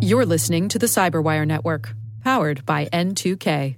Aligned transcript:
You're 0.00 0.26
listening 0.26 0.68
to 0.68 0.78
the 0.78 0.86
Cyberwire 0.86 1.46
Network, 1.46 1.94
powered 2.22 2.66
by 2.66 2.86
N2K. 2.86 3.76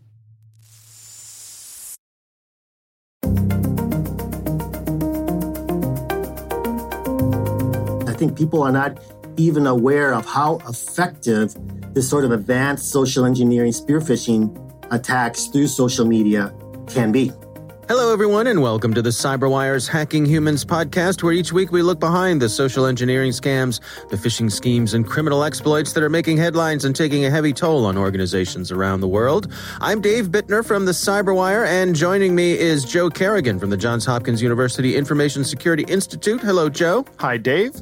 I 8.09 8.17
think 8.17 8.39
people 8.39 8.63
are 8.63 8.73
not 8.73 8.99
even 9.37 9.67
aware 9.67 10.15
of 10.15 10.25
how 10.27 10.59
effective 10.69 11.55
this 11.95 12.09
sort 12.09 12.25
of 12.25 12.33
advanced 12.33 12.91
social 12.91 13.25
engineering 13.25 13.73
spear 13.73 14.01
phishing 14.01 14.61
attacks 14.91 15.47
through 15.47 15.67
social 15.67 16.05
media 16.05 16.55
can 16.89 17.13
be. 17.13 17.33
Hello, 17.87 18.15
everyone, 18.15 18.47
and 18.47 18.63
welcome 18.63 18.95
to 18.95 19.03
the 19.03 19.11
CyberWire's 19.11 19.87
Hacking 19.87 20.25
Humans 20.25 20.65
podcast, 20.65 21.23
where 21.23 21.35
each 21.35 21.53
week 21.53 21.71
we 21.71 21.83
look 21.83 22.01
behind 22.01 22.41
the 22.41 22.49
social 22.49 22.87
engineering 22.87 23.31
scams, 23.31 23.79
the 24.09 24.17
phishing 24.17 24.51
schemes, 24.51 24.95
and 24.95 25.07
criminal 25.07 25.45
exploits 25.45 25.93
that 25.93 26.03
are 26.03 26.09
making 26.09 26.39
headlines 26.39 26.87
and 26.87 26.97
taking 26.97 27.27
a 27.27 27.31
heavy 27.31 27.53
toll 27.53 27.85
on 27.85 27.99
organizations 27.99 28.73
around 28.73 29.01
the 29.01 29.09
world. 29.09 29.53
I'm 29.83 30.01
Dave 30.01 30.31
Bittner 30.31 30.65
from 30.65 30.87
the 30.87 30.93
CyberWire, 30.93 31.67
and 31.67 31.95
joining 31.95 32.35
me 32.35 32.59
is 32.59 32.87
Joe 32.87 33.11
Carrigan 33.11 33.59
from 33.59 33.69
the 33.69 33.77
Johns 33.77 34.07
Hopkins 34.07 34.41
University 34.41 34.97
Information 34.97 35.45
Security 35.45 35.85
Institute. 35.87 36.41
Hello, 36.41 36.71
Joe. 36.71 37.05
Hi, 37.19 37.37
Dave. 37.37 37.75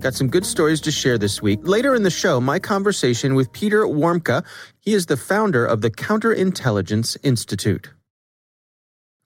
Got 0.00 0.12
some 0.12 0.28
good 0.28 0.44
stories 0.44 0.82
to 0.82 0.90
share 0.90 1.16
this 1.16 1.40
week. 1.40 1.60
Later 1.62 1.94
in 1.94 2.02
the 2.02 2.10
show, 2.10 2.42
my 2.42 2.58
conversation 2.58 3.34
with 3.34 3.50
Peter 3.52 3.84
Warmka. 3.84 4.44
He 4.80 4.92
is 4.92 5.06
the 5.06 5.16
founder 5.16 5.64
of 5.64 5.80
the 5.80 5.90
Counterintelligence 5.90 7.16
Institute. 7.22 7.88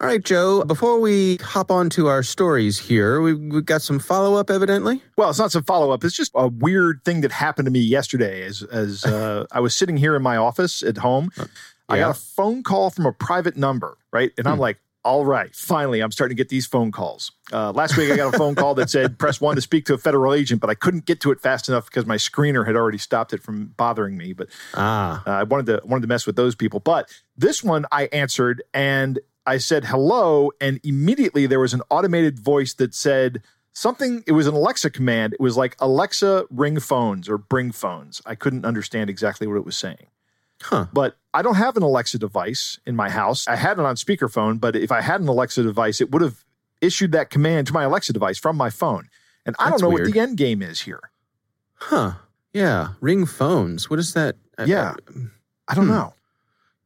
All 0.00 0.06
right, 0.06 0.24
Joe, 0.24 0.64
before 0.64 0.98
we 0.98 1.36
hop 1.42 1.70
on 1.70 1.90
to 1.90 2.06
our 2.06 2.22
stories 2.22 2.78
here, 2.78 3.20
we've, 3.20 3.38
we've 3.38 3.66
got 3.66 3.82
some 3.82 3.98
follow 3.98 4.36
up, 4.36 4.48
evidently. 4.48 5.02
Well, 5.18 5.28
it's 5.28 5.38
not 5.38 5.52
some 5.52 5.62
follow 5.64 5.90
up. 5.90 6.02
It's 6.04 6.16
just 6.16 6.32
a 6.34 6.48
weird 6.48 7.04
thing 7.04 7.20
that 7.20 7.32
happened 7.32 7.66
to 7.66 7.70
me 7.70 7.80
yesterday 7.80 8.42
as, 8.42 8.62
as 8.62 9.04
uh, 9.04 9.44
I 9.52 9.60
was 9.60 9.76
sitting 9.76 9.98
here 9.98 10.16
in 10.16 10.22
my 10.22 10.38
office 10.38 10.82
at 10.82 10.96
home. 10.96 11.30
Yeah. 11.36 11.44
I 11.90 11.98
got 11.98 12.10
a 12.12 12.14
phone 12.18 12.62
call 12.62 12.88
from 12.88 13.04
a 13.04 13.12
private 13.12 13.58
number, 13.58 13.98
right? 14.10 14.32
And 14.38 14.46
I'm 14.46 14.54
Hmm. 14.54 14.60
like, 14.60 14.78
all 15.04 15.26
right, 15.26 15.54
finally, 15.54 16.00
I'm 16.00 16.12
starting 16.12 16.34
to 16.34 16.40
get 16.40 16.48
these 16.48 16.66
phone 16.66 16.92
calls. 16.92 17.30
Uh, 17.52 17.70
last 17.72 17.96
week, 17.98 18.10
I 18.10 18.16
got 18.16 18.32
a 18.34 18.38
phone 18.38 18.54
call 18.54 18.74
that 18.76 18.88
said 18.88 19.18
press 19.18 19.38
one 19.38 19.54
to 19.56 19.60
speak 19.62 19.84
to 19.86 19.94
a 19.94 19.98
federal 19.98 20.32
agent, 20.32 20.62
but 20.62 20.70
I 20.70 20.74
couldn't 20.74 21.04
get 21.04 21.20
to 21.22 21.30
it 21.30 21.40
fast 21.40 21.68
enough 21.68 21.86
because 21.86 22.06
my 22.06 22.16
screener 22.16 22.64
had 22.66 22.74
already 22.76 22.98
stopped 22.98 23.32
it 23.34 23.42
from 23.42 23.66
bothering 23.76 24.16
me. 24.16 24.32
But 24.32 24.48
Ah, 24.74 25.22
uh, 25.26 25.30
I 25.30 25.42
wanted 25.42 25.66
to 25.66 25.86
wanted 25.86 26.02
to 26.02 26.08
mess 26.08 26.26
with 26.26 26.36
those 26.36 26.54
people. 26.54 26.80
But 26.80 27.10
this 27.36 27.62
one 27.64 27.84
I 27.92 28.04
answered 28.12 28.62
and 28.72 29.18
I 29.46 29.58
said 29.58 29.86
hello, 29.86 30.50
and 30.60 30.80
immediately 30.84 31.46
there 31.46 31.60
was 31.60 31.74
an 31.74 31.82
automated 31.90 32.38
voice 32.38 32.74
that 32.74 32.94
said 32.94 33.42
something. 33.72 34.22
It 34.26 34.32
was 34.32 34.46
an 34.46 34.54
Alexa 34.54 34.90
command. 34.90 35.32
It 35.34 35.40
was 35.40 35.56
like 35.56 35.76
Alexa 35.80 36.44
ring 36.50 36.78
phones 36.80 37.28
or 37.28 37.38
bring 37.38 37.72
phones. 37.72 38.20
I 38.26 38.34
couldn't 38.34 38.64
understand 38.64 39.08
exactly 39.10 39.46
what 39.46 39.56
it 39.56 39.64
was 39.64 39.76
saying. 39.76 40.06
huh. 40.62 40.86
But 40.92 41.16
I 41.32 41.42
don't 41.42 41.54
have 41.54 41.76
an 41.76 41.82
Alexa 41.82 42.18
device 42.18 42.78
in 42.84 42.94
my 42.96 43.08
house. 43.08 43.46
I 43.48 43.56
had 43.56 43.78
it 43.78 43.84
on 43.84 43.94
speakerphone, 43.96 44.60
but 44.60 44.76
if 44.76 44.92
I 44.92 45.00
had 45.00 45.20
an 45.20 45.28
Alexa 45.28 45.62
device, 45.62 46.00
it 46.00 46.10
would 46.10 46.22
have 46.22 46.44
issued 46.80 47.12
that 47.12 47.30
command 47.30 47.66
to 47.68 47.72
my 47.72 47.84
Alexa 47.84 48.12
device 48.12 48.36
from 48.38 48.56
my 48.56 48.68
phone. 48.70 49.08
And 49.46 49.56
I 49.58 49.70
That's 49.70 49.80
don't 49.80 49.90
know 49.90 49.94
weird. 49.94 50.08
what 50.08 50.14
the 50.14 50.20
end 50.20 50.36
game 50.36 50.60
is 50.60 50.80
here. 50.82 51.10
Huh. 51.74 52.12
Yeah. 52.52 52.88
Ring 53.00 53.24
phones. 53.26 53.88
What 53.88 53.98
is 53.98 54.12
that? 54.14 54.36
Uh, 54.58 54.64
Yeah. 54.68 54.94
I 55.68 55.74
don't 55.74 55.86
Hmm. 55.86 55.92
know. 55.92 56.14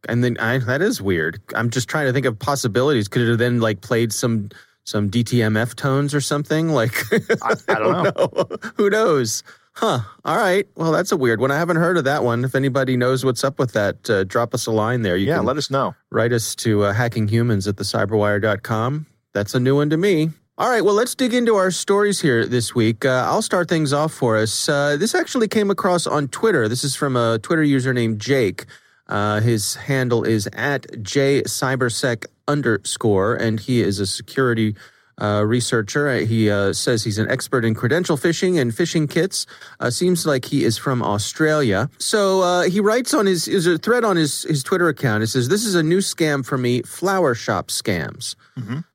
And 0.08 0.22
then 0.24 0.36
I, 0.38 0.58
that 0.58 0.82
is 0.82 1.00
weird. 1.02 1.40
I'm 1.54 1.70
just 1.70 1.88
trying 1.88 2.06
to 2.06 2.12
think 2.12 2.26
of 2.26 2.38
possibilities. 2.38 3.08
Could 3.08 3.22
it 3.22 3.28
have 3.30 3.38
then 3.38 3.60
like 3.60 3.80
played 3.80 4.12
some 4.12 4.50
some 4.84 5.10
DTMF 5.10 5.74
tones 5.74 6.14
or 6.14 6.20
something? 6.20 6.68
Like 6.70 6.94
I- 7.42 7.54
I 7.68 7.74
don't 7.78 8.02
know. 8.04 8.56
Who 8.76 8.90
knows? 8.90 9.42
Huh. 9.76 10.00
All 10.24 10.36
right. 10.36 10.68
Well, 10.76 10.92
that's 10.92 11.10
a 11.10 11.16
weird 11.16 11.40
one. 11.40 11.50
I 11.50 11.56
haven't 11.58 11.76
heard 11.78 11.96
of 11.96 12.04
that 12.04 12.22
one. 12.22 12.44
If 12.44 12.54
anybody 12.54 12.96
knows 12.96 13.24
what's 13.24 13.42
up 13.42 13.58
with 13.58 13.72
that, 13.72 14.08
uh, 14.08 14.22
drop 14.24 14.54
us 14.54 14.66
a 14.66 14.70
line 14.70 15.02
there. 15.02 15.16
You 15.16 15.26
yeah, 15.26 15.36
can 15.38 15.46
let 15.46 15.56
us 15.56 15.68
know. 15.68 15.96
write 16.12 16.32
us 16.32 16.54
to 16.56 16.84
uh, 16.84 16.94
hackinghumans 16.94 17.66
at 17.66 17.74
thecyberwire.com. 17.76 19.06
That's 19.32 19.54
a 19.54 19.58
new 19.60 19.74
one 19.74 19.90
to 19.90 19.96
me. 19.96 20.30
All 20.56 20.70
right, 20.70 20.84
well, 20.84 20.94
let's 20.94 21.16
dig 21.16 21.34
into 21.34 21.56
our 21.56 21.72
stories 21.72 22.20
here 22.20 22.46
this 22.46 22.72
week. 22.76 23.04
Uh, 23.04 23.24
I'll 23.26 23.42
start 23.42 23.68
things 23.68 23.92
off 23.92 24.12
for 24.12 24.36
us. 24.36 24.68
Uh, 24.68 24.96
this 24.96 25.12
actually 25.12 25.48
came 25.48 25.68
across 25.68 26.06
on 26.06 26.28
Twitter. 26.28 26.68
This 26.68 26.84
is 26.84 26.94
from 26.94 27.16
a 27.16 27.40
Twitter 27.40 27.64
user 27.64 27.92
named 27.92 28.20
Jake. 28.20 28.66
Uh, 29.06 29.40
his 29.40 29.74
handle 29.74 30.24
is 30.24 30.48
at 30.52 30.82
jcybersec 31.02 32.26
underscore, 32.48 33.34
and 33.34 33.60
he 33.60 33.80
is 33.80 34.00
a 34.00 34.06
security 34.06 34.74
uh, 35.20 35.44
researcher. 35.46 36.18
He 36.18 36.50
uh, 36.50 36.72
says 36.72 37.04
he's 37.04 37.18
an 37.18 37.30
expert 37.30 37.64
in 37.64 37.74
credential 37.74 38.16
phishing 38.16 38.60
and 38.60 38.72
phishing 38.72 39.08
kits. 39.08 39.46
Uh, 39.80 39.90
seems 39.90 40.26
like 40.26 40.44
he 40.46 40.64
is 40.64 40.78
from 40.78 41.02
Australia. 41.02 41.88
So 41.98 42.42
uh, 42.42 42.62
he 42.62 42.80
writes 42.80 43.14
on 43.14 43.26
his 43.26 43.48
is 43.48 43.66
a 43.66 43.78
thread 43.78 44.04
on 44.04 44.16
his 44.16 44.42
his 44.42 44.62
Twitter 44.62 44.88
account. 44.88 45.22
It 45.22 45.28
says, 45.28 45.48
"This 45.48 45.64
is 45.64 45.74
a 45.74 45.82
new 45.82 45.98
scam 45.98 46.44
for 46.44 46.58
me: 46.58 46.82
flower 46.82 47.34
shop 47.34 47.68
scams." 47.68 48.34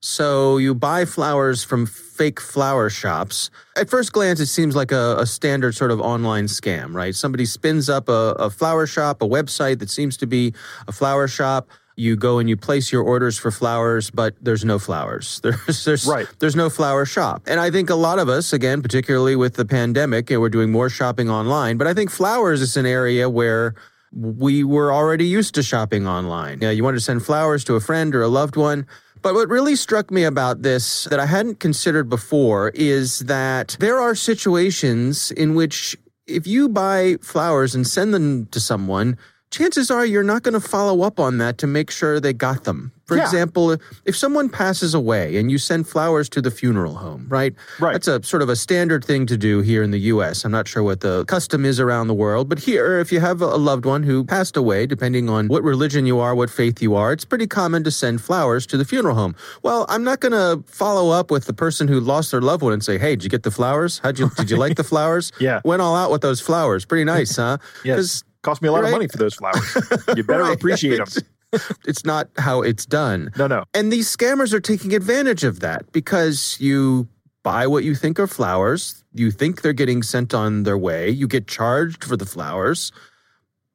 So 0.01 0.57
you 0.57 0.73
buy 0.73 1.05
flowers 1.05 1.63
from 1.63 1.85
fake 1.85 2.39
flower 2.39 2.89
shops. 2.89 3.49
At 3.77 3.89
first 3.89 4.11
glance, 4.11 4.39
it 4.39 4.47
seems 4.47 4.75
like 4.75 4.91
a, 4.91 5.15
a 5.19 5.25
standard 5.25 5.73
sort 5.75 5.91
of 5.91 6.01
online 6.01 6.45
scam, 6.45 6.93
right? 6.93 7.15
Somebody 7.15 7.45
spins 7.45 7.89
up 7.89 8.09
a, 8.09 8.35
a 8.37 8.49
flower 8.49 8.85
shop, 8.87 9.21
a 9.21 9.27
website 9.27 9.79
that 9.79 9.89
seems 9.89 10.17
to 10.17 10.27
be 10.27 10.53
a 10.87 10.91
flower 10.91 11.27
shop. 11.27 11.69
You 11.99 12.15
go 12.15 12.39
and 12.39 12.47
you 12.47 12.55
place 12.55 12.91
your 12.93 13.03
orders 13.03 13.37
for 13.37 13.51
flowers, 13.51 14.09
but 14.09 14.33
there's 14.41 14.63
no 14.63 14.79
flowers. 14.79 15.39
There's 15.43 15.83
there's 15.83 16.05
Right. 16.07 16.27
there's 16.39 16.55
no 16.55 16.69
flower 16.69 17.05
shop. 17.05 17.43
And 17.45 17.59
I 17.59 17.69
think 17.69 17.89
a 17.89 17.95
lot 17.95 18.19
of 18.19 18.29
us, 18.29 18.53
again, 18.53 18.81
particularly 18.81 19.35
with 19.35 19.55
the 19.55 19.65
pandemic, 19.65 20.29
know, 20.31 20.39
we're 20.39 20.49
doing 20.49 20.71
more 20.71 20.89
shopping 20.89 21.29
online. 21.29 21.77
But 21.77 21.87
I 21.87 21.93
think 21.93 22.09
flowers 22.09 22.61
is 22.61 22.77
an 22.77 22.85
area 22.85 23.29
where 23.29 23.75
we 24.13 24.63
were 24.63 24.91
already 24.93 25.25
used 25.27 25.53
to 25.55 25.63
shopping 25.63 26.07
online. 26.07 26.59
Yeah, 26.61 26.71
you 26.71 26.83
wanted 26.83 26.97
to 26.97 27.03
send 27.03 27.25
flowers 27.25 27.63
to 27.65 27.75
a 27.75 27.79
friend 27.81 28.15
or 28.15 28.21
a 28.21 28.27
loved 28.29 28.55
one. 28.55 28.85
But 29.21 29.33
what 29.33 29.49
really 29.49 29.75
struck 29.75 30.09
me 30.09 30.23
about 30.23 30.61
this 30.61 31.03
that 31.11 31.19
I 31.19 31.25
hadn't 31.25 31.59
considered 31.59 32.07
before 32.09 32.69
is 32.73 33.19
that 33.27 33.75
there 33.79 33.99
are 33.99 34.15
situations 34.15 35.31
in 35.31 35.53
which 35.53 35.97
if 36.25 36.47
you 36.47 36.69
buy 36.69 37.17
flowers 37.21 37.75
and 37.75 37.85
send 37.85 38.13
them 38.13 38.45
to 38.47 38.59
someone, 38.59 39.17
chances 39.51 39.89
are 39.89 40.05
you're 40.05 40.23
not 40.23 40.43
going 40.43 40.53
to 40.53 40.59
follow 40.59 41.01
up 41.01 41.19
on 41.19 41.37
that 41.39 41.57
to 41.59 41.67
make 41.67 41.89
sure 41.89 42.19
they 42.19 42.33
got 42.33 42.63
them. 42.65 42.91
For 43.05 43.17
Yeah. 43.17 43.23
example, 43.23 43.75
if 44.05 44.15
someone 44.15 44.49
passes 44.49 44.93
away 44.93 45.37
and 45.37 45.49
you 45.49 45.57
send 45.57 45.87
flowers 45.87 46.29
to 46.29 46.41
the 46.43 46.51
funeral 46.51 46.93
home, 46.93 47.25
right? 47.27 47.55
Right. 47.79 47.93
That's 47.93 48.07
a 48.07 48.21
sort 48.21 48.43
of 48.43 48.49
a 48.49 48.55
standard 48.55 49.03
thing 49.03 49.25
to 49.25 49.35
do 49.37 49.61
here 49.61 49.81
in 49.81 49.89
the 49.89 49.97
US. 50.13 50.45
I'm 50.45 50.51
not 50.51 50.67
sure 50.67 50.83
what 50.83 50.99
the 50.99 51.25
custom 51.25 51.65
is 51.65 51.79
around 51.79 52.05
the 52.05 52.13
world, 52.13 52.47
but 52.49 52.59
here, 52.59 52.99
if 52.99 53.11
you 53.11 53.19
have 53.19 53.41
a 53.41 53.47
loved 53.57 53.85
one 53.85 54.03
who 54.03 54.23
passed 54.23 54.55
away, 54.55 54.85
depending 54.85 55.27
on 55.27 55.47
what 55.47 55.63
religion 55.63 56.05
you 56.05 56.19
are, 56.19 56.35
what 56.35 56.51
faith 56.51 56.83
you 56.83 56.93
are, 56.95 57.11
it's 57.11 57.25
pretty 57.25 57.47
common 57.47 57.83
to 57.83 57.89
send 57.89 58.21
flowers 58.21 58.67
to 58.67 58.77
the 58.77 58.85
funeral 58.85 59.15
home. 59.15 59.35
Well, 59.63 59.87
I'm 59.89 60.03
not 60.03 60.19
going 60.19 60.33
to 60.33 60.63
follow 60.71 61.09
up 61.09 61.31
with 61.31 61.45
the 61.45 61.53
person 61.53 61.87
who 61.87 61.99
lost 61.99 62.29
their 62.29 62.41
loved 62.41 62.61
one 62.61 62.73
and 62.73 62.83
say, 62.83 62.99
"Hey, 62.99 63.15
did 63.15 63.23
you 63.23 63.29
get 63.31 63.41
the 63.41 63.49
flowers? 63.51 63.99
How'd 64.03 64.19
you 64.19 64.29
did 64.37 64.51
you 64.51 64.57
like 64.57 64.75
the 64.77 64.83
flowers? 64.93 65.31
Yeah. 65.39 65.61
went 65.65 65.81
all 65.81 65.95
out 65.95 66.11
with 66.11 66.21
those 66.21 66.39
flowers. 66.41 66.85
Pretty 66.85 67.05
nice, 67.05 67.35
huh? 67.43 67.57
Yes. 67.83 68.23
Cost 68.49 68.63
me 68.63 68.67
a 68.67 68.71
lot 68.71 68.81
Right. 68.81 68.87
of 68.87 68.93
money 68.93 69.07
for 69.07 69.17
those 69.17 69.35
flowers. 69.35 69.75
You 70.17 70.23
better 70.23 70.43
Right. 70.49 70.55
appreciate 70.55 70.97
them. 70.97 71.07
it's 71.85 72.03
not 72.03 72.29
how 72.39 72.63
it's 72.63 72.83
done. 72.87 73.29
No, 73.37 73.45
no. 73.45 73.63
And 73.75 73.91
these 73.93 74.15
scammers 74.15 74.53
are 74.53 74.59
taking 74.59 74.95
advantage 74.95 75.43
of 75.43 75.59
that 75.59 75.91
because 75.91 76.57
you 76.59 77.07
buy 77.43 77.67
what 77.67 77.83
you 77.83 77.93
think 77.93 78.19
are 78.19 78.25
flowers, 78.25 79.03
you 79.13 79.29
think 79.29 79.61
they're 79.61 79.71
getting 79.73 80.01
sent 80.01 80.33
on 80.33 80.63
their 80.63 80.77
way, 80.79 81.11
you 81.11 81.27
get 81.27 81.45
charged 81.47 82.03
for 82.03 82.17
the 82.17 82.25
flowers. 82.25 82.91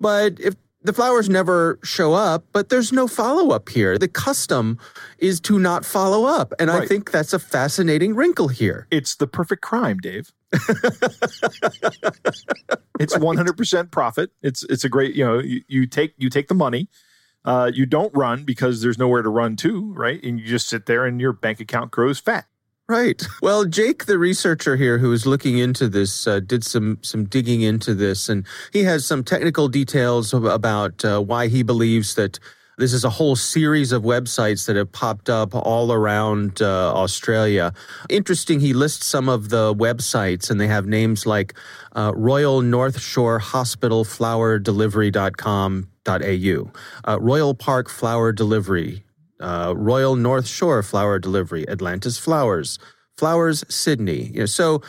But 0.00 0.40
if 0.40 0.54
the 0.82 0.92
flowers 0.92 1.28
never 1.28 1.78
show 1.84 2.14
up, 2.14 2.44
but 2.52 2.68
there's 2.68 2.92
no 2.92 3.06
follow 3.06 3.50
up 3.54 3.68
here. 3.68 3.96
The 3.96 4.08
custom 4.08 4.76
is 5.18 5.40
to 5.42 5.58
not 5.60 5.84
follow 5.84 6.24
up. 6.26 6.52
And 6.58 6.68
I 6.70 6.84
think 6.84 7.12
that's 7.12 7.32
a 7.32 7.38
fascinating 7.38 8.14
wrinkle 8.16 8.48
here. 8.48 8.86
It's 8.90 9.14
the 9.14 9.26
perfect 9.28 9.62
crime, 9.62 9.98
Dave. 9.98 10.32
it's 13.00 13.16
100% 13.16 13.90
profit. 13.90 14.30
It's 14.42 14.62
it's 14.64 14.84
a 14.84 14.88
great, 14.88 15.14
you 15.14 15.24
know, 15.24 15.38
you, 15.40 15.62
you 15.68 15.86
take 15.86 16.14
you 16.16 16.30
take 16.30 16.48
the 16.48 16.54
money. 16.54 16.88
Uh, 17.44 17.70
you 17.74 17.84
don't 17.84 18.14
run 18.16 18.44
because 18.44 18.80
there's 18.80 18.98
nowhere 18.98 19.22
to 19.22 19.28
run 19.28 19.56
to, 19.56 19.92
right? 19.92 20.22
And 20.22 20.40
you 20.40 20.46
just 20.46 20.68
sit 20.68 20.86
there 20.86 21.04
and 21.04 21.20
your 21.20 21.32
bank 21.32 21.60
account 21.60 21.90
grows 21.90 22.18
fat. 22.18 22.46
Right. 22.88 23.22
Well, 23.40 23.64
Jake, 23.64 24.04
the 24.04 24.18
researcher 24.18 24.76
here 24.76 24.98
who 24.98 25.10
is 25.12 25.26
looking 25.26 25.58
into 25.58 25.88
this, 25.88 26.26
uh, 26.26 26.40
did 26.40 26.64
some 26.64 26.98
some 27.02 27.24
digging 27.24 27.62
into 27.62 27.94
this, 27.94 28.28
and 28.28 28.46
he 28.72 28.84
has 28.84 29.06
some 29.06 29.24
technical 29.24 29.68
details 29.68 30.34
about 30.34 31.04
uh, 31.04 31.20
why 31.20 31.48
he 31.48 31.62
believes 31.62 32.14
that 32.14 32.38
this 32.78 32.92
is 32.92 33.04
a 33.04 33.10
whole 33.10 33.36
series 33.36 33.92
of 33.92 34.02
websites 34.02 34.66
that 34.66 34.76
have 34.76 34.92
popped 34.92 35.30
up 35.30 35.54
all 35.54 35.92
around 35.92 36.60
uh, 36.60 36.92
Australia. 36.94 37.72
Interesting. 38.08 38.60
He 38.60 38.72
lists 38.72 39.06
some 39.06 39.28
of 39.28 39.48
the 39.48 39.74
websites, 39.74 40.50
and 40.50 40.60
they 40.60 40.68
have 40.68 40.86
names 40.86 41.26
like 41.26 41.54
uh, 41.94 42.12
Royal 42.14 42.60
North 42.60 43.00
Shore 43.00 43.38
Hospital 43.38 44.04
Flower 44.04 44.58
Delivery.com.au, 44.58 46.72
uh, 47.06 47.18
Royal 47.20 47.54
Park 47.54 47.88
Flower 47.88 48.32
Delivery 48.32 49.04
uh, 49.40 49.74
Royal 49.76 50.16
North 50.16 50.46
Shore 50.46 50.82
Flower 50.82 51.18
Delivery, 51.18 51.68
Atlantis 51.68 52.18
Flowers, 52.18 52.78
Flowers 53.16 53.64
Sydney. 53.68 54.30
You 54.32 54.40
know, 54.40 54.46
so 54.46 54.82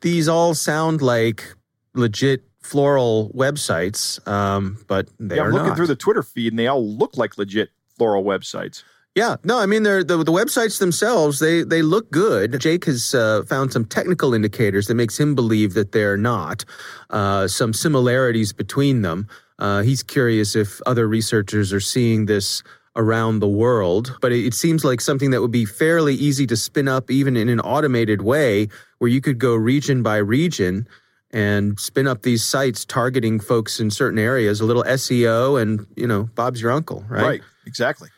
these 0.00 0.28
all 0.28 0.54
sound 0.54 1.02
like 1.02 1.54
legit 1.94 2.42
floral 2.64 3.30
websites, 3.34 4.26
um, 4.26 4.78
but 4.88 5.08
they 5.20 5.36
Yeah, 5.36 5.42
are 5.42 5.46
I'm 5.46 5.52
looking 5.52 5.68
not. 5.68 5.76
through 5.76 5.86
the 5.88 5.96
Twitter 5.96 6.22
feed 6.22 6.52
and 6.52 6.58
they 6.58 6.66
all 6.66 6.86
look 6.86 7.16
like 7.16 7.36
legit 7.38 7.70
floral 7.96 8.24
websites. 8.24 8.82
Yeah, 9.14 9.36
no, 9.44 9.60
I 9.60 9.66
mean 9.66 9.84
they're 9.84 10.02
the, 10.02 10.16
the 10.24 10.32
websites 10.32 10.80
themselves. 10.80 11.38
They 11.38 11.62
they 11.62 11.82
look 11.82 12.10
good. 12.10 12.58
Jake 12.60 12.84
has 12.86 13.14
uh, 13.14 13.44
found 13.48 13.72
some 13.72 13.84
technical 13.84 14.34
indicators 14.34 14.88
that 14.88 14.96
makes 14.96 15.18
him 15.20 15.36
believe 15.36 15.74
that 15.74 15.92
they're 15.92 16.16
not. 16.16 16.64
Uh, 17.10 17.46
some 17.46 17.72
similarities 17.72 18.52
between 18.52 19.02
them. 19.02 19.28
Uh, 19.60 19.82
he's 19.82 20.02
curious 20.02 20.56
if 20.56 20.80
other 20.84 21.06
researchers 21.06 21.72
are 21.72 21.78
seeing 21.78 22.26
this 22.26 22.64
around 22.96 23.38
the 23.38 23.48
world, 23.48 24.16
but 24.20 24.32
it, 24.32 24.46
it 24.46 24.54
seems 24.54 24.84
like 24.84 25.00
something 25.00 25.30
that 25.30 25.40
would 25.40 25.52
be 25.52 25.64
fairly 25.64 26.14
easy 26.14 26.46
to 26.46 26.56
spin 26.56 26.88
up, 26.88 27.08
even 27.08 27.36
in 27.36 27.48
an 27.48 27.60
automated 27.60 28.22
way, 28.22 28.66
where 28.98 29.10
you 29.10 29.20
could 29.20 29.38
go 29.38 29.54
region 29.54 30.02
by 30.02 30.16
region 30.16 30.88
and 31.34 31.78
spin 31.78 32.06
up 32.06 32.22
these 32.22 32.42
sites 32.44 32.84
targeting 32.86 33.40
folks 33.40 33.80
in 33.80 33.90
certain 33.90 34.18
areas. 34.18 34.60
A 34.60 34.64
little 34.64 34.84
SEO, 34.84 35.60
and 35.60 35.86
you 35.96 36.06
know, 36.06 36.30
Bob's 36.34 36.62
your 36.62 36.70
uncle, 36.70 37.04
right? 37.08 37.22
Right. 37.22 37.40
Exactly. 37.66 38.08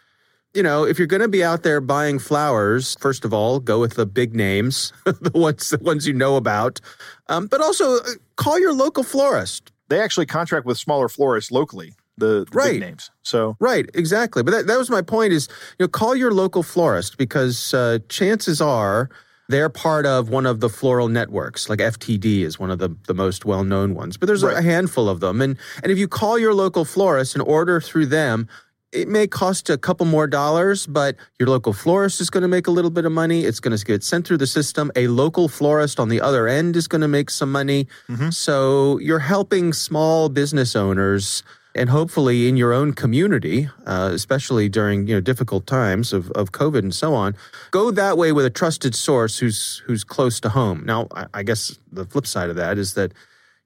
you 0.54 0.62
know, 0.62 0.84
if 0.84 0.98
you're 0.98 1.06
going 1.08 1.22
to 1.22 1.28
be 1.28 1.42
out 1.44 1.62
there 1.62 1.80
buying 1.80 2.18
flowers, 2.18 2.96
first 3.00 3.24
of 3.24 3.32
all, 3.34 3.58
go 3.60 3.80
with 3.80 3.94
the 3.94 4.06
big 4.06 4.34
names, 4.34 4.92
the 5.04 5.30
ones 5.34 5.70
the 5.70 5.78
ones 5.78 6.06
you 6.06 6.12
know 6.14 6.36
about, 6.36 6.80
um, 7.28 7.46
but 7.46 7.60
also 7.60 7.96
uh, 7.96 8.02
call 8.36 8.58
your 8.60 8.72
local 8.74 9.02
florist. 9.02 9.72
They 9.88 10.00
actually 10.00 10.26
contract 10.26 10.66
with 10.66 10.78
smaller 10.78 11.08
florists 11.08 11.52
locally, 11.52 11.94
the, 12.18 12.44
the 12.44 12.46
Right. 12.52 12.72
big 12.72 12.80
names. 12.80 13.10
So 13.22 13.56
Right, 13.60 13.88
exactly. 13.94 14.42
But 14.42 14.50
that, 14.52 14.66
that 14.66 14.78
was 14.78 14.90
my 14.90 15.00
point 15.02 15.32
is, 15.32 15.48
you 15.78 15.84
know, 15.84 15.88
call 15.88 16.16
your 16.16 16.32
local 16.32 16.62
florist 16.64 17.16
because 17.18 17.72
uh, 17.72 17.98
chances 18.08 18.60
are 18.60 19.08
they're 19.48 19.68
part 19.68 20.06
of 20.06 20.28
one 20.28 20.46
of 20.46 20.60
the 20.60 20.68
floral 20.68 21.08
networks, 21.08 21.68
like 21.68 21.78
FTD 21.78 22.42
is 22.42 22.58
one 22.58 22.70
of 22.70 22.78
the, 22.78 22.94
the 23.06 23.14
most 23.14 23.44
well-known 23.44 23.94
ones. 23.94 24.16
But 24.16 24.26
there's 24.26 24.42
a 24.42 24.62
handful 24.62 25.08
of 25.08 25.20
them. 25.20 25.40
And, 25.40 25.56
and 25.82 25.92
if 25.92 25.98
you 25.98 26.08
call 26.08 26.38
your 26.38 26.54
local 26.54 26.84
florist 26.84 27.34
and 27.34 27.42
order 27.42 27.80
through 27.80 28.06
them, 28.06 28.48
it 28.92 29.08
may 29.08 29.26
cost 29.26 29.68
a 29.68 29.76
couple 29.76 30.06
more 30.06 30.26
dollars, 30.26 30.86
but 30.86 31.16
your 31.38 31.48
local 31.48 31.72
florist 31.72 32.20
is 32.20 32.30
going 32.30 32.42
to 32.42 32.48
make 32.48 32.66
a 32.66 32.70
little 32.70 32.90
bit 32.90 33.04
of 33.04 33.12
money. 33.12 33.44
It's 33.44 33.60
going 33.60 33.76
to 33.76 33.84
get 33.84 34.02
sent 34.02 34.26
through 34.26 34.38
the 34.38 34.46
system. 34.46 34.90
A 34.96 35.08
local 35.08 35.48
florist 35.48 36.00
on 36.00 36.08
the 36.08 36.20
other 36.20 36.48
end 36.48 36.76
is 36.76 36.88
going 36.88 37.02
to 37.02 37.08
make 37.08 37.30
some 37.30 37.52
money. 37.52 37.88
Mm-hmm. 38.08 38.30
So 38.30 38.98
you're 38.98 39.18
helping 39.18 39.72
small 39.72 40.28
business 40.28 40.74
owners 40.74 41.42
and 41.76 41.90
hopefully 41.90 42.48
in 42.48 42.56
your 42.56 42.72
own 42.72 42.92
community, 42.94 43.68
uh, 43.86 44.10
especially 44.12 44.68
during 44.68 45.06
you 45.06 45.14
know 45.14 45.20
difficult 45.20 45.66
times 45.66 46.12
of, 46.12 46.30
of 46.32 46.52
COVID 46.52 46.78
and 46.80 46.94
so 46.94 47.14
on, 47.14 47.36
go 47.70 47.90
that 47.90 48.16
way 48.18 48.32
with 48.32 48.44
a 48.46 48.50
trusted 48.50 48.94
source 48.94 49.38
who's 49.38 49.82
who's 49.86 50.02
close 50.04 50.40
to 50.40 50.48
home. 50.48 50.82
Now, 50.84 51.06
I, 51.14 51.26
I 51.34 51.42
guess 51.42 51.78
the 51.92 52.04
flip 52.04 52.26
side 52.26 52.50
of 52.50 52.56
that 52.56 52.78
is 52.78 52.94
that 52.94 53.12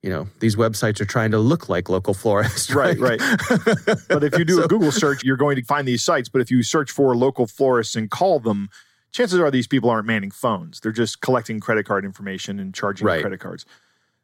you 0.03 0.11
know 0.11 0.29
these 0.41 0.57
websites 0.57 1.01
are 1.01 1.05
trying 1.07 1.31
to 1.31 1.39
look 1.39 1.69
like 1.69 1.89
local 1.89 2.15
florists, 2.15 2.75
Right, 2.75 2.99
right. 2.99 3.21
but 4.09 4.25
if 4.25 4.37
you 4.39 4.45
do 4.45 4.57
So- 4.57 4.65
a 4.65 4.69
Google 4.69 4.93
search, 4.93 5.23
you're 5.25 5.37
going 5.37 5.57
to 5.57 5.63
find 5.65 5.87
these 5.87 6.03
sites. 6.03 6.29
But 6.29 6.41
if 6.43 6.51
you 6.51 6.63
search 6.63 6.91
for 6.91 7.17
local 7.17 7.47
florists 7.47 7.97
and 7.97 8.11
call 8.11 8.41
them, 8.41 8.69
chances 9.13 9.39
are 9.39 9.51
these 9.51 9.67
people 9.67 9.91
aren't 9.91 10.07
manning 10.07 10.31
phones. 10.31 10.81
They're 10.81 10.93
just 10.93 11.21
collecting 11.21 11.61
credit 11.61 11.85
card 11.87 12.05
information 12.05 12.59
and 12.59 12.75
charging 12.75 13.07
Right. 13.07 13.21
credit 13.21 13.41
cards. 13.41 13.65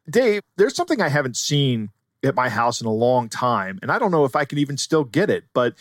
Dave, 0.09 0.41
there's 0.55 0.75
something 0.75 1.01
I 1.01 1.09
haven't 1.09 1.35
seen 1.37 1.89
at 2.27 2.35
my 2.35 2.49
house 2.49 2.81
in 2.81 2.87
a 2.87 2.93
long 2.93 3.29
time, 3.29 3.79
and 3.81 3.91
I 3.91 3.99
don't 3.99 4.11
know 4.11 4.25
if 4.25 4.35
I 4.35 4.45
can 4.45 4.57
even 4.57 4.77
still 4.77 5.03
get 5.03 5.29
it, 5.29 5.45
but 5.53 5.73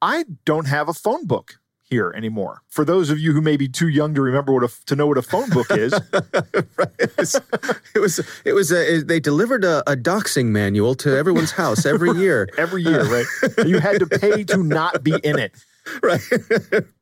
I 0.00 0.24
don't 0.44 0.66
have 0.66 0.88
a 0.88 0.94
phone 0.94 1.26
book 1.26 1.58
here 1.94 2.12
anymore. 2.16 2.62
For 2.68 2.84
those 2.84 3.10
of 3.10 3.18
you 3.18 3.32
who 3.32 3.40
may 3.40 3.56
be 3.56 3.68
too 3.68 3.88
young 3.88 4.14
to 4.14 4.22
remember 4.22 4.52
what 4.52 4.64
a, 4.64 4.86
to 4.86 4.96
know 4.96 5.06
what 5.06 5.18
a 5.18 5.22
phone 5.22 5.50
book 5.50 5.70
is, 5.70 5.92
right. 6.76 6.88
It 6.98 7.16
was 7.16 7.34
it 7.94 7.98
was, 8.00 8.20
it 8.44 8.52
was 8.52 8.72
a, 8.72 9.02
they 9.02 9.20
delivered 9.20 9.64
a, 9.64 9.88
a 9.90 9.96
doxing 9.96 10.46
manual 10.46 10.94
to 10.96 11.16
everyone's 11.16 11.52
house 11.52 11.86
every 11.86 12.10
year. 12.18 12.48
every 12.56 12.82
year, 12.82 13.04
right? 13.04 13.26
you 13.66 13.78
had 13.78 14.00
to 14.00 14.06
pay 14.06 14.44
to 14.44 14.62
not 14.62 15.04
be 15.04 15.14
in 15.22 15.38
it. 15.38 15.52
right. 16.02 16.20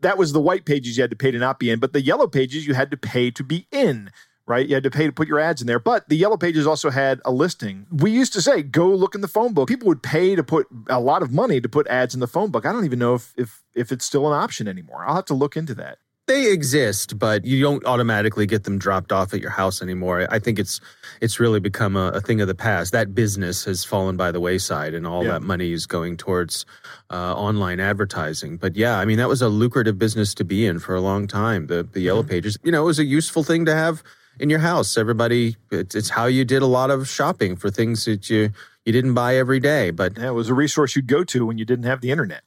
that 0.00 0.18
was 0.18 0.32
the 0.32 0.40
white 0.40 0.64
pages 0.64 0.96
you 0.96 1.02
had 1.02 1.10
to 1.10 1.16
pay 1.16 1.30
to 1.30 1.38
not 1.38 1.58
be 1.58 1.70
in, 1.70 1.78
but 1.78 1.92
the 1.92 2.02
yellow 2.02 2.26
pages 2.26 2.66
you 2.66 2.74
had 2.74 2.90
to 2.90 2.96
pay 2.96 3.30
to 3.30 3.44
be 3.44 3.66
in, 3.70 4.10
right? 4.46 4.66
You 4.66 4.74
had 4.74 4.82
to 4.84 4.90
pay 4.90 5.06
to 5.06 5.12
put 5.12 5.28
your 5.28 5.38
ads 5.40 5.60
in 5.60 5.66
there. 5.66 5.78
But 5.78 6.08
the 6.08 6.16
yellow 6.16 6.36
pages 6.36 6.66
also 6.66 6.90
had 6.90 7.20
a 7.24 7.30
listing. 7.32 7.86
We 7.90 8.10
used 8.10 8.32
to 8.34 8.42
say, 8.42 8.62
go 8.62 8.88
look 8.88 9.14
in 9.14 9.20
the 9.20 9.28
phone 9.28 9.52
book. 9.54 9.68
People 9.68 9.88
would 9.88 10.02
pay 10.02 10.34
to 10.36 10.42
put 10.42 10.66
a 10.88 11.00
lot 11.00 11.22
of 11.22 11.30
money 11.32 11.60
to 11.60 11.68
put 11.68 11.86
ads 11.88 12.14
in 12.14 12.20
the 12.20 12.26
phone 12.26 12.50
book. 12.50 12.66
I 12.66 12.72
don't 12.72 12.84
even 12.84 12.98
know 12.98 13.14
if 13.14 13.32
if 13.36 13.62
if 13.74 13.92
it's 13.92 14.04
still 14.04 14.26
an 14.26 14.32
option 14.32 14.68
anymore. 14.68 15.04
I'll 15.06 15.14
have 15.16 15.24
to 15.26 15.34
look 15.34 15.56
into 15.56 15.74
that. 15.76 15.98
they 16.28 16.52
exist, 16.52 17.18
but 17.18 17.44
you 17.44 17.60
don't 17.60 17.84
automatically 17.84 18.46
get 18.46 18.62
them 18.64 18.78
dropped 18.78 19.10
off 19.12 19.34
at 19.34 19.40
your 19.40 19.50
house 19.50 19.82
anymore. 19.82 20.26
I 20.30 20.38
think 20.38 20.58
it's 20.58 20.80
it's 21.20 21.40
really 21.40 21.58
become 21.60 21.96
a, 21.96 22.08
a 22.10 22.20
thing 22.20 22.40
of 22.40 22.46
the 22.48 22.54
past. 22.54 22.92
That 22.92 23.12
business 23.14 23.64
has 23.64 23.84
fallen 23.84 24.16
by 24.16 24.30
the 24.32 24.40
wayside, 24.40 24.94
and 24.94 25.04
all 25.06 25.24
Yeah. 25.24 25.32
that 25.32 25.42
money 25.42 25.72
is 25.72 25.84
going 25.86 26.16
towards 26.16 26.64
uh, 27.10 27.34
online 27.34 27.80
advertising. 27.80 28.56
But 28.56 28.76
yeah, 28.76 28.98
I 28.98 29.04
mean 29.04 29.18
that 29.18 29.28
was 29.28 29.42
a 29.42 29.48
lucrative 29.48 29.98
business 29.98 30.32
to 30.34 30.44
be 30.44 30.64
in 30.64 30.78
for 30.78 30.94
a 30.94 31.00
long 31.00 31.26
time. 31.26 31.66
The 31.66 31.82
the 31.82 32.00
yellow 32.00 32.22
pages, 32.22 32.56
you 32.62 32.72
know, 32.72 32.82
it 32.82 32.86
was 32.86 32.98
a 33.00 33.04
useful 33.04 33.42
thing 33.44 33.64
to 33.66 33.74
have 33.74 34.02
in 34.40 34.50
your 34.50 34.60
house. 34.60 34.96
Everybody, 34.96 35.56
it's, 35.70 35.94
it's 35.94 36.10
how 36.10 36.26
you 36.26 36.44
did 36.44 36.62
a 36.62 36.66
lot 36.66 36.90
of 36.90 37.08
shopping 37.08 37.56
for 37.56 37.70
things 37.70 38.04
that 38.06 38.28
you 38.30 38.50
you 38.84 38.92
didn't 38.92 39.14
buy 39.14 39.36
every 39.36 39.60
day. 39.60 39.90
But 39.90 40.18
Yeah, 40.18 40.28
it 40.28 40.32
was 40.32 40.48
a 40.48 40.54
resource 40.54 40.96
you'd 40.96 41.06
go 41.06 41.22
to 41.24 41.46
when 41.46 41.58
you 41.58 41.64
didn't 41.64 41.84
have 41.84 42.00
the 42.00 42.10
internet. 42.10 42.42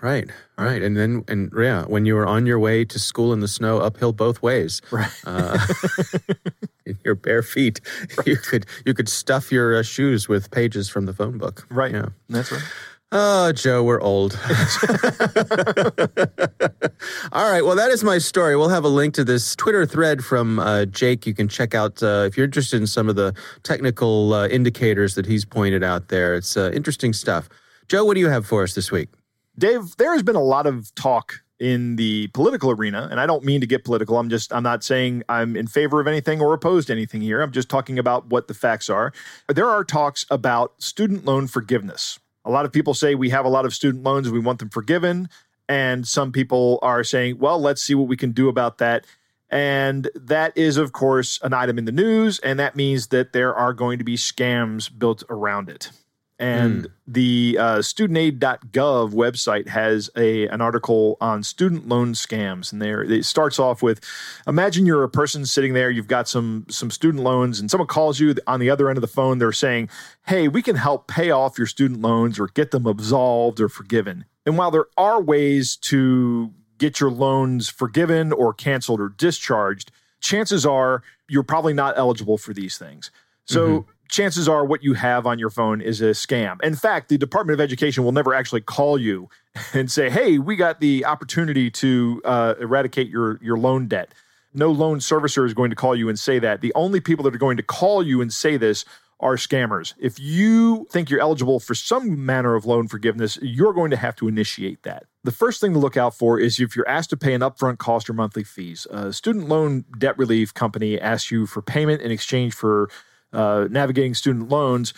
Right, 0.00 0.28
right, 0.58 0.82
and 0.82 0.96
then 0.96 1.22
and 1.28 1.52
yeah, 1.56 1.84
when 1.84 2.06
you 2.06 2.14
were 2.16 2.26
on 2.26 2.46
your 2.46 2.58
way 2.58 2.84
to 2.86 2.98
school 2.98 3.32
in 3.32 3.40
the 3.40 3.46
snow, 3.46 3.78
uphill 3.78 4.12
both 4.12 4.42
ways, 4.42 4.80
Right. 4.90 5.12
uh, 5.26 5.58
in 6.86 6.98
your 7.04 7.14
bare 7.14 7.42
feet, 7.42 7.80
you 8.26 8.36
could 8.36 8.66
you 8.86 8.94
could 8.94 9.08
stuff 9.08 9.52
your 9.52 9.76
uh, 9.76 9.82
shoes 9.82 10.28
with 10.28 10.50
pages 10.50 10.88
from 10.88 11.04
the 11.06 11.12
phone 11.12 11.38
book. 11.38 11.66
Right. 11.70 11.92
Yeah. 11.92 12.06
That's 12.28 12.50
right. 12.50 12.62
Oh, 13.14 13.52
Joe, 13.52 13.84
we're 13.84 14.00
old. 14.00 14.32
All 17.32 17.50
right. 17.50 17.62
Well, 17.62 17.76
that 17.76 17.90
is 17.90 18.02
my 18.02 18.16
story. 18.16 18.56
We'll 18.56 18.70
have 18.70 18.84
a 18.84 18.88
link 18.88 19.12
to 19.14 19.24
this 19.24 19.54
Twitter 19.54 19.84
thread 19.84 20.24
from 20.24 20.58
uh, 20.58 20.86
Jake. 20.86 21.26
You 21.26 21.34
can 21.34 21.46
check 21.46 21.74
out 21.74 22.02
uh, 22.02 22.24
if 22.26 22.38
you're 22.38 22.46
interested 22.46 22.80
in 22.80 22.86
some 22.86 23.10
of 23.10 23.16
the 23.16 23.34
technical 23.64 24.32
uh, 24.32 24.48
indicators 24.48 25.14
that 25.16 25.26
he's 25.26 25.44
pointed 25.44 25.84
out 25.84 26.08
there. 26.08 26.34
It's 26.34 26.56
uh, 26.56 26.70
interesting 26.72 27.12
stuff. 27.12 27.50
Joe, 27.86 28.02
what 28.06 28.14
do 28.14 28.20
you 28.20 28.30
have 28.30 28.46
for 28.46 28.62
us 28.62 28.74
this 28.74 28.90
week? 28.90 29.10
Dave, 29.58 29.94
there 29.98 30.14
has 30.14 30.22
been 30.22 30.36
a 30.36 30.42
lot 30.42 30.66
of 30.66 30.94
talk 30.94 31.34
in 31.60 31.96
the 31.96 32.28
political 32.28 32.70
arena, 32.70 33.08
and 33.10 33.20
I 33.20 33.26
don't 33.26 33.44
mean 33.44 33.60
to 33.60 33.66
get 33.66 33.84
political. 33.84 34.16
I'm 34.16 34.30
just, 34.30 34.54
I'm 34.54 34.62
not 34.62 34.82
saying 34.82 35.22
I'm 35.28 35.54
in 35.54 35.66
favor 35.66 36.00
of 36.00 36.06
anything 36.06 36.40
or 36.40 36.54
opposed 36.54 36.86
to 36.86 36.94
anything 36.94 37.20
here. 37.20 37.42
I'm 37.42 37.52
just 37.52 37.68
talking 37.68 37.98
about 37.98 38.28
what 38.28 38.48
the 38.48 38.54
facts 38.54 38.88
are. 38.88 39.12
There 39.48 39.68
are 39.68 39.84
talks 39.84 40.24
about 40.30 40.72
student 40.78 41.26
loan 41.26 41.46
forgiveness. 41.46 42.18
A 42.44 42.50
lot 42.50 42.64
of 42.64 42.72
people 42.72 42.94
say 42.94 43.14
we 43.14 43.30
have 43.30 43.44
a 43.44 43.48
lot 43.48 43.64
of 43.64 43.74
student 43.74 44.02
loans, 44.04 44.30
we 44.30 44.40
want 44.40 44.58
them 44.58 44.70
forgiven. 44.70 45.28
And 45.68 46.06
some 46.06 46.32
people 46.32 46.78
are 46.82 47.04
saying, 47.04 47.38
well, 47.38 47.60
let's 47.60 47.82
see 47.82 47.94
what 47.94 48.08
we 48.08 48.16
can 48.16 48.32
do 48.32 48.48
about 48.48 48.78
that. 48.78 49.06
And 49.48 50.10
that 50.14 50.56
is, 50.56 50.76
of 50.76 50.92
course, 50.92 51.38
an 51.42 51.52
item 51.52 51.78
in 51.78 51.84
the 51.84 51.92
news. 51.92 52.38
And 52.40 52.58
that 52.58 52.74
means 52.74 53.08
that 53.08 53.32
there 53.32 53.54
are 53.54 53.72
going 53.72 53.98
to 53.98 54.04
be 54.04 54.16
scams 54.16 54.90
built 54.96 55.22
around 55.28 55.68
it. 55.68 55.90
And 56.38 56.88
the 57.06 57.56
uh, 57.60 57.78
studentaid.gov 57.78 59.12
website 59.12 59.68
has 59.68 60.10
a 60.16 60.48
an 60.48 60.60
article 60.60 61.16
on 61.20 61.44
student 61.44 61.86
loan 61.86 62.14
scams, 62.14 62.72
and 62.72 62.82
there 62.82 63.02
it 63.02 63.24
starts 63.24 63.60
off 63.60 63.80
with: 63.82 64.00
Imagine 64.48 64.84
you're 64.84 65.04
a 65.04 65.08
person 65.08 65.46
sitting 65.46 65.72
there, 65.72 65.90
you've 65.90 66.08
got 66.08 66.28
some 66.28 66.66
some 66.68 66.90
student 66.90 67.22
loans, 67.22 67.60
and 67.60 67.70
someone 67.70 67.86
calls 67.86 68.18
you 68.18 68.34
on 68.46 68.58
the 68.58 68.70
other 68.70 68.88
end 68.88 68.98
of 68.98 69.02
the 69.02 69.06
phone. 69.06 69.38
They're 69.38 69.52
saying, 69.52 69.88
"Hey, 70.26 70.48
we 70.48 70.62
can 70.62 70.74
help 70.74 71.06
pay 71.06 71.30
off 71.30 71.58
your 71.58 71.68
student 71.68 72.00
loans 72.00 72.40
or 72.40 72.48
get 72.48 72.72
them 72.72 72.86
absolved 72.86 73.60
or 73.60 73.68
forgiven." 73.68 74.24
And 74.44 74.58
while 74.58 74.72
there 74.72 74.86
are 74.96 75.22
ways 75.22 75.76
to 75.76 76.52
get 76.78 76.98
your 76.98 77.10
loans 77.10 77.68
forgiven 77.68 78.32
or 78.32 78.52
canceled 78.52 79.00
or 79.00 79.10
discharged, 79.10 79.92
chances 80.20 80.66
are 80.66 81.02
you're 81.28 81.44
probably 81.44 81.72
not 81.72 81.96
eligible 81.96 82.36
for 82.36 82.52
these 82.52 82.76
things. 82.76 83.12
So 83.44 83.86
chances 84.12 84.48
are 84.48 84.64
what 84.64 84.84
you 84.84 84.92
have 84.92 85.26
on 85.26 85.38
your 85.38 85.50
phone 85.50 85.80
is 85.80 86.00
a 86.00 86.10
scam. 86.10 86.62
In 86.62 86.76
fact, 86.76 87.08
the 87.08 87.18
Department 87.18 87.54
of 87.54 87.60
Education 87.60 88.04
will 88.04 88.12
never 88.12 88.34
actually 88.34 88.60
call 88.60 88.98
you 88.98 89.28
and 89.72 89.90
say, 89.90 90.10
"Hey, 90.10 90.38
we 90.38 90.54
got 90.54 90.80
the 90.80 91.04
opportunity 91.04 91.70
to 91.72 92.20
uh, 92.24 92.54
eradicate 92.60 93.08
your 93.08 93.40
your 93.42 93.58
loan 93.58 93.88
debt." 93.88 94.12
No 94.54 94.70
loan 94.70 94.98
servicer 94.98 95.46
is 95.46 95.54
going 95.54 95.70
to 95.70 95.76
call 95.76 95.96
you 95.96 96.10
and 96.10 96.18
say 96.18 96.38
that. 96.38 96.60
The 96.60 96.74
only 96.74 97.00
people 97.00 97.24
that 97.24 97.34
are 97.34 97.38
going 97.38 97.56
to 97.56 97.62
call 97.62 98.02
you 98.02 98.20
and 98.20 98.30
say 98.30 98.58
this 98.58 98.84
are 99.18 99.36
scammers. 99.36 99.94
If 99.98 100.20
you 100.20 100.86
think 100.90 101.08
you're 101.08 101.20
eligible 101.20 101.58
for 101.58 101.74
some 101.74 102.26
manner 102.26 102.54
of 102.54 102.66
loan 102.66 102.86
forgiveness, 102.86 103.38
you're 103.40 103.72
going 103.72 103.90
to 103.92 103.96
have 103.96 104.14
to 104.16 104.28
initiate 104.28 104.82
that. 104.82 105.04
The 105.24 105.30
first 105.30 105.60
thing 105.60 105.72
to 105.72 105.78
look 105.78 105.96
out 105.96 106.14
for 106.14 106.38
is 106.38 106.60
if 106.60 106.76
you're 106.76 106.88
asked 106.88 107.10
to 107.10 107.16
pay 107.16 107.32
an 107.32 107.40
upfront 107.40 107.78
cost 107.78 108.10
or 108.10 108.12
monthly 108.12 108.44
fees. 108.44 108.86
A 108.90 109.12
student 109.12 109.48
loan 109.48 109.86
debt 109.96 110.18
relief 110.18 110.52
company 110.52 111.00
asks 111.00 111.30
you 111.30 111.46
for 111.46 111.62
payment 111.62 112.02
in 112.02 112.10
exchange 112.10 112.52
for 112.52 112.90
uh, 113.32 113.68
navigating 113.70 114.14
student 114.14 114.48
loans. 114.48 114.94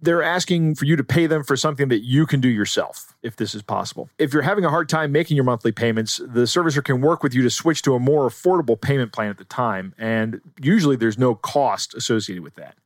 They're 0.00 0.22
asking 0.22 0.76
for 0.76 0.84
you 0.84 0.94
to 0.94 1.02
pay 1.02 1.26
them 1.26 1.42
for 1.42 1.56
something 1.56 1.88
that 1.88 2.04
you 2.04 2.24
can 2.24 2.40
do 2.40 2.48
yourself, 2.48 3.16
if 3.22 3.34
this 3.34 3.52
is 3.52 3.62
possible. 3.62 4.08
If 4.16 4.32
you're 4.32 4.42
having 4.42 4.64
a 4.64 4.70
hard 4.70 4.88
time 4.88 5.10
making 5.10 5.34
your 5.34 5.44
monthly 5.44 5.72
payments, 5.72 6.18
the 6.18 6.42
servicer 6.42 6.84
can 6.84 7.00
work 7.00 7.24
with 7.24 7.34
you 7.34 7.42
to 7.42 7.50
switch 7.50 7.82
to 7.82 7.94
a 7.94 7.98
more 7.98 8.28
affordable 8.28 8.80
payment 8.80 9.12
plan 9.12 9.30
at 9.30 9.38
the 9.38 9.44
time. 9.44 9.94
And 9.98 10.40
usually 10.60 10.94
there's 10.94 11.18
no 11.18 11.34
cost 11.34 11.94
associated 11.94 12.44
with 12.44 12.54
that. 12.54 12.76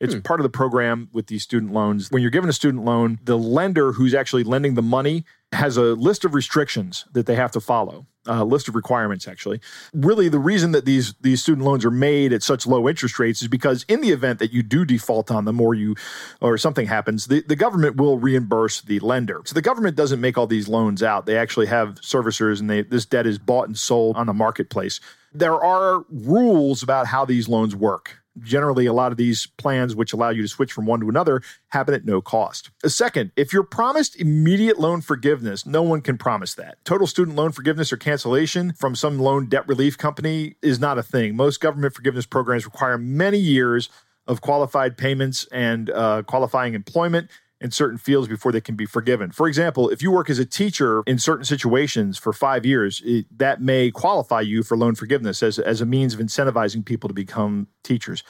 It's 0.00 0.14
hmm. 0.14 0.20
part 0.20 0.40
of 0.40 0.44
the 0.44 0.50
program 0.50 1.08
with 1.12 1.26
these 1.26 1.42
student 1.42 1.72
loans. 1.72 2.10
When 2.10 2.22
you're 2.22 2.30
given 2.30 2.48
a 2.48 2.54
student 2.54 2.84
loan, 2.84 3.18
the 3.22 3.38
lender 3.38 3.92
who's 3.92 4.14
actually 4.14 4.44
lending 4.44 4.74
the 4.74 4.82
money 4.82 5.24
has 5.52 5.76
a 5.76 5.82
list 5.82 6.24
of 6.24 6.34
restrictions 6.34 7.04
that 7.12 7.26
they 7.26 7.34
have 7.34 7.50
to 7.50 7.60
follow, 7.60 8.06
a 8.24 8.44
list 8.44 8.68
of 8.68 8.74
requirements 8.74 9.26
actually. 9.26 9.60
Really 9.92 10.28
the 10.28 10.38
reason 10.38 10.72
that 10.72 10.84
these 10.84 11.14
these 11.20 11.42
student 11.42 11.66
loans 11.66 11.84
are 11.84 11.90
made 11.90 12.32
at 12.32 12.42
such 12.42 12.66
low 12.66 12.88
interest 12.88 13.18
rates 13.18 13.42
is 13.42 13.48
because 13.48 13.84
in 13.88 14.00
the 14.00 14.10
event 14.10 14.38
that 14.38 14.52
you 14.52 14.62
do 14.62 14.84
default 14.84 15.30
on 15.30 15.44
them 15.44 15.60
or 15.60 15.74
you 15.74 15.96
or 16.40 16.56
something 16.56 16.86
happens, 16.86 17.26
the, 17.26 17.42
the 17.42 17.56
government 17.56 17.96
will 17.96 18.18
reimburse 18.18 18.80
the 18.82 19.00
lender. 19.00 19.42
So 19.44 19.54
the 19.54 19.62
government 19.62 19.96
doesn't 19.96 20.20
make 20.20 20.38
all 20.38 20.46
these 20.46 20.68
loans 20.68 21.02
out. 21.02 21.26
They 21.26 21.36
actually 21.36 21.66
have 21.66 21.96
servicers 21.96 22.60
and 22.60 22.70
they 22.70 22.82
this 22.82 23.04
debt 23.04 23.26
is 23.26 23.38
bought 23.38 23.66
and 23.66 23.76
sold 23.76 24.16
on 24.16 24.26
the 24.26 24.34
marketplace. 24.34 25.00
There 25.32 25.62
are 25.62 26.04
rules 26.10 26.82
about 26.82 27.06
how 27.06 27.24
these 27.24 27.48
loans 27.48 27.74
work 27.76 28.19
generally 28.42 28.86
a 28.86 28.92
lot 28.92 29.12
of 29.12 29.18
these 29.18 29.46
plans 29.58 29.94
which 29.94 30.12
allow 30.12 30.30
you 30.30 30.42
to 30.42 30.48
switch 30.48 30.72
from 30.72 30.86
one 30.86 31.00
to 31.00 31.08
another 31.08 31.42
happen 31.68 31.94
at 31.94 32.04
no 32.04 32.20
cost. 32.20 32.70
A 32.82 32.90
second, 32.90 33.32
if 33.36 33.52
you're 33.52 33.62
promised 33.62 34.16
immediate 34.16 34.78
loan 34.78 35.00
forgiveness, 35.00 35.66
no 35.66 35.82
one 35.82 36.00
can 36.00 36.18
promise 36.18 36.54
that. 36.54 36.84
Total 36.84 37.06
student 37.06 37.36
loan 37.36 37.52
forgiveness 37.52 37.92
or 37.92 37.96
cancellation 37.96 38.72
from 38.72 38.94
some 38.94 39.18
loan 39.18 39.46
debt 39.46 39.66
relief 39.68 39.96
company 39.98 40.56
is 40.62 40.80
not 40.80 40.98
a 40.98 41.02
thing. 41.02 41.36
Most 41.36 41.60
government 41.60 41.94
forgiveness 41.94 42.26
programs 42.26 42.64
require 42.64 42.98
many 42.98 43.38
years 43.38 43.88
of 44.26 44.40
qualified 44.40 44.96
payments 44.96 45.46
and 45.50 45.90
uh, 45.90 46.22
qualifying 46.22 46.74
employment 46.74 47.30
in 47.60 47.70
certain 47.70 47.98
fields 47.98 48.26
before 48.26 48.52
they 48.52 48.60
can 48.60 48.74
be 48.74 48.86
forgiven. 48.86 49.30
For 49.30 49.46
example, 49.46 49.90
if 49.90 50.02
you 50.02 50.10
work 50.10 50.30
as 50.30 50.38
a 50.38 50.46
teacher 50.46 51.02
in 51.06 51.18
certain 51.18 51.44
situations 51.44 52.18
for 52.18 52.32
five 52.32 52.64
years, 52.64 53.02
it, 53.04 53.26
that 53.38 53.60
may 53.60 53.90
qualify 53.90 54.40
you 54.40 54.62
for 54.62 54.76
loan 54.76 54.94
forgiveness 54.94 55.42
as, 55.42 55.58
as 55.58 55.80
a 55.80 55.86
means 55.86 56.14
of 56.14 56.20
incentivizing 56.20 56.84
people 56.84 57.08
to 57.08 57.14
become 57.14 57.68
teachers. 57.82 58.22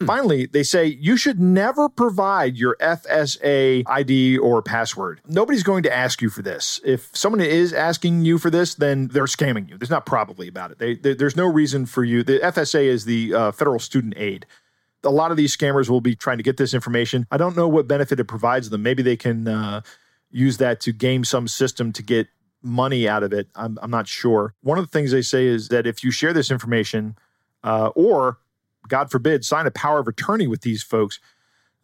Hmm. 0.00 0.06
Finally, 0.06 0.46
they 0.46 0.62
say 0.62 0.86
you 0.86 1.16
should 1.16 1.40
never 1.40 1.88
provide 1.88 2.56
your 2.56 2.76
FSA 2.80 3.82
ID 3.86 4.38
or 4.38 4.62
password. 4.62 5.20
Nobody's 5.26 5.64
going 5.64 5.82
to 5.82 5.92
ask 5.92 6.22
you 6.22 6.30
for 6.30 6.42
this. 6.42 6.80
If 6.84 7.14
someone 7.14 7.40
is 7.40 7.72
asking 7.72 8.24
you 8.24 8.38
for 8.38 8.50
this, 8.50 8.74
then 8.76 9.08
they're 9.08 9.24
scamming 9.24 9.68
you. 9.68 9.78
There's 9.78 9.90
not 9.90 10.06
probably 10.06 10.46
about 10.46 10.70
it. 10.70 10.78
They, 10.78 10.94
they, 10.94 11.14
there's 11.14 11.36
no 11.36 11.46
reason 11.46 11.86
for 11.86 12.04
you. 12.04 12.22
The 12.22 12.38
FSA 12.38 12.84
is 12.84 13.04
the 13.04 13.34
uh, 13.34 13.52
Federal 13.52 13.80
Student 13.80 14.14
Aid 14.16 14.46
a 15.04 15.10
lot 15.10 15.30
of 15.30 15.36
these 15.36 15.56
scammers 15.56 15.88
will 15.88 16.00
be 16.00 16.14
trying 16.14 16.36
to 16.36 16.42
get 16.42 16.56
this 16.56 16.74
information. 16.74 17.26
I 17.30 17.36
don't 17.36 17.56
know 17.56 17.68
what 17.68 17.88
benefit 17.88 18.20
it 18.20 18.24
provides 18.24 18.70
them. 18.70 18.82
Maybe 18.82 19.02
they 19.02 19.16
can 19.16 19.48
uh, 19.48 19.80
use 20.30 20.58
that 20.58 20.80
to 20.80 20.92
game 20.92 21.24
some 21.24 21.48
system 21.48 21.92
to 21.92 22.02
get 22.02 22.28
money 22.62 23.08
out 23.08 23.22
of 23.22 23.32
it. 23.32 23.48
I'm, 23.54 23.78
I'm, 23.82 23.90
not 23.90 24.06
sure. 24.06 24.54
One 24.62 24.78
of 24.78 24.84
the 24.84 24.90
things 24.90 25.12
they 25.12 25.22
say 25.22 25.46
is 25.46 25.68
that 25.68 25.86
if 25.86 26.04
you 26.04 26.10
share 26.10 26.32
this 26.32 26.50
information, 26.50 27.16
uh, 27.64 27.88
or 27.94 28.38
God 28.88 29.10
forbid, 29.10 29.44
sign 29.44 29.66
a 29.66 29.70
power 29.70 29.98
of 29.98 30.08
attorney 30.08 30.46
with 30.46 30.60
these 30.60 30.82
folks, 30.82 31.20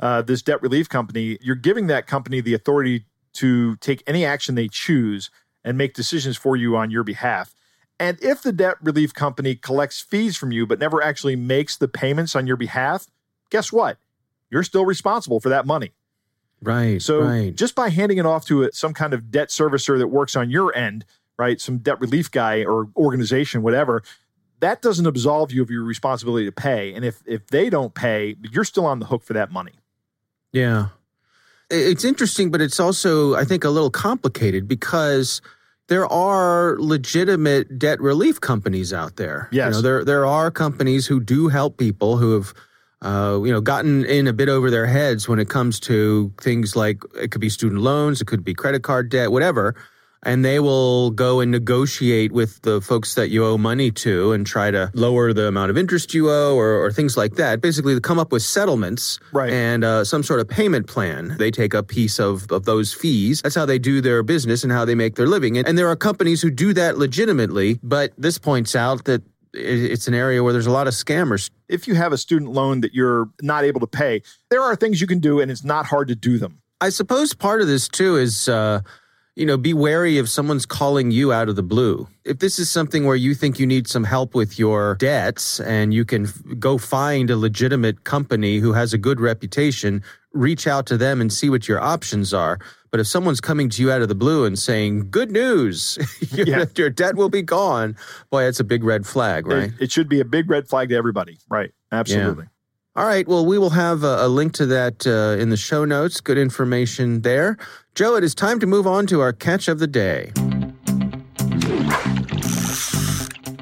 uh, 0.00 0.22
this 0.22 0.42
debt 0.42 0.60
relief 0.60 0.88
company, 0.88 1.38
you're 1.40 1.56
giving 1.56 1.86
that 1.86 2.06
company 2.06 2.40
the 2.40 2.52
authority 2.52 3.06
to 3.34 3.76
take 3.76 4.02
any 4.06 4.24
action 4.24 4.54
they 4.54 4.68
choose 4.68 5.30
and 5.64 5.78
make 5.78 5.94
decisions 5.94 6.36
for 6.36 6.56
you 6.56 6.76
on 6.76 6.90
your 6.90 7.02
behalf. 7.02 7.54
And 7.98 8.18
if 8.22 8.42
the 8.42 8.52
debt 8.52 8.76
relief 8.82 9.14
company 9.14 9.54
collects 9.54 10.00
fees 10.00 10.36
from 10.36 10.52
you 10.52 10.66
but 10.66 10.78
never 10.78 11.02
actually 11.02 11.36
makes 11.36 11.76
the 11.76 11.88
payments 11.88 12.36
on 12.36 12.46
your 12.46 12.56
behalf, 12.56 13.06
guess 13.50 13.72
what? 13.72 13.98
You're 14.50 14.62
still 14.62 14.84
responsible 14.84 15.40
for 15.40 15.48
that 15.48 15.66
money. 15.66 15.92
Right. 16.62 17.00
So 17.00 17.20
right. 17.20 17.54
just 17.54 17.74
by 17.74 17.90
handing 17.90 18.18
it 18.18 18.26
off 18.26 18.46
to 18.46 18.64
a, 18.64 18.72
some 18.72 18.94
kind 18.94 19.12
of 19.12 19.30
debt 19.30 19.48
servicer 19.48 19.98
that 19.98 20.08
works 20.08 20.36
on 20.36 20.50
your 20.50 20.74
end, 20.76 21.04
right, 21.38 21.60
some 21.60 21.78
debt 21.78 22.00
relief 22.00 22.30
guy 22.30 22.64
or 22.64 22.88
organization, 22.96 23.62
whatever, 23.62 24.02
that 24.60 24.80
doesn't 24.80 25.06
absolve 25.06 25.52
you 25.52 25.62
of 25.62 25.70
your 25.70 25.84
responsibility 25.84 26.46
to 26.46 26.52
pay. 26.52 26.94
And 26.94 27.04
if 27.04 27.22
if 27.26 27.46
they 27.48 27.68
don't 27.68 27.94
pay, 27.94 28.36
you're 28.50 28.64
still 28.64 28.86
on 28.86 29.00
the 29.00 29.06
hook 29.06 29.22
for 29.22 29.34
that 29.34 29.52
money. 29.52 29.72
Yeah. 30.52 30.88
It's 31.68 32.04
interesting, 32.04 32.50
but 32.50 32.60
it's 32.60 32.78
also, 32.78 33.34
I 33.34 33.44
think, 33.44 33.64
a 33.64 33.70
little 33.70 33.90
complicated 33.90 34.68
because 34.68 35.42
there 35.88 36.06
are 36.06 36.76
legitimate 36.78 37.78
debt 37.78 38.00
relief 38.00 38.40
companies 38.40 38.92
out 38.92 39.16
there. 39.16 39.48
Yes. 39.52 39.66
You 39.66 39.70
know, 39.72 39.82
there 39.82 40.04
there 40.04 40.26
are 40.26 40.50
companies 40.50 41.06
who 41.06 41.20
do 41.20 41.48
help 41.48 41.78
people 41.78 42.16
who 42.16 42.34
have 42.34 42.54
uh, 43.02 43.40
you 43.42 43.52
know 43.52 43.60
gotten 43.60 44.04
in 44.04 44.26
a 44.26 44.32
bit 44.32 44.48
over 44.48 44.70
their 44.70 44.86
heads 44.86 45.28
when 45.28 45.38
it 45.38 45.48
comes 45.48 45.78
to 45.80 46.32
things 46.40 46.74
like 46.74 47.02
it 47.14 47.30
could 47.30 47.40
be 47.40 47.48
student 47.48 47.82
loans, 47.82 48.20
it 48.20 48.26
could 48.26 48.44
be 48.44 48.54
credit 48.54 48.82
card 48.82 49.08
debt, 49.10 49.30
whatever 49.30 49.74
and 50.22 50.44
they 50.44 50.58
will 50.60 51.10
go 51.10 51.40
and 51.40 51.50
negotiate 51.50 52.32
with 52.32 52.60
the 52.62 52.80
folks 52.80 53.14
that 53.14 53.30
you 53.30 53.44
owe 53.44 53.58
money 53.58 53.90
to 53.90 54.32
and 54.32 54.46
try 54.46 54.70
to 54.70 54.90
lower 54.94 55.32
the 55.32 55.46
amount 55.46 55.70
of 55.70 55.78
interest 55.78 56.14
you 56.14 56.30
owe 56.30 56.56
or, 56.56 56.84
or 56.84 56.90
things 56.90 57.16
like 57.16 57.34
that. 57.34 57.60
Basically, 57.60 57.94
to 57.94 58.00
come 58.00 58.18
up 58.18 58.32
with 58.32 58.42
settlements 58.42 59.18
right. 59.32 59.52
and 59.52 59.84
uh, 59.84 60.04
some 60.04 60.22
sort 60.22 60.40
of 60.40 60.48
payment 60.48 60.86
plan. 60.86 61.36
They 61.38 61.50
take 61.50 61.74
a 61.74 61.82
piece 61.82 62.18
of, 62.18 62.50
of 62.50 62.64
those 62.64 62.92
fees. 62.92 63.42
That's 63.42 63.54
how 63.54 63.66
they 63.66 63.78
do 63.78 64.00
their 64.00 64.22
business 64.22 64.64
and 64.64 64.72
how 64.72 64.84
they 64.84 64.94
make 64.94 65.14
their 65.14 65.26
living. 65.26 65.58
And, 65.58 65.68
and 65.68 65.78
there 65.78 65.88
are 65.88 65.96
companies 65.96 66.42
who 66.42 66.50
do 66.50 66.72
that 66.74 66.98
legitimately, 66.98 67.78
but 67.82 68.12
this 68.18 68.38
points 68.38 68.74
out 68.74 69.04
that 69.04 69.22
it's 69.52 70.06
an 70.06 70.14
area 70.14 70.42
where 70.42 70.52
there's 70.52 70.66
a 70.66 70.70
lot 70.70 70.86
of 70.86 70.94
scammers. 70.94 71.50
If 71.68 71.88
you 71.88 71.94
have 71.94 72.12
a 72.12 72.18
student 72.18 72.52
loan 72.52 72.80
that 72.82 72.94
you're 72.94 73.28
not 73.40 73.64
able 73.64 73.80
to 73.80 73.86
pay, 73.86 74.22
there 74.50 74.60
are 74.60 74.76
things 74.76 75.00
you 75.00 75.06
can 75.06 75.18
do, 75.18 75.40
and 75.40 75.50
it's 75.50 75.64
not 75.64 75.86
hard 75.86 76.08
to 76.08 76.14
do 76.14 76.38
them. 76.38 76.60
I 76.80 76.90
suppose 76.90 77.32
part 77.32 77.60
of 77.60 77.66
this 77.66 77.88
too 77.88 78.16
is. 78.16 78.48
Uh, 78.48 78.80
you 79.36 79.44
know, 79.44 79.58
be 79.58 79.74
wary 79.74 80.16
if 80.16 80.28
someone's 80.30 80.64
calling 80.64 81.10
you 81.10 81.30
out 81.30 81.50
of 81.50 81.56
the 81.56 81.62
blue. 81.62 82.08
If 82.24 82.38
this 82.38 82.58
is 82.58 82.70
something 82.70 83.04
where 83.04 83.16
you 83.16 83.34
think 83.34 83.58
you 83.60 83.66
need 83.66 83.86
some 83.86 84.02
help 84.02 84.34
with 84.34 84.58
your 84.58 84.96
debts 84.96 85.60
and 85.60 85.92
you 85.92 86.06
can 86.06 86.24
f- 86.24 86.42
go 86.58 86.78
find 86.78 87.28
a 87.28 87.36
legitimate 87.36 88.04
company 88.04 88.58
who 88.58 88.72
has 88.72 88.94
a 88.94 88.98
good 88.98 89.20
reputation, 89.20 90.02
reach 90.32 90.66
out 90.66 90.86
to 90.86 90.96
them 90.96 91.20
and 91.20 91.30
see 91.30 91.50
what 91.50 91.68
your 91.68 91.78
options 91.80 92.32
are. 92.32 92.58
But 92.90 93.00
if 93.00 93.06
someone's 93.06 93.42
coming 93.42 93.68
to 93.68 93.82
you 93.82 93.92
out 93.92 94.00
of 94.00 94.08
the 94.08 94.14
blue 94.14 94.46
and 94.46 94.58
saying, 94.58 95.10
good 95.10 95.30
news, 95.30 95.98
your, 96.32 96.46
yeah. 96.46 96.64
your 96.76 96.88
debt 96.88 97.14
will 97.16 97.28
be 97.28 97.42
gone, 97.42 97.94
boy, 98.30 98.44
that's 98.44 98.60
a 98.60 98.64
big 98.64 98.84
red 98.84 99.06
flag, 99.06 99.46
right? 99.46 99.64
It, 99.64 99.82
it 99.82 99.92
should 99.92 100.08
be 100.08 100.20
a 100.20 100.24
big 100.24 100.48
red 100.48 100.66
flag 100.66 100.88
to 100.88 100.96
everybody. 100.96 101.38
Right. 101.50 101.72
Absolutely. 101.92 102.44
Yeah. 102.44 102.50
All 102.96 103.04
right. 103.04 103.28
Well, 103.28 103.44
we 103.44 103.58
will 103.58 103.70
have 103.70 104.04
a, 104.04 104.24
a 104.24 104.28
link 104.28 104.54
to 104.54 104.64
that 104.66 105.06
uh, 105.06 105.38
in 105.38 105.50
the 105.50 105.56
show 105.58 105.84
notes. 105.84 106.22
Good 106.22 106.38
information 106.38 107.20
there. 107.20 107.58
Joe, 107.94 108.16
it 108.16 108.24
is 108.24 108.34
time 108.34 108.58
to 108.60 108.66
move 108.66 108.86
on 108.86 109.06
to 109.08 109.20
our 109.20 109.34
catch 109.34 109.68
of 109.68 109.78
the 109.78 109.86
day. 109.86 110.32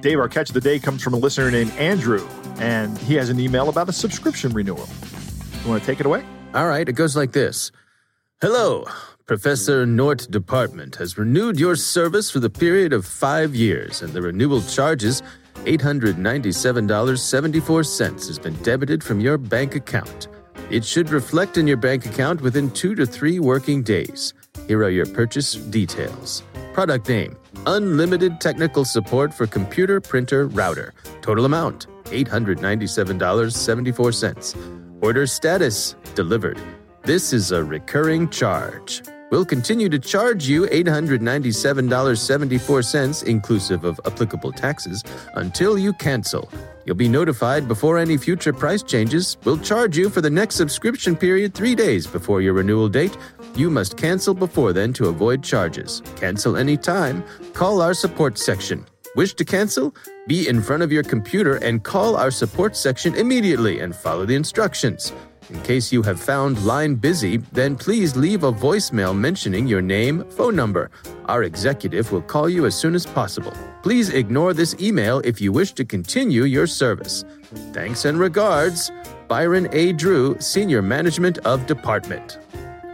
Dave, 0.01 0.21
our 0.21 0.29
catch 0.29 0.51
of 0.51 0.55
the 0.55 0.61
day 0.63 0.79
comes 0.79 1.03
from 1.03 1.15
a 1.15 1.17
listener 1.17 1.51
named 1.51 1.73
Andrew, 1.73 2.25
and 2.59 2.97
he 2.99 3.15
has 3.15 3.29
an 3.29 3.41
email 3.41 3.69
about 3.69 3.89
a 3.89 3.93
subscription 3.93 4.53
renewal. 4.53 4.89
You 5.65 5.71
want 5.71 5.83
to 5.83 5.87
take 5.87 5.99
it 5.99 6.07
away? 6.07 6.25
All 6.55 6.69
right. 6.69 6.89
It 6.89 6.93
goes 6.93 7.17
like 7.17 7.33
this 7.33 7.73
Hello. 8.41 8.85
Professor 9.27 9.87
Nort 9.87 10.31
Department 10.31 10.97
has 10.97 11.17
renewed 11.17 11.59
your 11.59 11.75
service 11.77 12.31
for 12.31 12.41
the 12.41 12.51
period 12.51 12.93
of 12.93 13.05
five 13.05 13.55
years, 13.55 14.01
and 14.01 14.13
the 14.13 14.23
renewal 14.23 14.61
charges 14.61 15.23
$897.74 15.65 18.27
has 18.27 18.39
been 18.39 18.55
debited 18.63 19.03
from 19.03 19.21
your 19.21 19.39
bank 19.39 19.75
account. 19.75 20.29
It 20.71 20.85
should 20.85 21.11
reflect 21.11 21.59
in 21.59 21.67
your 21.67 21.77
bank 21.77 22.07
account 22.07 22.41
within 22.41 22.71
two 22.71 22.95
to 22.95 23.05
three 23.07 23.39
working 23.39 23.83
days. 23.83 24.33
Here 24.67 24.83
are 24.83 24.91
your 24.91 25.07
purchase 25.07 25.55
details. 25.55 26.43
Product 26.73 27.09
name 27.09 27.37
Unlimited 27.67 28.41
technical 28.41 28.85
support 28.85 29.33
for 29.33 29.47
computer 29.47 30.01
printer 30.01 30.49
router. 30.49 30.93
Total 31.23 31.45
amount 31.45 31.87
$897.74. 32.05 35.03
Order 35.03 35.27
status 35.27 35.95
Delivered. 36.15 36.59
This 37.03 37.33
is 37.33 37.53
a 37.53 37.63
recurring 37.63 38.29
charge. 38.31 39.03
We'll 39.35 39.45
continue 39.45 39.89
to 39.89 39.99
charge 39.99 40.47
you 40.47 40.67
$897.74 40.67 43.25
inclusive 43.25 43.83
of 43.83 44.01
applicable 44.07 44.53
taxes 44.53 45.03
until 45.35 45.77
you 45.77 45.93
cancel. 45.95 46.49
You'll 46.87 46.95
be 46.95 47.09
notified 47.09 47.67
before 47.67 47.99
any 47.99 48.17
future 48.17 48.53
price 48.53 48.85
changes. 48.85 49.37
We'll 49.43 49.59
charge 49.59 49.99
you 49.99 50.09
for 50.09 50.21
the 50.21 50.31
next 50.31 50.55
subscription 50.55 51.17
period 51.17 51.53
three 51.53 51.75
days 51.75 52.07
before 52.07 52.43
your 52.43 52.53
renewal 52.53 52.89
date. 52.89 53.19
You 53.57 53.71
must 53.71 53.97
cancel 53.97 54.35
before 54.35 54.73
then 54.73 54.93
to 54.93 55.09
avoid 55.09 55.43
charges. 55.43 56.01
Cancel 56.15 56.57
anytime. 56.57 57.25
Call 57.55 57.83
our 57.83 57.93
support 57.93 58.39
section. 58.39 58.87
Wish 59.17 59.35
to 59.35 59.45
cancel? 59.45 59.97
Be 60.29 60.49
in 60.49 60.63
front 60.63 60.85
of 60.85 60.93
your 60.93 61.03
computer 61.03 61.57
and 61.57 61.83
call 61.83 62.17
our 62.17 62.31
support 62.31 62.77
section 62.77 63.17
immediately 63.17 63.81
and 63.81 63.97
follow 63.97 64.27
the 64.27 64.37
instructions. 64.37 65.13
In 65.51 65.61
case 65.61 65.93
you 65.93 66.03
have 66.03 66.19
found 66.19 66.65
line 66.65 66.95
busy, 66.95 67.37
then 67.53 67.77
please 67.77 68.17
leave 68.17 68.45
a 68.45 68.53
voicemail 68.53 69.15
mentioning 69.17 69.67
your 69.67 69.83
name, 69.83 70.25
phone 70.31 70.57
number. 70.57 70.91
Our 71.27 71.43
executive 71.43 72.11
will 72.11 72.23
call 72.23 72.49
you 72.49 72.65
as 72.65 72.75
soon 72.75 72.95
as 72.95 73.05
possible. 73.05 73.53
Please 73.83 74.09
ignore 74.09 74.55
this 74.55 74.75
email 74.81 75.21
if 75.25 75.41
you 75.41 75.53
wish 75.53 75.73
to 75.73 75.85
continue 75.85 76.45
your 76.45 76.67
service. 76.67 77.25
Thanks 77.73 78.07
and 78.07 78.19
regards, 78.19 78.91
Byron 79.29 79.69
A. 79.73 79.93
Drew, 79.93 80.37
Senior 80.41 80.81
Management 80.81 81.39
of 81.39 81.67
Department. 81.67 82.39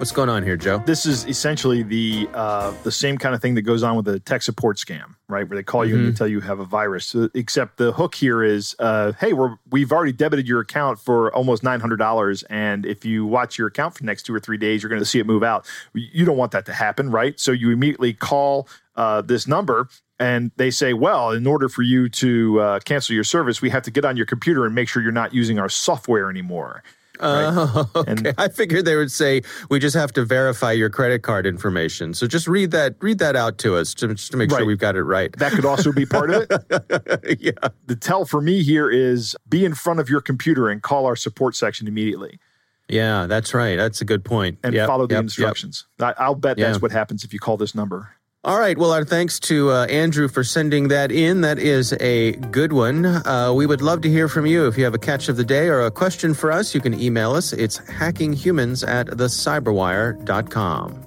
What's 0.00 0.12
going 0.12 0.30
on 0.30 0.42
here, 0.42 0.56
Joe? 0.56 0.82
This 0.86 1.04
is 1.04 1.26
essentially 1.26 1.82
the 1.82 2.26
uh, 2.32 2.72
the 2.84 2.90
same 2.90 3.18
kind 3.18 3.34
of 3.34 3.42
thing 3.42 3.54
that 3.56 3.62
goes 3.62 3.82
on 3.82 3.96
with 3.96 4.06
the 4.06 4.18
tech 4.18 4.40
support 4.40 4.78
scam 4.78 5.14
right? 5.30 5.48
Where 5.48 5.56
they 5.56 5.62
call 5.62 5.84
you 5.84 5.94
mm-hmm. 5.94 5.98
and 5.98 6.06
they 6.06 6.10
mm-hmm. 6.10 6.16
tell 6.16 6.28
you, 6.28 6.36
you 6.36 6.40
have 6.40 6.60
a 6.60 6.64
virus. 6.64 7.06
So, 7.06 7.30
except 7.34 7.78
the 7.78 7.92
hook 7.92 8.14
here 8.14 8.42
is, 8.42 8.74
uh, 8.78 9.12
hey, 9.18 9.32
we're, 9.32 9.56
we've 9.70 9.92
already 9.92 10.12
debited 10.12 10.46
your 10.46 10.60
account 10.60 10.98
for 10.98 11.32
almost 11.34 11.62
$900. 11.62 12.44
And 12.50 12.84
if 12.84 13.04
you 13.04 13.24
watch 13.24 13.56
your 13.56 13.68
account 13.68 13.94
for 13.94 14.00
the 14.00 14.06
next 14.06 14.24
two 14.24 14.34
or 14.34 14.40
three 14.40 14.58
days, 14.58 14.82
you're 14.82 14.90
going 14.90 15.00
to 15.00 15.06
see 15.06 15.20
it 15.20 15.26
move 15.26 15.42
out. 15.42 15.66
You 15.94 16.24
don't 16.24 16.36
want 16.36 16.52
that 16.52 16.66
to 16.66 16.72
happen, 16.72 17.10
right? 17.10 17.38
So 17.38 17.52
you 17.52 17.70
immediately 17.70 18.12
call 18.12 18.68
uh, 18.96 19.22
this 19.22 19.46
number 19.46 19.88
and 20.18 20.50
they 20.56 20.70
say, 20.70 20.92
well, 20.92 21.30
in 21.30 21.46
order 21.46 21.68
for 21.68 21.82
you 21.82 22.08
to 22.10 22.60
uh, 22.60 22.80
cancel 22.80 23.14
your 23.14 23.24
service, 23.24 23.62
we 23.62 23.70
have 23.70 23.84
to 23.84 23.90
get 23.90 24.04
on 24.04 24.16
your 24.16 24.26
computer 24.26 24.66
and 24.66 24.74
make 24.74 24.88
sure 24.88 25.02
you're 25.02 25.12
not 25.12 25.32
using 25.32 25.58
our 25.58 25.68
software 25.68 26.28
anymore. 26.28 26.82
Right? 27.20 27.50
Uh, 27.60 27.84
okay. 27.94 28.10
And, 28.10 28.34
I 28.38 28.48
figured 28.48 28.84
they 28.84 28.96
would 28.96 29.10
say 29.10 29.42
we 29.70 29.78
just 29.78 29.96
have 29.96 30.12
to 30.14 30.24
verify 30.24 30.72
your 30.72 30.88
credit 30.88 31.22
card 31.22 31.46
information. 31.46 32.14
So 32.14 32.26
just 32.26 32.46
read 32.46 32.70
that 32.70 32.94
read 33.00 33.18
that 33.18 33.36
out 33.36 33.58
to 33.58 33.76
us 33.76 33.92
to, 33.94 34.14
just 34.14 34.30
to 34.30 34.36
make 34.36 34.50
right. 34.50 34.58
sure 34.58 34.66
we've 34.66 34.78
got 34.78 34.96
it 34.96 35.02
right. 35.02 35.36
That 35.38 35.52
could 35.52 35.64
also 35.64 35.92
be 35.92 36.06
part 36.06 36.30
of 36.30 36.46
it. 36.48 37.38
yeah. 37.40 37.68
The 37.86 37.96
tell 37.96 38.24
for 38.24 38.40
me 38.40 38.62
here 38.62 38.90
is 38.90 39.36
be 39.48 39.64
in 39.64 39.74
front 39.74 40.00
of 40.00 40.08
your 40.08 40.20
computer 40.20 40.68
and 40.68 40.82
call 40.82 41.06
our 41.06 41.16
support 41.16 41.54
section 41.56 41.86
immediately. 41.86 42.38
Yeah, 42.88 43.26
that's 43.26 43.54
right. 43.54 43.76
That's 43.76 44.00
a 44.00 44.04
good 44.04 44.24
point. 44.24 44.58
And 44.64 44.74
yep, 44.74 44.88
follow 44.88 45.06
the 45.06 45.14
yep, 45.14 45.24
instructions. 45.24 45.86
Yep. 46.00 46.16
I, 46.18 46.28
will 46.28 46.34
bet 46.34 46.58
yeah. 46.58 46.66
that's 46.66 46.82
what 46.82 46.90
happens 46.90 47.24
if 47.24 47.32
you 47.32 47.38
call 47.38 47.56
this 47.56 47.74
number. 47.74 48.14
All 48.42 48.58
right. 48.58 48.78
Well, 48.78 48.90
our 48.90 49.04
thanks 49.04 49.38
to 49.40 49.70
uh, 49.70 49.84
Andrew 49.90 50.26
for 50.26 50.42
sending 50.42 50.88
that 50.88 51.12
in. 51.12 51.42
That 51.42 51.58
is 51.58 51.92
a 52.00 52.32
good 52.32 52.72
one. 52.72 53.04
Uh, 53.04 53.52
we 53.54 53.66
would 53.66 53.82
love 53.82 54.00
to 54.00 54.08
hear 54.08 54.28
from 54.28 54.46
you. 54.46 54.66
If 54.66 54.78
you 54.78 54.84
have 54.84 54.94
a 54.94 54.98
catch 54.98 55.28
of 55.28 55.36
the 55.36 55.44
day 55.44 55.68
or 55.68 55.82
a 55.82 55.90
question 55.90 56.32
for 56.32 56.50
us, 56.50 56.74
you 56.74 56.80
can 56.80 56.98
email 56.98 57.34
us. 57.34 57.52
It's 57.52 57.80
hackinghumans 57.80 58.88
at 58.88 59.08
thecyberwire.com. 59.08 61.06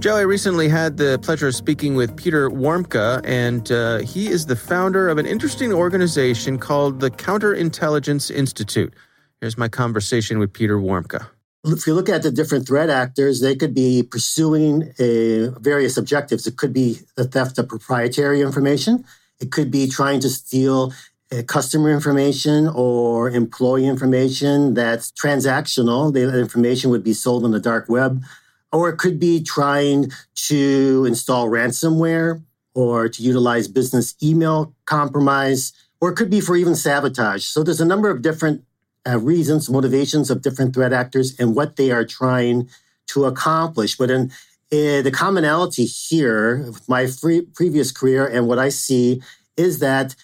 Joe, 0.00 0.16
I 0.16 0.20
recently 0.20 0.68
had 0.68 0.98
the 0.98 1.18
pleasure 1.18 1.48
of 1.48 1.56
speaking 1.56 1.96
with 1.96 2.16
Peter 2.16 2.48
Warmka, 2.48 3.22
and 3.24 3.72
uh, 3.72 3.98
he 3.98 4.28
is 4.28 4.46
the 4.46 4.54
founder 4.54 5.08
of 5.08 5.18
an 5.18 5.26
interesting 5.26 5.72
organization 5.72 6.58
called 6.58 7.00
the 7.00 7.10
Counterintelligence 7.10 8.30
Institute. 8.30 8.94
Here's 9.40 9.58
my 9.58 9.68
conversation 9.68 10.38
with 10.38 10.52
Peter 10.52 10.78
Warmka 10.78 11.26
if 11.64 11.86
you 11.86 11.94
look 11.94 12.08
at 12.08 12.22
the 12.22 12.30
different 12.30 12.66
threat 12.66 12.88
actors, 12.88 13.40
they 13.40 13.54
could 13.54 13.74
be 13.74 14.02
pursuing 14.02 14.92
a, 14.98 15.48
various 15.60 15.96
objectives. 15.96 16.46
It 16.46 16.56
could 16.56 16.72
be 16.72 17.00
the 17.16 17.24
theft 17.24 17.58
of 17.58 17.68
proprietary 17.68 18.40
information. 18.40 19.04
It 19.40 19.52
could 19.52 19.70
be 19.70 19.88
trying 19.88 20.20
to 20.20 20.30
steal 20.30 20.92
uh, 21.32 21.42
customer 21.42 21.90
information 21.90 22.68
or 22.68 23.30
employee 23.30 23.86
information 23.86 24.74
that's 24.74 25.12
transactional. 25.12 26.12
The 26.12 26.38
information 26.38 26.90
would 26.90 27.04
be 27.04 27.12
sold 27.12 27.44
on 27.44 27.50
the 27.50 27.60
dark 27.60 27.88
web. 27.88 28.24
Or 28.72 28.88
it 28.88 28.98
could 28.98 29.18
be 29.18 29.42
trying 29.42 30.12
to 30.48 31.04
install 31.06 31.48
ransomware 31.48 32.42
or 32.74 33.08
to 33.08 33.22
utilize 33.22 33.66
business 33.68 34.14
email 34.22 34.74
compromise, 34.84 35.72
or 36.00 36.10
it 36.10 36.16
could 36.16 36.30
be 36.30 36.40
for 36.40 36.56
even 36.56 36.74
sabotage. 36.74 37.44
So 37.44 37.62
there's 37.62 37.80
a 37.80 37.84
number 37.84 38.10
of 38.10 38.22
different 38.22 38.64
uh, 39.08 39.18
reasons, 39.18 39.70
motivations 39.70 40.30
of 40.30 40.42
different 40.42 40.74
threat 40.74 40.92
actors 40.92 41.38
and 41.38 41.54
what 41.54 41.76
they 41.76 41.90
are 41.90 42.04
trying 42.04 42.68
to 43.08 43.24
accomplish. 43.24 43.96
But 43.96 44.10
in 44.10 44.30
uh, 44.72 45.02
the 45.02 45.10
commonality 45.12 45.84
here, 45.84 46.72
my 46.88 47.06
free, 47.06 47.42
previous 47.42 47.92
career 47.92 48.26
and 48.26 48.46
what 48.46 48.58
I 48.58 48.68
see 48.68 49.22
is 49.56 49.78
that 49.80 50.14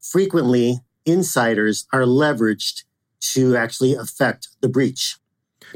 frequently 0.00 0.80
insiders 1.04 1.86
are 1.92 2.02
leveraged 2.02 2.84
to 3.32 3.56
actually 3.56 3.94
affect 3.94 4.48
the 4.60 4.68
breach. 4.68 5.16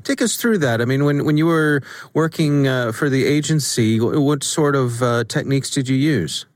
Take 0.04 0.22
us 0.22 0.36
through 0.36 0.58
that. 0.58 0.80
I 0.80 0.84
mean, 0.84 1.04
when, 1.04 1.24
when 1.24 1.36
you 1.36 1.46
were 1.46 1.82
working 2.14 2.68
uh, 2.68 2.92
for 2.92 3.10
the 3.10 3.26
agency, 3.26 3.98
what 3.98 4.44
sort 4.44 4.76
of 4.76 5.02
uh, 5.02 5.24
techniques 5.24 5.70
did 5.70 5.88
you 5.88 5.96
use? 5.96 6.46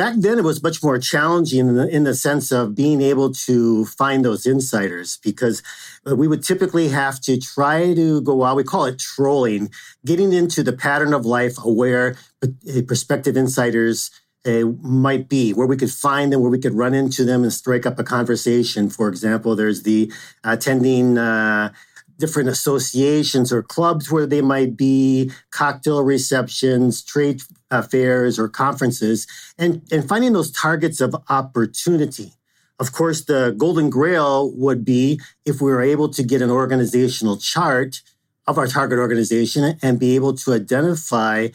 Back 0.00 0.14
then 0.16 0.38
it 0.38 0.44
was 0.44 0.62
much 0.62 0.82
more 0.82 0.98
challenging 0.98 1.68
in 1.68 1.74
the, 1.74 1.86
in 1.94 2.04
the, 2.04 2.14
sense 2.14 2.50
of 2.50 2.74
being 2.74 3.02
able 3.02 3.30
to 3.30 3.84
find 3.84 4.24
those 4.24 4.46
insiders 4.46 5.18
because 5.22 5.62
uh, 6.08 6.16
we 6.16 6.26
would 6.26 6.42
typically 6.42 6.88
have 6.88 7.20
to 7.20 7.38
try 7.38 7.92
to 7.92 8.22
go 8.22 8.42
out 8.42 8.56
we 8.56 8.64
call 8.64 8.86
it 8.86 8.98
trolling 8.98 9.68
getting 10.06 10.32
into 10.32 10.62
the 10.62 10.72
pattern 10.72 11.12
of 11.12 11.26
life 11.26 11.56
where 11.62 12.16
uh, 12.42 12.48
prospective 12.86 13.36
insiders 13.36 14.10
uh, 14.46 14.64
might 14.80 15.28
be 15.28 15.52
where 15.52 15.66
we 15.66 15.76
could 15.76 15.90
find 15.90 16.32
them 16.32 16.40
where 16.40 16.50
we 16.50 16.58
could 16.58 16.72
run 16.72 16.94
into 16.94 17.22
them 17.26 17.42
and 17.42 17.52
strike 17.52 17.84
up 17.84 17.98
a 17.98 18.04
conversation. 18.04 18.88
For 18.88 19.06
example 19.06 19.54
there's 19.54 19.82
the 19.82 20.10
attending 20.44 21.18
uh, 21.18 21.72
different 22.20 22.48
associations 22.48 23.52
or 23.52 23.62
clubs 23.62 24.10
where 24.10 24.26
they 24.26 24.42
might 24.42 24.76
be, 24.76 25.32
cocktail 25.50 26.02
receptions, 26.02 27.02
trade 27.02 27.42
uh, 27.70 27.82
fairs, 27.82 28.38
or 28.38 28.48
conferences, 28.48 29.26
and, 29.58 29.82
and 29.90 30.08
finding 30.08 30.32
those 30.32 30.52
targets 30.52 31.00
of 31.00 31.16
opportunity. 31.28 32.32
Of 32.78 32.92
course, 32.92 33.24
the 33.24 33.54
golden 33.58 33.90
grail 33.90 34.52
would 34.56 34.84
be 34.84 35.20
if 35.44 35.60
we 35.60 35.70
were 35.70 35.82
able 35.82 36.08
to 36.10 36.22
get 36.22 36.40
an 36.40 36.50
organizational 36.50 37.36
chart 37.36 38.00
of 38.46 38.56
our 38.56 38.66
target 38.66 38.98
organization 38.98 39.76
and 39.82 39.98
be 39.98 40.14
able 40.14 40.34
to 40.34 40.52
identify 40.52 41.48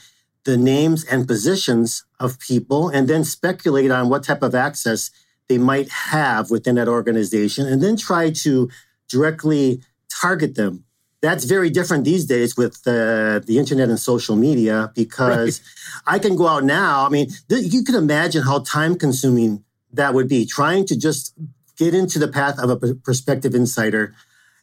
the 0.43 0.58
names 0.58 1.04
and 1.06 1.28
positions 1.28 2.06
of 2.19 2.39
people 2.39 2.89
and 2.89 3.08
then 3.08 3.23
speculate 3.23 3.91
on 3.91 4.10
what 4.10 4.23
type 4.23 4.43
of 4.43 4.54
access 4.54 5.10
they 5.49 5.58
might 5.58 5.89
have 5.89 6.51
within 6.51 6.75
that 6.75 6.88
organization 6.88 7.67
and 7.67 7.82
then 7.82 7.97
try 7.97 8.32
to 8.32 8.69
directly 9.10 9.82
target 10.21 10.56
them. 10.56 10.84
That's 11.21 11.45
very 11.45 11.69
different 11.69 12.04
these 12.06 12.25
days 12.25 12.56
with 12.56 12.82
uh, 12.86 13.39
the 13.39 13.58
internet 13.58 13.89
and 13.89 13.99
social 13.99 14.36
media 14.36 14.91
because 14.93 15.62
right. 16.06 16.15
I 16.15 16.19
can 16.19 16.36
go 16.36 16.47
out 16.47 16.63
now. 16.63 17.06
I 17.06 17.10
mean, 17.10 17.30
th- 17.49 17.73
you 17.73 17.84
can 17.84 17.95
imagine 17.95 18.43
how 18.43 18.60
time 18.60 18.95
consuming 18.95 19.63
that 19.93 20.13
would 20.13 20.28
be 20.28 20.45
trying 20.45 20.86
to 20.88 20.95
just 20.95 21.34
get 21.78 21.93
into 21.93 22.19
the 22.19 22.28
path 22.28 22.60
of 22.60 22.69
a 22.69 22.78
p- 22.78 22.93
prospective 22.93 23.56
insider. 23.56 24.13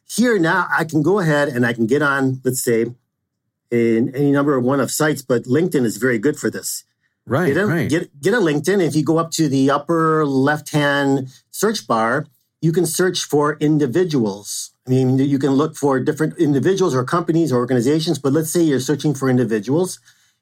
Here 0.07 0.39
now, 0.39 0.67
I 0.71 0.85
can 0.85 1.01
go 1.01 1.19
ahead 1.19 1.49
and 1.49 1.65
I 1.65 1.73
can 1.73 1.85
get 1.85 2.01
on, 2.01 2.39
let's 2.43 2.63
say, 2.63 2.85
in 3.71 4.15
any 4.15 4.31
number 4.31 4.55
of 4.55 4.63
one 4.63 4.79
of 4.79 4.91
sites, 4.91 5.21
but 5.21 5.43
LinkedIn 5.43 5.83
is 5.83 5.97
very 5.97 6.19
good 6.19 6.37
for 6.37 6.49
this. 6.49 6.83
Right, 7.25 7.53
get 7.53 7.57
a, 7.57 7.65
right. 7.65 7.89
Get, 7.89 8.21
get 8.21 8.33
a 8.33 8.37
LinkedIn. 8.37 8.85
If 8.85 8.95
you 8.95 9.03
go 9.03 9.17
up 9.17 9.31
to 9.31 9.47
the 9.47 9.71
upper 9.71 10.25
left 10.25 10.71
hand 10.71 11.29
search 11.51 11.87
bar, 11.87 12.27
you 12.61 12.71
can 12.71 12.85
search 12.85 13.23
for 13.23 13.57
individuals. 13.59 14.72
I 14.85 14.89
mean, 14.89 15.17
you 15.17 15.39
can 15.39 15.51
look 15.51 15.75
for 15.77 15.99
different 15.99 16.37
individuals 16.37 16.93
or 16.93 17.03
companies 17.05 17.51
or 17.51 17.57
organizations, 17.57 18.19
but 18.19 18.33
let's 18.33 18.49
say 18.49 18.61
you're 18.61 18.81
searching 18.81 19.13
for 19.13 19.29
individuals. 19.29 19.99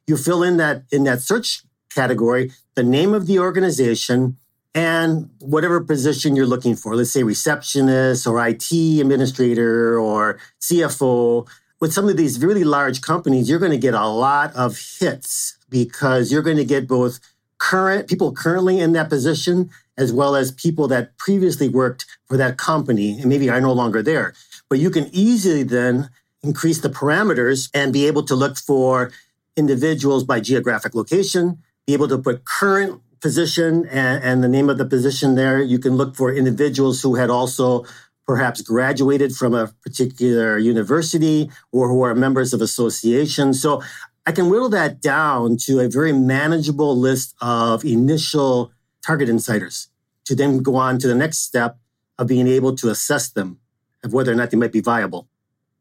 You 0.08 0.18
fill 0.18 0.42
in 0.42 0.58
that 0.58 0.84
in 0.92 1.04
that 1.04 1.22
search 1.22 1.64
category 1.94 2.52
the 2.76 2.84
name 2.84 3.14
of 3.14 3.28
the 3.28 3.38
organization 3.38 4.38
and 4.74 5.30
whatever 5.40 5.82
position 5.82 6.36
you're 6.36 6.46
looking 6.46 6.76
for. 6.76 6.96
Let's 6.96 7.12
say 7.12 7.24
receptionist 7.24 8.26
or 8.26 8.46
IT 8.46 8.72
administrator 8.72 10.00
or 10.00 10.40
CFO. 10.62 11.48
With 11.80 11.94
some 11.94 12.08
of 12.08 12.16
these 12.16 12.44
really 12.44 12.64
large 12.64 13.02
companies, 13.02 13.50
you're 13.50 13.60
going 13.60 13.72
to 13.72 13.78
get 13.78 13.94
a 13.94 14.08
lot 14.08 14.56
of 14.56 14.78
hits 15.00 15.58
because 15.70 16.32
you're 16.32 16.44
going 16.44 16.58
to 16.58 16.66
get 16.66 16.88
both 16.88 17.20
current 17.58 18.08
people 18.08 18.32
currently 18.32 18.80
in 18.80 18.94
that 18.94 19.10
position 19.10 19.70
as 20.02 20.12
well 20.12 20.36
as 20.36 20.52
people 20.52 20.88
that 20.88 21.18
previously 21.18 21.70
worked 21.70 22.06
for 22.26 22.36
that 22.38 22.58
company 22.58 23.20
and 23.20 23.26
maybe 23.26 23.50
are 23.50 23.62
no 23.62 23.72
longer 23.72 24.02
there. 24.02 24.34
But 24.70 24.80
you 24.80 24.90
can 24.90 25.10
easily 25.14 25.64
then 25.64 26.10
increase 26.44 26.82
the 26.82 26.90
parameters 26.90 27.70
and 27.74 27.94
be 27.94 28.08
able 28.08 28.24
to 28.24 28.36
look 28.36 28.58
for 28.58 29.12
individuals 29.56 30.24
by 30.24 30.40
geographic 30.40 30.96
location, 30.96 31.60
be 31.86 31.94
able 31.94 32.08
to 32.08 32.18
put 32.18 32.46
current 32.46 33.02
position 33.22 33.86
and, 33.88 34.24
and 34.24 34.44
the 34.44 34.48
name 34.48 34.70
of 34.70 34.78
the 34.78 34.86
position 34.86 35.36
there. 35.36 35.62
You 35.62 35.78
can 35.78 35.96
look 35.96 36.16
for 36.16 36.34
individuals 36.34 37.02
who 37.02 37.16
had 37.16 37.30
also 37.30 37.86
perhaps 38.26 38.62
graduated 38.62 39.34
from 39.34 39.54
a 39.54 39.68
particular 39.84 40.58
university 40.58 41.52
or 41.72 41.90
who 41.90 42.02
are 42.02 42.16
members 42.16 42.54
of 42.54 42.62
associations. 42.62 43.62
So 43.62 43.84
I 44.26 44.32
can 44.32 44.50
whittle 44.50 44.70
that 44.70 45.02
down 45.02 45.58
to 45.66 45.80
a 45.80 45.90
very 45.90 46.14
manageable 46.14 46.98
list 46.98 47.36
of 47.42 47.84
initial 47.84 48.72
target 49.06 49.30
insiders 49.30 49.91
to 50.32 50.36
then 50.36 50.64
go 50.64 50.78
on 50.78 50.98
to 50.98 51.10
the 51.10 51.16
next 51.16 51.40
step 51.40 51.78
of 52.18 52.26
being 52.26 52.48
able 52.48 52.74
to 52.74 52.90
assess 52.90 53.28
them 53.32 53.60
of 54.02 54.14
whether 54.14 54.32
or 54.32 54.36
not 54.36 54.50
they 54.50 54.56
might 54.56 54.72
be 54.72 54.80
viable. 54.80 55.28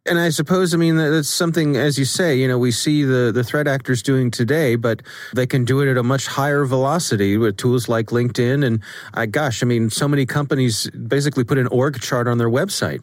And 0.07 0.19
I 0.19 0.31
suppose, 0.31 0.75
I 0.75 0.77
mean, 0.77 0.97
that's 0.97 1.29
something, 1.29 1.77
as 1.77 2.01
you 2.01 2.05
say, 2.05 2.37
you 2.37 2.49
know, 2.49 2.59
we 2.59 2.73
see 2.73 3.05
the, 3.05 3.31
the 3.33 3.45
threat 3.45 3.69
actors 3.69 4.03
doing 4.03 4.29
today, 4.29 4.75
but 4.75 5.03
they 5.37 5.47
can 5.47 5.65
do 5.65 5.81
it 5.83 5.89
at 5.89 5.97
a 5.97 6.03
much 6.03 6.27
higher 6.27 6.65
velocity 6.65 7.37
with 7.37 7.59
tools 7.59 7.89
like 7.89 8.07
LinkedIn. 8.07 8.67
And 8.67 8.83
I, 9.15 9.27
gosh, 9.27 9.63
I 9.63 9.67
mean, 9.67 9.89
so 9.89 10.09
many 10.09 10.27
companies 10.27 10.91
basically 10.91 11.45
put 11.45 11.57
an 11.57 11.69
org 11.69 12.01
chart 12.01 12.27
on 12.27 12.39
their 12.39 12.51
website. 12.51 13.03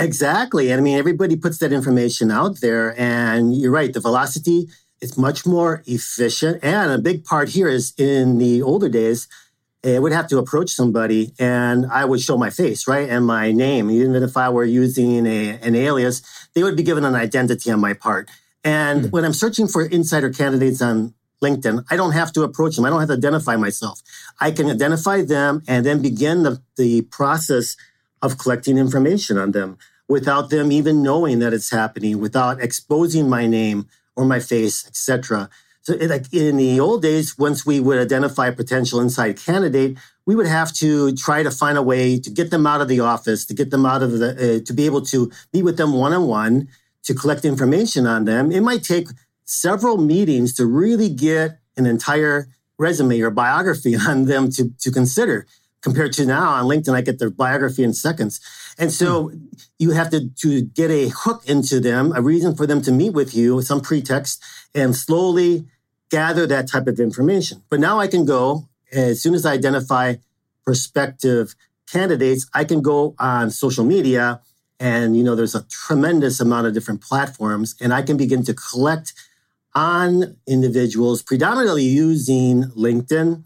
Exactly. 0.00 0.72
And 0.72 0.80
I 0.80 0.82
mean, 0.82 0.98
everybody 0.98 1.36
puts 1.36 1.58
that 1.58 1.72
information 1.72 2.32
out 2.32 2.60
there. 2.60 2.98
And 2.98 3.54
you're 3.54 3.70
right, 3.70 3.92
the 3.92 4.00
velocity 4.00 4.68
is 5.00 5.16
much 5.16 5.46
more 5.46 5.84
efficient. 5.86 6.58
And 6.64 6.90
a 6.90 6.98
big 6.98 7.24
part 7.24 7.50
here 7.50 7.68
is 7.68 7.92
in 7.96 8.38
the 8.38 8.62
older 8.62 8.88
days, 8.88 9.28
I 9.84 9.98
would 9.98 10.12
have 10.12 10.28
to 10.28 10.38
approach 10.38 10.70
somebody 10.70 11.32
and 11.38 11.86
I 11.86 12.04
would 12.04 12.20
show 12.20 12.38
my 12.38 12.50
face, 12.50 12.86
right? 12.86 13.08
And 13.08 13.26
my 13.26 13.50
name. 13.52 13.90
Even 13.90 14.22
if 14.22 14.36
I 14.36 14.48
were 14.48 14.64
using 14.64 15.26
a, 15.26 15.58
an 15.60 15.74
alias, 15.74 16.22
they 16.54 16.62
would 16.62 16.76
be 16.76 16.82
given 16.84 17.04
an 17.04 17.14
identity 17.14 17.70
on 17.70 17.80
my 17.80 17.94
part. 17.94 18.28
And 18.64 19.06
Mm. 19.06 19.10
when 19.12 19.24
I'm 19.24 19.32
searching 19.32 19.66
for 19.66 19.84
insider 19.84 20.30
candidates 20.30 20.80
on 20.80 21.14
LinkedIn, 21.42 21.84
I 21.90 21.96
don't 21.96 22.12
have 22.12 22.32
to 22.34 22.42
approach 22.44 22.76
them. 22.76 22.84
I 22.84 22.90
don't 22.90 23.00
have 23.00 23.08
to 23.08 23.14
identify 23.16 23.56
myself. 23.56 24.00
I 24.40 24.52
can 24.52 24.70
identify 24.70 25.22
them 25.22 25.62
and 25.66 25.84
then 25.84 26.00
begin 26.00 26.44
the, 26.44 26.62
the 26.76 27.02
process 27.02 27.76
of 28.20 28.38
collecting 28.38 28.78
information 28.78 29.36
on 29.36 29.50
them 29.50 29.78
without 30.08 30.50
them 30.50 30.70
even 30.70 31.02
knowing 31.02 31.40
that 31.40 31.52
it's 31.52 31.70
happening, 31.70 32.20
without 32.20 32.60
exposing 32.62 33.28
my 33.28 33.46
name 33.48 33.86
or 34.14 34.24
my 34.24 34.38
face, 34.38 34.86
etc. 34.86 35.48
So, 35.82 35.94
it, 35.94 36.08
like 36.08 36.32
in 36.32 36.56
the 36.56 36.80
old 36.80 37.02
days, 37.02 37.36
once 37.36 37.66
we 37.66 37.80
would 37.80 37.98
identify 37.98 38.48
a 38.48 38.52
potential 38.52 39.00
inside 39.00 39.36
candidate, 39.36 39.98
we 40.26 40.34
would 40.34 40.46
have 40.46 40.72
to 40.74 41.14
try 41.14 41.42
to 41.42 41.50
find 41.50 41.76
a 41.76 41.82
way 41.82 42.18
to 42.18 42.30
get 42.30 42.50
them 42.50 42.66
out 42.66 42.80
of 42.80 42.88
the 42.88 43.00
office, 43.00 43.44
to 43.46 43.54
get 43.54 43.70
them 43.70 43.84
out 43.84 44.02
of 44.02 44.18
the, 44.18 44.30
uh, 44.30 44.64
to 44.64 44.72
be 44.72 44.86
able 44.86 45.02
to 45.02 45.30
meet 45.52 45.62
with 45.62 45.76
them 45.76 45.92
one 45.92 46.12
on 46.12 46.26
one, 46.26 46.68
to 47.02 47.14
collect 47.14 47.44
information 47.44 48.06
on 48.06 48.24
them. 48.24 48.52
It 48.52 48.60
might 48.60 48.84
take 48.84 49.08
several 49.44 49.98
meetings 49.98 50.54
to 50.54 50.66
really 50.66 51.08
get 51.08 51.58
an 51.76 51.86
entire 51.86 52.48
resume 52.78 53.20
or 53.20 53.30
biography 53.30 53.96
on 54.08 54.26
them 54.26 54.50
to, 54.52 54.70
to 54.80 54.90
consider 54.90 55.46
compared 55.82 56.12
to 56.14 56.24
now 56.24 56.50
on 56.50 56.64
LinkedIn, 56.64 56.94
I 56.94 57.02
get 57.02 57.18
their 57.18 57.30
biography 57.30 57.82
in 57.82 57.92
seconds. 57.92 58.40
And 58.78 58.92
so 58.92 59.28
hmm. 59.28 59.44
you 59.78 59.90
have 59.90 60.10
to, 60.10 60.28
to 60.28 60.62
get 60.62 60.90
a 60.90 61.08
hook 61.08 61.42
into 61.46 61.80
them, 61.80 62.12
a 62.14 62.22
reason 62.22 62.54
for 62.54 62.66
them 62.66 62.82
to 62.82 62.92
meet 62.92 63.10
with 63.10 63.34
you, 63.34 63.62
some 63.62 63.80
pretext, 63.80 64.42
and 64.74 64.96
slowly 64.96 65.66
gather 66.10 66.46
that 66.46 66.68
type 66.68 66.86
of 66.86 67.00
information. 67.00 67.62
But 67.70 67.80
now 67.80 67.98
I 67.98 68.06
can 68.06 68.24
go, 68.24 68.68
as 68.92 69.22
soon 69.22 69.34
as 69.34 69.46
I 69.46 69.52
identify 69.52 70.16
prospective 70.64 71.54
candidates, 71.90 72.46
I 72.54 72.64
can 72.64 72.82
go 72.82 73.14
on 73.18 73.50
social 73.50 73.84
media 73.84 74.40
and, 74.78 75.16
you 75.16 75.22
know, 75.22 75.34
there's 75.34 75.54
a 75.54 75.64
tremendous 75.64 76.40
amount 76.40 76.66
of 76.66 76.74
different 76.74 77.02
platforms 77.02 77.74
and 77.80 77.94
I 77.94 78.02
can 78.02 78.16
begin 78.16 78.44
to 78.44 78.54
collect 78.54 79.12
on 79.74 80.36
individuals, 80.46 81.22
predominantly 81.22 81.84
using 81.84 82.64
LinkedIn, 82.76 83.44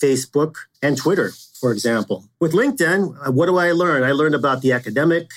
Facebook, 0.00 0.54
and 0.82 0.96
Twitter, 0.96 1.32
for 1.58 1.72
example. 1.72 2.28
With 2.40 2.52
LinkedIn, 2.52 3.26
uh, 3.26 3.32
what 3.32 3.46
do 3.46 3.58
I 3.58 3.72
learn? 3.72 4.02
I 4.02 4.12
learned 4.12 4.34
about 4.34 4.62
the 4.62 4.72
academic, 4.72 5.30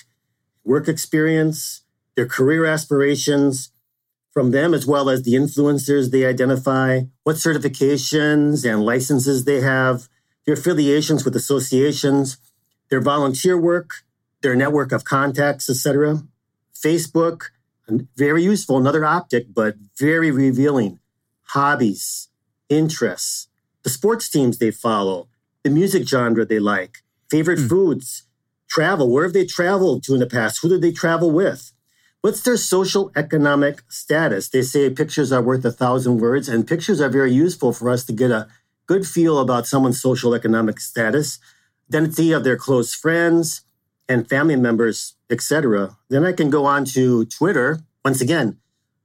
work 0.63 0.87
experience, 0.87 1.81
their 2.15 2.27
career 2.27 2.65
aspirations 2.65 3.71
from 4.31 4.51
them, 4.51 4.73
as 4.73 4.85
well 4.85 5.09
as 5.09 5.23
the 5.23 5.33
influencers 5.33 6.11
they 6.11 6.25
identify, 6.25 7.01
what 7.23 7.35
certifications 7.35 8.69
and 8.69 8.85
licenses 8.85 9.45
they 9.45 9.61
have, 9.61 10.07
their 10.45 10.53
affiliations 10.53 11.25
with 11.25 11.35
associations, 11.35 12.37
their 12.89 13.01
volunteer 13.01 13.57
work, 13.57 13.89
their 14.41 14.55
network 14.55 14.91
of 14.91 15.03
contacts, 15.03 15.69
etc. 15.69 16.23
Facebook, 16.73 17.49
very 18.15 18.43
useful, 18.43 18.77
another 18.77 19.05
optic, 19.05 19.53
but 19.53 19.75
very 19.97 20.31
revealing. 20.31 20.99
Hobbies, 21.49 22.29
interests, 22.69 23.47
the 23.83 23.89
sports 23.89 24.29
teams 24.29 24.57
they 24.57 24.71
follow, 24.71 25.27
the 25.63 25.69
music 25.69 26.07
genre 26.07 26.45
they 26.45 26.59
like, 26.59 27.03
favorite 27.29 27.59
Hmm. 27.59 27.67
foods, 27.67 28.23
travel, 28.69 29.09
where 29.09 29.23
have 29.23 29.33
they 29.33 29.45
traveled 29.45 30.03
to 30.03 30.13
in 30.13 30.19
the 30.19 30.25
past? 30.25 30.59
Who 30.61 30.69
did 30.69 30.81
they 30.81 30.91
travel 30.91 31.31
with? 31.31 31.71
What's 32.21 32.41
their 32.41 32.57
social 32.57 33.11
economic 33.15 33.83
status? 33.89 34.49
They 34.49 34.61
say 34.61 34.89
pictures 34.89 35.31
are 35.31 35.41
worth 35.41 35.65
a 35.65 35.71
thousand 35.71 36.19
words, 36.19 36.47
and 36.47 36.67
pictures 36.67 37.01
are 37.01 37.09
very 37.09 37.31
useful 37.33 37.73
for 37.73 37.89
us 37.89 38.03
to 38.05 38.13
get 38.13 38.31
a 38.31 38.47
good 38.85 39.07
feel 39.07 39.39
about 39.39 39.67
someone's 39.67 40.01
social 40.01 40.33
economic 40.33 40.79
status, 40.79 41.39
identity 41.89 42.31
of 42.31 42.43
their 42.43 42.57
close 42.57 42.93
friends 42.93 43.61
and 44.07 44.29
family 44.29 44.55
members, 44.55 45.15
etc. 45.29 45.97
Then 46.09 46.25
I 46.25 46.31
can 46.33 46.49
go 46.49 46.65
on 46.65 46.85
to 46.85 47.25
Twitter. 47.25 47.79
Once 48.05 48.21
again, 48.21 48.57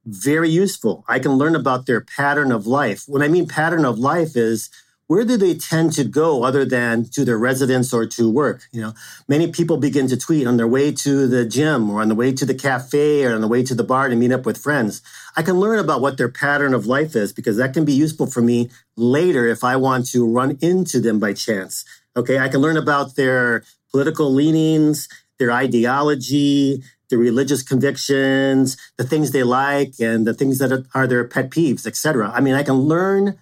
very 0.04 0.50
useful. 0.50 1.04
I 1.08 1.18
can 1.18 1.32
learn 1.32 1.56
about 1.56 1.86
their 1.86 2.00
pattern 2.00 2.52
of 2.52 2.66
life. 2.66 3.04
What 3.06 3.22
I 3.22 3.28
mean 3.28 3.46
pattern 3.48 3.84
of 3.84 3.98
life 3.98 4.36
is 4.36 4.68
where 5.08 5.24
do 5.24 5.36
they 5.36 5.54
tend 5.54 5.92
to 5.92 6.04
go 6.04 6.42
other 6.42 6.64
than 6.64 7.04
to 7.10 7.24
their 7.24 7.38
residence 7.38 7.92
or 7.92 8.06
to 8.06 8.30
work? 8.30 8.62
You 8.72 8.82
know, 8.82 8.94
many 9.28 9.50
people 9.52 9.76
begin 9.76 10.08
to 10.08 10.16
tweet 10.16 10.46
on 10.46 10.56
their 10.56 10.66
way 10.66 10.92
to 10.92 11.28
the 11.28 11.44
gym 11.44 11.88
or 11.90 12.00
on 12.02 12.08
the 12.08 12.14
way 12.14 12.32
to 12.32 12.44
the 12.44 12.54
cafe 12.54 13.24
or 13.24 13.34
on 13.34 13.40
the 13.40 13.48
way 13.48 13.62
to 13.62 13.74
the 13.74 13.84
bar 13.84 14.08
to 14.08 14.16
meet 14.16 14.32
up 14.32 14.44
with 14.44 14.58
friends. 14.58 15.02
I 15.36 15.42
can 15.42 15.60
learn 15.60 15.78
about 15.78 16.00
what 16.00 16.16
their 16.16 16.28
pattern 16.28 16.74
of 16.74 16.86
life 16.86 17.14
is 17.14 17.32
because 17.32 17.56
that 17.56 17.72
can 17.72 17.84
be 17.84 17.92
useful 17.92 18.26
for 18.26 18.42
me 18.42 18.70
later 18.96 19.46
if 19.46 19.62
I 19.62 19.76
want 19.76 20.06
to 20.10 20.26
run 20.28 20.58
into 20.60 21.00
them 21.00 21.20
by 21.20 21.34
chance. 21.34 21.84
Okay. 22.16 22.38
I 22.38 22.48
can 22.48 22.60
learn 22.60 22.76
about 22.76 23.14
their 23.14 23.62
political 23.92 24.32
leanings, 24.32 25.08
their 25.38 25.52
ideology, 25.52 26.82
their 27.10 27.18
religious 27.18 27.62
convictions, 27.62 28.76
the 28.96 29.04
things 29.04 29.30
they 29.30 29.44
like, 29.44 29.94
and 30.00 30.26
the 30.26 30.34
things 30.34 30.58
that 30.58 30.86
are 30.94 31.06
their 31.06 31.24
pet 31.24 31.50
peeves, 31.50 31.86
etc. 31.86 32.32
I 32.34 32.40
mean, 32.40 32.54
I 32.54 32.64
can 32.64 32.74
learn 32.74 33.38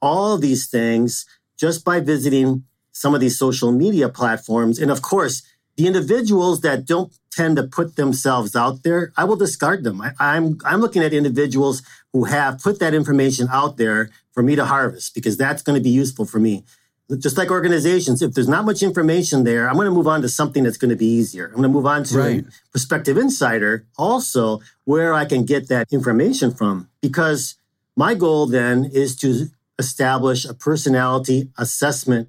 all 0.00 0.38
these 0.38 0.68
things 0.68 1.26
just 1.58 1.84
by 1.84 2.00
visiting 2.00 2.64
some 2.92 3.14
of 3.14 3.20
these 3.20 3.38
social 3.38 3.72
media 3.72 4.08
platforms. 4.08 4.78
And 4.78 4.90
of 4.90 5.02
course, 5.02 5.42
the 5.76 5.86
individuals 5.86 6.60
that 6.62 6.86
don't 6.86 7.12
tend 7.30 7.56
to 7.56 7.62
put 7.64 7.96
themselves 7.96 8.56
out 8.56 8.82
there, 8.82 9.12
I 9.16 9.24
will 9.24 9.36
discard 9.36 9.84
them. 9.84 10.00
I, 10.00 10.12
I'm 10.18 10.58
I'm 10.64 10.80
looking 10.80 11.02
at 11.02 11.12
individuals 11.12 11.82
who 12.12 12.24
have 12.24 12.58
put 12.62 12.78
that 12.80 12.94
information 12.94 13.48
out 13.52 13.76
there 13.76 14.08
for 14.32 14.42
me 14.42 14.56
to 14.56 14.64
harvest 14.64 15.14
because 15.14 15.36
that's 15.36 15.62
going 15.62 15.78
to 15.78 15.82
be 15.82 15.90
useful 15.90 16.24
for 16.24 16.38
me. 16.40 16.64
Just 17.18 17.36
like 17.38 17.50
organizations, 17.50 18.20
if 18.20 18.32
there's 18.34 18.48
not 18.48 18.64
much 18.64 18.82
information 18.82 19.44
there, 19.44 19.68
I'm 19.68 19.76
going 19.76 19.84
to 19.84 19.92
move 19.92 20.08
on 20.08 20.22
to 20.22 20.28
something 20.28 20.64
that's 20.64 20.78
going 20.78 20.88
to 20.90 20.96
be 20.96 21.06
easier. 21.06 21.46
I'm 21.46 21.52
going 21.52 21.62
to 21.62 21.68
move 21.68 21.86
on 21.86 22.02
to 22.04 22.18
Right. 22.18 22.40
a 22.40 22.70
prospective 22.72 23.16
insider 23.16 23.86
also 23.96 24.60
where 24.84 25.14
I 25.14 25.24
can 25.24 25.44
get 25.44 25.68
that 25.68 25.86
information 25.92 26.52
from 26.52 26.88
because 27.00 27.54
my 27.96 28.14
goal 28.14 28.46
then 28.46 28.86
is 28.92 29.14
to 29.16 29.48
establish 29.78 30.44
a 30.44 30.54
personality 30.54 31.50
assessment 31.58 32.28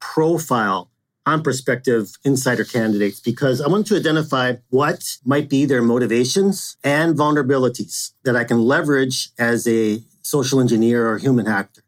profile 0.00 0.90
on 1.26 1.42
prospective 1.42 2.16
insider 2.24 2.64
candidates 2.64 3.20
because 3.20 3.60
I 3.60 3.68
want 3.68 3.86
to 3.88 3.96
identify 3.96 4.54
what 4.70 5.18
might 5.24 5.48
be 5.48 5.66
their 5.66 5.82
motivations 5.82 6.76
and 6.82 7.16
vulnerabilities 7.16 8.12
that 8.24 8.34
I 8.34 8.44
can 8.44 8.62
leverage 8.62 9.28
as 9.38 9.68
a 9.68 10.02
social 10.22 10.60
engineer 10.60 11.06
or 11.08 11.18
human 11.18 11.46
hacker, 11.46 11.82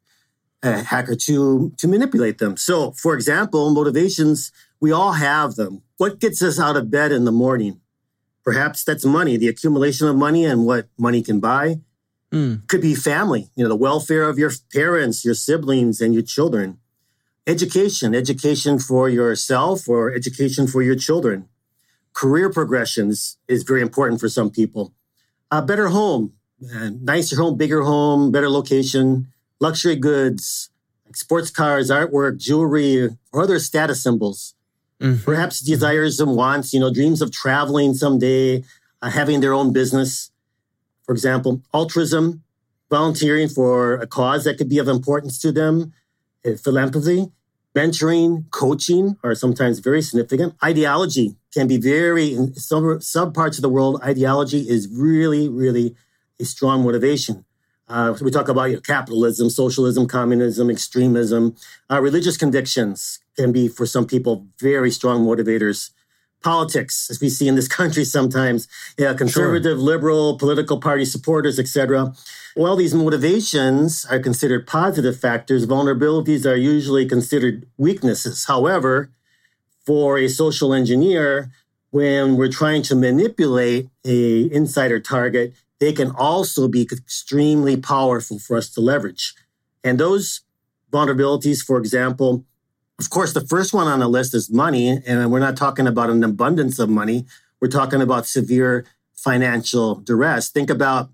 hacker 0.62 1.16
to, 1.16 1.73
to 1.79 1.88
manipulate 1.88 2.38
them. 2.38 2.57
So, 2.57 2.92
for 2.92 3.14
example, 3.14 3.70
motivations, 3.70 4.53
we 4.79 4.92
all 4.92 5.12
have 5.12 5.55
them. 5.55 5.83
What 5.96 6.20
gets 6.20 6.42
us 6.42 6.61
out 6.61 6.77
of 6.77 6.90
bed 6.90 7.11
in 7.11 7.25
the 7.25 7.33
morning? 7.33 7.81
Perhaps 8.44 8.85
that's 8.85 9.05
money, 9.05 9.37
the 9.37 9.49
accumulation 9.49 10.07
of 10.07 10.16
money 10.16 10.44
and 10.44 10.66
what 10.66 10.88
money 10.99 11.23
can 11.23 11.40
buy 11.40 11.81
Mm. 12.33 12.69
could 12.69 12.81
be 12.81 12.95
family, 12.95 13.51
you 13.57 13.64
know, 13.64 13.69
the 13.69 13.75
welfare 13.75 14.29
of 14.29 14.38
your 14.38 14.53
parents, 14.73 15.25
your 15.25 15.35
siblings, 15.35 16.01
and 16.01 16.14
your 16.14 16.23
children. 16.23 16.79
Education, 17.47 18.14
education 18.14 18.79
for 18.79 19.09
yourself 19.09 19.88
or 19.88 20.12
education 20.12 20.69
for 20.69 20.81
your 20.81 20.95
children. 20.95 21.49
Career 22.12 22.49
progressions 22.51 23.37
is 23.49 23.64
very 23.64 23.83
important 23.83 24.21
for 24.21 24.29
some 24.29 24.51
people. 24.51 24.93
A 25.51 25.61
better 25.61 25.88
home, 25.88 26.35
uh, 26.73 26.90
nicer 27.01 27.37
home, 27.37 27.57
bigger 27.57 27.83
home, 27.83 28.31
better 28.31 28.49
location, 28.49 29.27
luxury 29.59 29.97
goods, 29.97 30.71
like 31.07 31.16
sports 31.16 31.51
cars, 31.51 31.90
artwork, 31.90 32.38
jewelry, 32.38 33.09
or 33.33 33.43
other 33.43 33.59
status 33.59 34.03
symbols. 34.03 34.55
Mhm. 35.01 35.25
Perhaps 35.25 35.61
desires 35.61 36.21
and 36.21 36.37
wants, 36.37 36.73
you 36.73 36.79
know, 36.79 36.93
dreams 36.93 37.23
of 37.23 37.33
traveling 37.33 37.95
someday, 37.95 38.62
uh, 39.03 39.11
having 39.11 39.40
their 39.40 39.55
own 39.55 39.73
business. 39.73 40.30
For 41.11 41.14
example, 41.14 41.61
altruism, 41.75 42.44
volunteering 42.88 43.49
for 43.49 43.94
a 43.94 44.07
cause 44.07 44.44
that 44.44 44.59
could 44.59 44.68
be 44.68 44.79
of 44.79 44.87
importance 44.87 45.40
to 45.40 45.51
them, 45.51 45.92
uh, 46.46 46.53
philanthropy, 46.53 47.33
mentoring, 47.75 48.49
coaching 48.53 49.16
are 49.25 49.35
sometimes 49.35 49.81
very 49.81 50.03
significant. 50.03 50.55
Ideology 50.62 51.35
can 51.53 51.66
be 51.66 51.79
very, 51.79 52.33
in 52.33 52.55
some, 52.55 53.01
some 53.01 53.33
parts 53.33 53.59
of 53.59 53.62
the 53.62 53.68
world, 53.68 54.01
ideology 54.05 54.61
is 54.61 54.87
really, 54.87 55.49
really 55.49 55.96
a 56.38 56.44
strong 56.44 56.85
motivation. 56.85 57.44
Uh, 57.88 58.16
we 58.20 58.31
talk 58.31 58.49
about 58.49 58.66
you 58.70 58.77
know, 58.77 58.81
capitalism, 58.81 59.51
socialism, 59.51 60.07
communism, 60.07 60.70
extremism. 60.70 61.57
Uh, 61.90 62.01
religious 62.01 62.37
convictions 62.37 63.18
can 63.37 63.51
be, 63.51 63.66
for 63.66 63.85
some 63.85 64.07
people, 64.07 64.46
very 64.61 64.92
strong 64.92 65.27
motivators. 65.27 65.90
Politics, 66.42 67.09
as 67.11 67.20
we 67.20 67.29
see 67.29 67.48
in 67.48 67.55
this 67.55 67.68
country 67.81 68.05
sometimes, 68.05 68.66
yeah, 68.98 69.14
conservative, 69.14 69.79
liberal, 69.79 70.38
political 70.38 70.81
party 70.81 71.05
supporters, 71.05 71.59
etc. 71.59 72.14
While 72.55 72.76
these 72.76 72.94
motivations 72.94 74.07
are 74.07 74.18
considered 74.18 74.66
positive 74.66 75.18
factors, 75.18 75.66
vulnerabilities 75.66 76.44
are 76.50 76.57
usually 76.57 77.07
considered 77.07 77.66
weaknesses. 77.76 78.46
However, 78.46 79.11
for 79.85 80.18
a 80.18 80.29
social 80.29 80.72
engineer, 80.72 81.50
when 81.90 82.37
we're 82.37 82.48
trying 82.48 82.83
to 82.83 82.94
manipulate 82.94 83.88
a 84.05 84.53
insider 84.53 85.00
target, 85.00 85.53
they 85.81 85.92
can 85.92 86.11
also 86.11 86.68
be 86.68 86.83
extremely 86.83 87.76
powerful 87.76 88.38
for 88.38 88.57
us 88.57 88.68
to 88.70 88.81
leverage. 88.81 89.35
And 89.83 89.98
those 89.98 90.42
vulnerabilities, 90.92 91.64
for 91.64 91.79
example, 91.79 92.44
of 93.00 93.08
course, 93.08 93.32
the 93.32 93.46
first 93.46 93.72
one 93.72 93.86
on 93.86 94.00
the 94.00 94.08
list 94.08 94.34
is 94.34 94.50
money. 94.50 95.00
And 95.06 95.32
we're 95.32 95.40
not 95.40 95.56
talking 95.56 95.86
about 95.86 96.10
an 96.10 96.22
abundance 96.22 96.78
of 96.78 96.90
money. 96.90 97.24
We're 97.60 97.68
talking 97.68 98.02
about 98.02 98.26
severe 98.26 98.84
financial 99.14 99.96
duress. 99.96 100.50
Think 100.50 100.70
about 100.70 101.10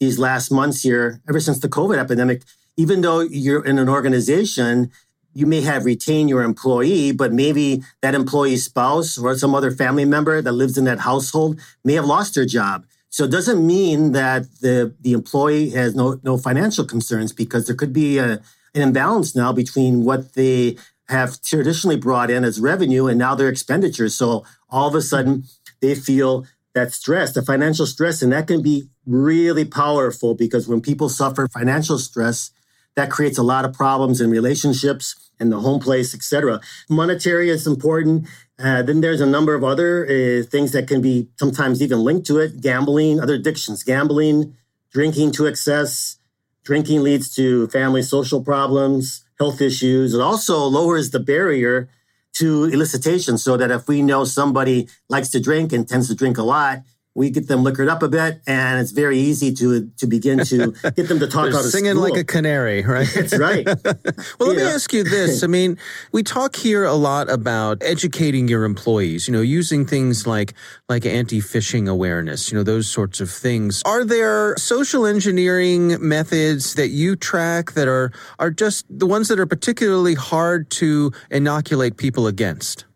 these 0.00 0.18
last 0.18 0.50
months 0.50 0.82
here, 0.82 1.20
ever 1.28 1.40
since 1.40 1.58
the 1.58 1.68
COVID 1.68 1.98
epidemic, 1.98 2.42
even 2.76 3.00
though 3.00 3.20
you're 3.20 3.64
in 3.64 3.78
an 3.78 3.88
organization, 3.88 4.90
you 5.34 5.46
may 5.46 5.60
have 5.62 5.84
retained 5.84 6.28
your 6.28 6.42
employee, 6.42 7.12
but 7.12 7.32
maybe 7.32 7.82
that 8.02 8.14
employee's 8.14 8.64
spouse 8.64 9.18
or 9.18 9.36
some 9.36 9.54
other 9.54 9.70
family 9.70 10.04
member 10.04 10.40
that 10.40 10.52
lives 10.52 10.78
in 10.78 10.84
that 10.84 11.00
household 11.00 11.60
may 11.84 11.94
have 11.94 12.04
lost 12.04 12.34
their 12.34 12.46
job. 12.46 12.86
So 13.10 13.24
it 13.24 13.30
doesn't 13.30 13.64
mean 13.64 14.12
that 14.12 14.46
the, 14.60 14.94
the 15.00 15.12
employee 15.12 15.70
has 15.70 15.94
no, 15.94 16.20
no 16.22 16.36
financial 16.36 16.84
concerns 16.84 17.32
because 17.32 17.66
there 17.66 17.76
could 17.76 17.92
be 17.92 18.18
a, 18.18 18.40
an 18.74 18.82
imbalance 18.82 19.36
now 19.36 19.52
between 19.52 20.04
what 20.04 20.34
they 20.34 20.76
have 21.08 21.40
traditionally 21.42 21.96
brought 21.96 22.30
in 22.30 22.44
as 22.44 22.60
revenue 22.60 23.06
and 23.06 23.18
now 23.18 23.34
their 23.34 23.48
expenditures. 23.48 24.14
So 24.14 24.44
all 24.70 24.88
of 24.88 24.94
a 24.94 25.02
sudden 25.02 25.44
they 25.80 25.94
feel 25.94 26.46
that 26.74 26.92
stress, 26.92 27.32
the 27.32 27.42
financial 27.42 27.86
stress, 27.86 28.22
and 28.22 28.32
that 28.32 28.46
can 28.46 28.62
be 28.62 28.88
really 29.06 29.64
powerful 29.64 30.34
because 30.34 30.66
when 30.66 30.80
people 30.80 31.08
suffer 31.08 31.46
financial 31.48 31.98
stress, 31.98 32.50
that 32.96 33.10
creates 33.10 33.38
a 33.38 33.42
lot 33.42 33.64
of 33.64 33.72
problems 33.72 34.20
in 34.20 34.30
relationships 34.30 35.30
and 35.40 35.50
the 35.50 35.60
home 35.60 35.80
place, 35.80 36.14
etc. 36.14 36.60
Monetary 36.88 37.50
is 37.50 37.66
important. 37.66 38.26
Uh, 38.58 38.82
then 38.82 39.00
there's 39.00 39.20
a 39.20 39.26
number 39.26 39.54
of 39.54 39.64
other 39.64 40.04
uh, 40.04 40.44
things 40.44 40.72
that 40.72 40.86
can 40.86 41.00
be 41.00 41.28
sometimes 41.38 41.82
even 41.82 42.00
linked 42.04 42.26
to 42.26 42.38
it: 42.38 42.60
gambling, 42.60 43.20
other 43.20 43.34
addictions, 43.34 43.82
gambling, 43.82 44.56
drinking 44.92 45.32
to 45.32 45.46
excess. 45.46 46.18
Drinking 46.62 47.02
leads 47.02 47.34
to 47.34 47.66
family 47.68 48.00
social 48.00 48.42
problems, 48.42 49.23
health 49.38 49.60
issues. 49.60 50.14
It 50.14 50.20
also 50.20 50.58
lowers 50.64 51.10
the 51.10 51.20
barrier 51.20 51.88
to 52.34 52.66
elicitation, 52.68 53.38
so 53.38 53.56
that 53.56 53.70
if 53.70 53.86
we 53.86 54.02
know 54.02 54.24
somebody 54.24 54.88
likes 55.08 55.28
to 55.30 55.40
drink 55.40 55.72
and 55.72 55.88
tends 55.88 56.08
to 56.08 56.14
drink 56.14 56.36
a 56.36 56.42
lot, 56.42 56.82
we 57.14 57.30
get 57.30 57.46
them 57.46 57.62
liquored 57.62 57.88
up 57.88 58.02
a 58.02 58.08
bit, 58.08 58.40
and 58.46 58.80
it's 58.80 58.90
very 58.90 59.18
easy 59.18 59.52
to 59.54 59.90
to 59.98 60.06
begin 60.06 60.44
to 60.46 60.72
get 60.96 61.08
them 61.08 61.20
to 61.20 61.28
talk 61.28 61.48
out 61.48 61.64
of 61.64 61.70
singing 61.70 61.92
school. 61.92 62.02
like 62.02 62.16
a 62.16 62.24
canary, 62.24 62.82
right? 62.82 63.08
That's 63.14 63.38
right. 63.38 63.64
well, 63.84 64.48
let 64.48 64.56
me 64.56 64.62
ask 64.62 64.92
you 64.92 65.04
this. 65.04 65.42
I 65.44 65.46
mean, 65.46 65.78
we 66.12 66.22
talk 66.22 66.56
here 66.56 66.84
a 66.84 66.94
lot 66.94 67.30
about 67.30 67.82
educating 67.82 68.48
your 68.48 68.64
employees, 68.64 69.28
you 69.28 69.32
know, 69.32 69.40
using 69.40 69.86
things 69.86 70.26
like 70.26 70.54
like 70.88 71.06
anti-phishing 71.06 71.88
awareness, 71.88 72.50
you 72.50 72.58
know, 72.58 72.64
those 72.64 72.88
sorts 72.88 73.20
of 73.20 73.30
things. 73.30 73.82
Are 73.84 74.04
there 74.04 74.56
social 74.56 75.06
engineering 75.06 75.96
methods 76.00 76.74
that 76.74 76.88
you 76.88 77.14
track 77.14 77.72
that 77.72 77.86
are 77.86 78.12
are 78.38 78.50
just 78.50 78.86
the 78.90 79.06
ones 79.06 79.28
that 79.28 79.38
are 79.38 79.46
particularly 79.46 80.14
hard 80.14 80.68
to 80.70 81.12
inoculate 81.30 81.96
people 81.96 82.26
against? 82.26 82.86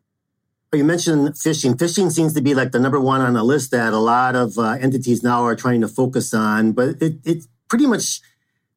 You 0.74 0.84
mentioned 0.84 1.30
phishing. 1.30 1.76
Phishing 1.76 2.12
seems 2.12 2.34
to 2.34 2.42
be 2.42 2.54
like 2.54 2.72
the 2.72 2.78
number 2.78 3.00
one 3.00 3.22
on 3.22 3.32
the 3.32 3.42
list 3.42 3.70
that 3.70 3.94
a 3.94 3.98
lot 3.98 4.36
of 4.36 4.58
uh, 4.58 4.72
entities 4.72 5.22
now 5.22 5.42
are 5.44 5.56
trying 5.56 5.80
to 5.80 5.88
focus 5.88 6.34
on. 6.34 6.72
But 6.72 7.00
it, 7.00 7.16
it 7.24 7.44
pretty 7.68 7.86
much 7.86 8.20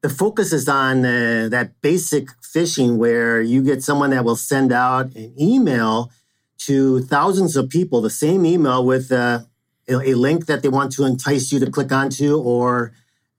the 0.01 0.07
focus 0.07 0.53
is 0.53 0.69
on 0.69 0.99
uh, 1.03 1.49
that 1.51 1.81
basic 1.81 2.29
phishing 2.41 2.95
where 2.95 3.41
you 3.41 3.61
get 3.61 3.83
someone 3.83 4.11
that 4.11 4.23
will 4.23 4.37
send 4.37 4.71
out 4.71 5.13
an 5.15 5.33
email 5.37 6.11
to 6.59 7.01
thousands 7.01 7.57
of 7.57 7.69
people, 7.69 7.99
the 7.99 8.09
same 8.09 8.45
email 8.45 8.85
with 8.85 9.11
uh, 9.11 9.41
a 9.89 10.13
link 10.13 10.45
that 10.45 10.61
they 10.61 10.69
want 10.69 10.93
to 10.93 11.03
entice 11.03 11.51
you 11.51 11.59
to 11.59 11.69
click 11.69 11.91
onto 11.91 12.39
or 12.39 12.93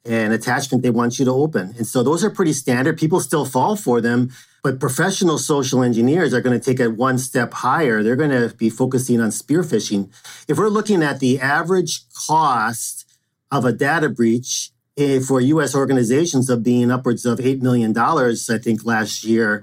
an 0.04 0.32
attachment 0.32 0.82
they 0.82 0.90
want 0.90 1.18
you 1.18 1.24
to 1.24 1.32
open. 1.32 1.74
And 1.76 1.86
so 1.86 2.02
those 2.02 2.24
are 2.24 2.30
pretty 2.30 2.52
standard. 2.52 2.98
People 2.98 3.20
still 3.20 3.44
fall 3.44 3.76
for 3.76 4.00
them, 4.00 4.30
but 4.62 4.80
professional 4.80 5.38
social 5.38 5.82
engineers 5.82 6.34
are 6.34 6.40
going 6.40 6.58
to 6.58 6.64
take 6.64 6.80
it 6.80 6.96
one 6.96 7.18
step 7.18 7.52
higher. 7.52 8.02
They're 8.02 8.16
going 8.16 8.30
to 8.30 8.54
be 8.56 8.68
focusing 8.70 9.20
on 9.20 9.30
spear 9.30 9.62
phishing. 9.62 10.10
If 10.48 10.58
we're 10.58 10.68
looking 10.68 11.02
at 11.02 11.20
the 11.20 11.40
average 11.40 12.00
cost 12.26 13.04
of 13.50 13.64
a 13.64 13.72
data 13.72 14.08
breach 14.08 14.72
eh, 14.96 15.20
for 15.20 15.40
US 15.40 15.74
organizations 15.74 16.50
of 16.50 16.62
being 16.62 16.90
upwards 16.90 17.24
of 17.24 17.38
$8 17.38 17.62
million, 17.62 17.96
I 17.96 18.58
think 18.58 18.84
last 18.84 19.22
year, 19.22 19.62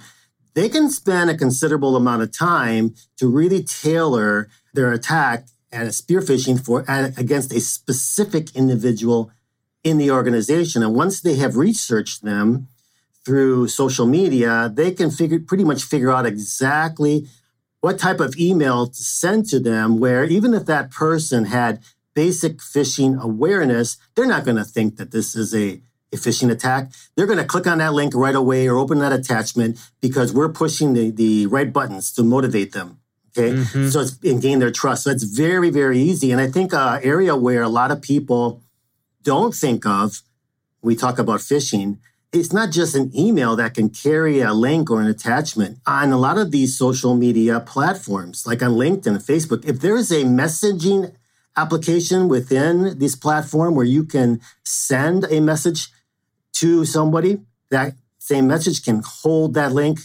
they 0.54 0.70
can 0.70 0.90
spend 0.90 1.30
a 1.30 1.38
considerable 1.38 1.96
amount 1.96 2.22
of 2.22 2.38
time 2.38 2.96
to 3.18 3.28
really 3.28 3.64
tailor 3.64 4.50
their 4.74 4.92
attack 4.92 5.48
at 5.72 5.86
a 5.86 5.92
spear 5.92 6.22
phishing 6.22 6.64
for 6.64 6.84
against 6.88 7.54
a 7.54 7.62
specific 7.62 8.56
individual 8.56 9.32
in 9.84 9.98
the 9.98 10.12
organization. 10.12 10.84
And 10.84 10.94
once 10.94 11.22
they 11.22 11.36
have 11.36 11.56
researched 11.56 12.24
them 12.24 12.68
through 13.26 13.68
social 13.68 14.06
media, 14.06 14.72
they 14.74 14.92
can 14.92 15.12
figure 15.12 15.40
pretty 15.40 15.64
much 15.64 15.84
figure 15.84 16.12
out 16.12 16.26
exactly 16.26 17.28
what 17.82 18.00
type 18.00 18.20
of 18.20 18.36
email 18.38 18.88
to 18.88 19.02
send 19.02 19.48
to 19.50 19.60
them, 19.60 20.00
where 20.00 20.26
even 20.26 20.54
if 20.54 20.66
that 20.66 20.92
person 20.92 21.46
had 21.46 21.80
basic 22.14 22.58
phishing 22.58 23.22
awareness, 23.22 23.98
they're 24.16 24.26
not 24.26 24.44
going 24.44 24.58
to 24.58 24.66
think 24.66 24.98
that 24.98 25.12
this 25.12 25.36
is 25.36 25.56
a, 25.56 25.80
a 26.12 26.18
phishing 26.18 26.52
attack. 26.52 26.92
They're 27.16 27.28
going 27.28 27.38
to 27.38 27.46
click 27.46 27.68
on 27.68 27.78
that 27.78 27.94
link 27.94 28.14
right 28.14 28.36
away 28.36 28.68
or 28.68 28.78
open 28.78 29.00
that 29.00 29.14
attachment 29.14 29.80
because 30.02 30.34
we're 30.34 30.50
pushing 30.50 30.94
the, 30.94 31.12
the 31.12 31.46
right 31.46 31.72
buttons 31.72 32.12
to 32.14 32.24
motivate 32.24 32.74
them. 32.74 33.00
Okay. 33.30 33.54
Mm-hmm. 33.54 33.90
So 33.90 34.02
it's 34.02 34.18
and 34.24 34.42
gain 34.42 34.60
their 34.60 34.72
trust. 34.72 35.04
So 35.04 35.12
it's 35.12 35.24
very, 35.24 35.70
very 35.70 36.00
easy. 36.00 36.32
And 36.32 36.42
I 36.42 36.48
think 36.48 36.74
an 36.74 37.00
area 37.04 37.36
where 37.36 37.62
a 37.62 37.70
lot 37.70 37.92
of 37.92 38.02
people 38.02 38.62
don't 39.24 39.54
think 39.54 39.86
of, 39.86 40.22
we 40.82 40.96
talk 40.96 41.20
about 41.20 41.40
phishing, 41.40 41.98
it's 42.32 42.54
not 42.54 42.72
just 42.72 42.96
an 42.96 43.12
email 43.18 43.56
that 43.56 43.74
can 43.74 43.90
carry 43.90 44.40
a 44.42 44.54
link 44.54 44.92
or 44.92 45.02
an 45.02 45.08
attachment. 45.08 45.80
On 45.88 46.12
a 46.12 46.18
lot 46.18 46.38
of 46.38 46.52
these 46.52 46.78
social 46.78 47.16
media 47.16 47.60
platforms, 47.60 48.46
like 48.46 48.62
on 48.62 48.72
LinkedIn 48.72 49.08
and 49.08 49.20
Facebook, 49.20 49.66
if 49.66 49.80
there 49.80 49.96
is 49.96 50.12
a 50.12 50.24
messaging 50.24 51.16
application 51.58 52.28
within 52.28 53.00
this 53.00 53.16
platform 53.16 53.76
where 53.76 53.86
you 53.86 54.04
can 54.04 54.40
send 54.64 55.26
a 55.26 55.42
message 55.42 55.90
to 56.54 56.86
somebody, 56.86 57.40
that 57.72 57.96
same 58.20 58.48
message 58.48 58.84
can 58.84 59.02
hold 59.04 59.56
that 59.56 59.72
link 59.72 60.00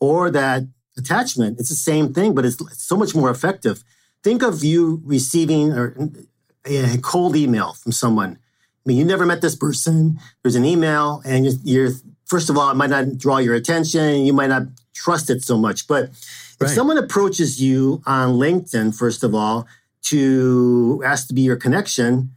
or 0.00 0.30
that 0.30 0.62
attachment. 0.96 1.58
It's 1.58 1.70
the 1.70 1.74
same 1.74 2.12
thing, 2.12 2.34
but 2.34 2.44
it's 2.44 2.56
so 2.78 2.96
much 2.96 3.14
more 3.14 3.30
effective. 3.30 3.82
Think 4.22 4.42
of 4.42 4.62
you 4.62 5.02
receiving 5.04 5.72
uh, 5.72 5.90
a 6.64 6.98
cold 6.98 7.36
email 7.36 7.72
from 7.74 7.92
someone 7.92 8.38
I 8.84 8.88
mean, 8.88 8.98
you 8.98 9.04
never 9.04 9.24
met 9.24 9.40
this 9.40 9.56
person. 9.56 10.18
There's 10.42 10.56
an 10.56 10.64
email, 10.64 11.22
and 11.24 11.44
you're, 11.44 11.54
you're 11.64 11.92
first 12.26 12.50
of 12.50 12.58
all, 12.58 12.70
it 12.70 12.74
might 12.74 12.90
not 12.90 13.16
draw 13.16 13.38
your 13.38 13.54
attention. 13.54 14.24
You 14.24 14.32
might 14.32 14.48
not 14.48 14.64
trust 14.92 15.30
it 15.30 15.42
so 15.42 15.56
much. 15.56 15.86
But 15.86 16.04
if 16.04 16.56
right. 16.60 16.70
someone 16.70 16.98
approaches 16.98 17.62
you 17.62 18.02
on 18.06 18.34
LinkedIn, 18.34 18.94
first 18.94 19.24
of 19.24 19.34
all, 19.34 19.66
to 20.04 21.02
ask 21.04 21.28
to 21.28 21.34
be 21.34 21.40
your 21.42 21.56
connection, 21.56 22.30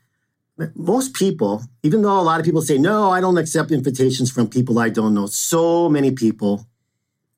most 0.76 1.14
people, 1.14 1.64
even 1.84 2.02
though 2.02 2.20
a 2.20 2.22
lot 2.22 2.40
of 2.40 2.46
people 2.46 2.62
say, 2.62 2.78
no, 2.78 3.12
I 3.12 3.22
don't 3.22 3.38
accept 3.38 3.72
invitations 3.72 4.32
from 4.32 4.48
people 4.50 4.80
I 4.80 4.90
don't 4.90 5.14
know, 5.14 5.28
so 5.28 5.88
many 5.90 6.12
people, 6.12 6.66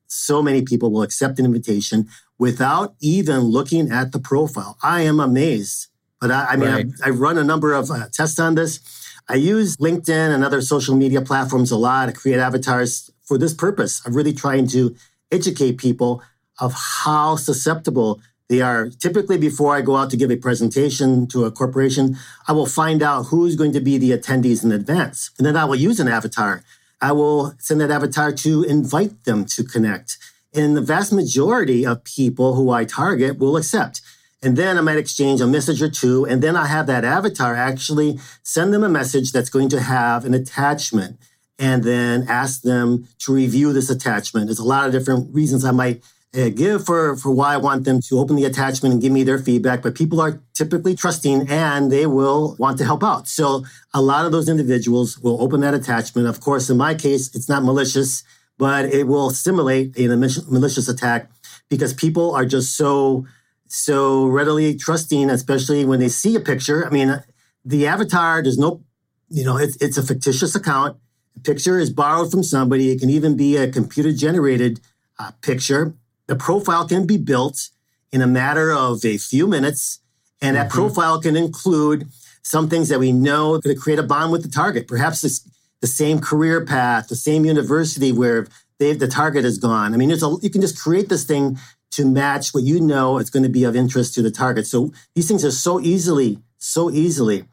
so 0.06 0.42
many 0.42 0.62
people 0.62 0.90
will 0.90 1.02
accept 1.02 1.38
an 1.38 1.44
invitation 1.44 2.08
without 2.38 2.94
even 3.00 3.40
looking 3.40 3.90
at 3.90 4.12
the 4.12 4.18
profile. 4.18 4.78
I 4.82 5.02
am 5.02 5.20
amazed. 5.20 5.88
But 6.20 6.30
I, 6.30 6.44
I 6.50 6.56
mean, 6.56 6.68
right. 6.68 6.86
I, 7.02 7.08
I 7.08 7.10
run 7.10 7.38
a 7.38 7.44
number 7.44 7.72
of 7.72 7.90
uh, 7.90 8.08
tests 8.12 8.38
on 8.38 8.54
this. 8.54 8.80
I 9.28 9.34
use 9.34 9.76
LinkedIn 9.76 10.34
and 10.34 10.44
other 10.44 10.60
social 10.60 10.96
media 10.96 11.20
platforms 11.20 11.70
a 11.70 11.76
lot 11.76 12.06
to 12.06 12.12
create 12.12 12.38
avatars 12.38 13.10
for 13.22 13.38
this 13.38 13.54
purpose 13.54 14.04
of 14.04 14.14
really 14.14 14.32
trying 14.32 14.66
to 14.68 14.94
educate 15.30 15.78
people 15.78 16.22
of 16.58 16.74
how 16.74 17.36
susceptible 17.36 18.20
they 18.48 18.60
are. 18.60 18.90
Typically, 18.90 19.38
before 19.38 19.74
I 19.74 19.80
go 19.80 19.96
out 19.96 20.10
to 20.10 20.16
give 20.16 20.30
a 20.30 20.36
presentation 20.36 21.28
to 21.28 21.44
a 21.44 21.52
corporation, 21.52 22.16
I 22.48 22.52
will 22.52 22.66
find 22.66 23.02
out 23.02 23.26
who's 23.26 23.54
going 23.54 23.72
to 23.72 23.80
be 23.80 23.96
the 23.96 24.10
attendees 24.10 24.64
in 24.64 24.72
advance. 24.72 25.30
And 25.38 25.46
then 25.46 25.56
I 25.56 25.64
will 25.64 25.76
use 25.76 26.00
an 26.00 26.08
avatar. 26.08 26.64
I 27.00 27.12
will 27.12 27.54
send 27.58 27.80
that 27.80 27.90
avatar 27.90 28.32
to 28.32 28.64
invite 28.64 29.24
them 29.24 29.44
to 29.46 29.64
connect. 29.64 30.18
And 30.52 30.76
the 30.76 30.82
vast 30.82 31.12
majority 31.12 31.86
of 31.86 32.02
people 32.02 32.56
who 32.56 32.70
I 32.70 32.84
target 32.84 33.38
will 33.38 33.56
accept. 33.56 34.02
And 34.42 34.56
then 34.56 34.78
I 34.78 34.80
might 34.80 34.96
exchange 34.96 35.40
a 35.40 35.46
message 35.46 35.82
or 35.82 35.90
two. 35.90 36.24
And 36.24 36.42
then 36.42 36.56
I 36.56 36.66
have 36.66 36.86
that 36.86 37.04
avatar 37.04 37.54
actually 37.54 38.18
send 38.42 38.72
them 38.72 38.82
a 38.82 38.88
message 38.88 39.32
that's 39.32 39.50
going 39.50 39.68
to 39.70 39.80
have 39.80 40.24
an 40.24 40.34
attachment 40.34 41.18
and 41.58 41.84
then 41.84 42.24
ask 42.26 42.62
them 42.62 43.06
to 43.18 43.34
review 43.34 43.72
this 43.72 43.90
attachment. 43.90 44.46
There's 44.46 44.58
a 44.58 44.64
lot 44.64 44.86
of 44.86 44.92
different 44.92 45.34
reasons 45.34 45.64
I 45.64 45.72
might 45.72 46.02
uh, 46.34 46.48
give 46.48 46.86
for, 46.86 47.16
for 47.16 47.30
why 47.30 47.54
I 47.54 47.58
want 47.58 47.84
them 47.84 48.00
to 48.02 48.18
open 48.18 48.36
the 48.36 48.44
attachment 48.44 48.92
and 48.92 49.02
give 49.02 49.12
me 49.12 49.24
their 49.24 49.38
feedback, 49.38 49.82
but 49.82 49.94
people 49.94 50.20
are 50.20 50.40
typically 50.54 50.94
trusting 50.94 51.48
and 51.50 51.90
they 51.90 52.06
will 52.06 52.56
want 52.58 52.78
to 52.78 52.84
help 52.84 53.02
out. 53.02 53.28
So 53.28 53.64
a 53.92 54.00
lot 54.00 54.24
of 54.24 54.32
those 54.32 54.48
individuals 54.48 55.18
will 55.18 55.42
open 55.42 55.60
that 55.60 55.74
attachment. 55.74 56.28
Of 56.28 56.40
course, 56.40 56.70
in 56.70 56.76
my 56.76 56.94
case, 56.94 57.34
it's 57.34 57.48
not 57.48 57.62
malicious, 57.62 58.22
but 58.58 58.86
it 58.86 59.06
will 59.06 59.30
simulate 59.30 59.98
a 59.98 60.06
malicious 60.08 60.88
attack 60.88 61.30
because 61.68 61.92
people 61.92 62.34
are 62.34 62.46
just 62.46 62.76
so 62.76 63.26
so 63.72 64.26
readily 64.26 64.74
trusting, 64.74 65.30
especially 65.30 65.84
when 65.84 66.00
they 66.00 66.08
see 66.08 66.34
a 66.34 66.40
picture. 66.40 66.86
I 66.86 66.90
mean, 66.90 67.22
the 67.64 67.86
avatar, 67.86 68.42
there's 68.42 68.58
no, 68.58 68.82
you 69.28 69.44
know, 69.44 69.56
it's, 69.56 69.76
it's 69.76 69.96
a 69.96 70.02
fictitious 70.02 70.54
account. 70.54 70.96
The 71.34 71.40
picture 71.40 71.78
is 71.78 71.90
borrowed 71.90 72.30
from 72.30 72.42
somebody. 72.42 72.90
It 72.90 73.00
can 73.00 73.10
even 73.10 73.36
be 73.36 73.56
a 73.56 73.70
computer 73.70 74.12
generated 74.12 74.80
uh, 75.18 75.30
picture. 75.40 75.94
The 76.26 76.34
profile 76.34 76.88
can 76.88 77.06
be 77.06 77.16
built 77.16 77.70
in 78.10 78.22
a 78.22 78.26
matter 78.26 78.72
of 78.72 79.04
a 79.04 79.18
few 79.18 79.46
minutes, 79.46 80.00
and 80.42 80.56
that 80.56 80.68
mm-hmm. 80.68 80.78
profile 80.78 81.20
can 81.20 81.36
include 81.36 82.08
some 82.42 82.68
things 82.68 82.88
that 82.88 82.98
we 82.98 83.12
know 83.12 83.60
to 83.60 83.74
create 83.74 83.98
a 83.98 84.02
bond 84.02 84.32
with 84.32 84.42
the 84.42 84.48
target. 84.48 84.88
Perhaps 84.88 85.22
it's 85.22 85.48
the 85.80 85.86
same 85.86 86.18
career 86.18 86.64
path, 86.64 87.08
the 87.08 87.16
same 87.16 87.44
university 87.44 88.10
where 88.10 88.48
they, 88.78 88.94
the 88.94 89.06
target 89.06 89.44
is 89.44 89.58
gone. 89.58 89.94
I 89.94 89.96
mean, 89.96 90.08
there's 90.08 90.24
a, 90.24 90.34
you 90.42 90.50
can 90.50 90.60
just 90.60 90.80
create 90.80 91.08
this 91.08 91.24
thing 91.24 91.58
to 91.92 92.04
match 92.04 92.54
what 92.54 92.64
you 92.64 92.80
know 92.80 93.18
is 93.18 93.30
going 93.30 93.42
to 93.42 93.48
be 93.48 93.64
of 93.64 93.74
interest 93.74 94.14
to 94.14 94.22
the 94.22 94.30
target. 94.30 94.66
So 94.66 94.92
these 95.14 95.28
things 95.28 95.44
are 95.44 95.50
so 95.50 95.80
easily, 95.80 96.38
so 96.58 96.90
easily 96.90 97.44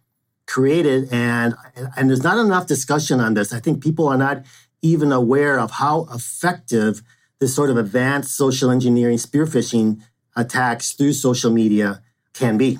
created, 0.45 1.09
and 1.11 1.55
and 1.95 2.09
there's 2.09 2.23
not 2.23 2.37
enough 2.37 2.67
discussion 2.67 3.19
on 3.19 3.33
this. 3.33 3.53
I 3.53 3.59
think 3.59 3.83
people 3.83 4.07
are 4.07 4.17
not 4.17 4.43
even 4.81 5.11
aware 5.11 5.59
of 5.59 5.71
how 5.71 6.07
effective 6.13 7.01
this 7.39 7.53
sort 7.55 7.69
of 7.69 7.77
advanced 7.77 8.35
social 8.35 8.71
engineering 8.71 9.17
spear 9.17 9.45
phishing 9.45 10.01
attacks 10.35 10.93
through 10.93 11.13
social 11.13 11.51
media 11.51 12.01
can 12.33 12.57
be. 12.57 12.79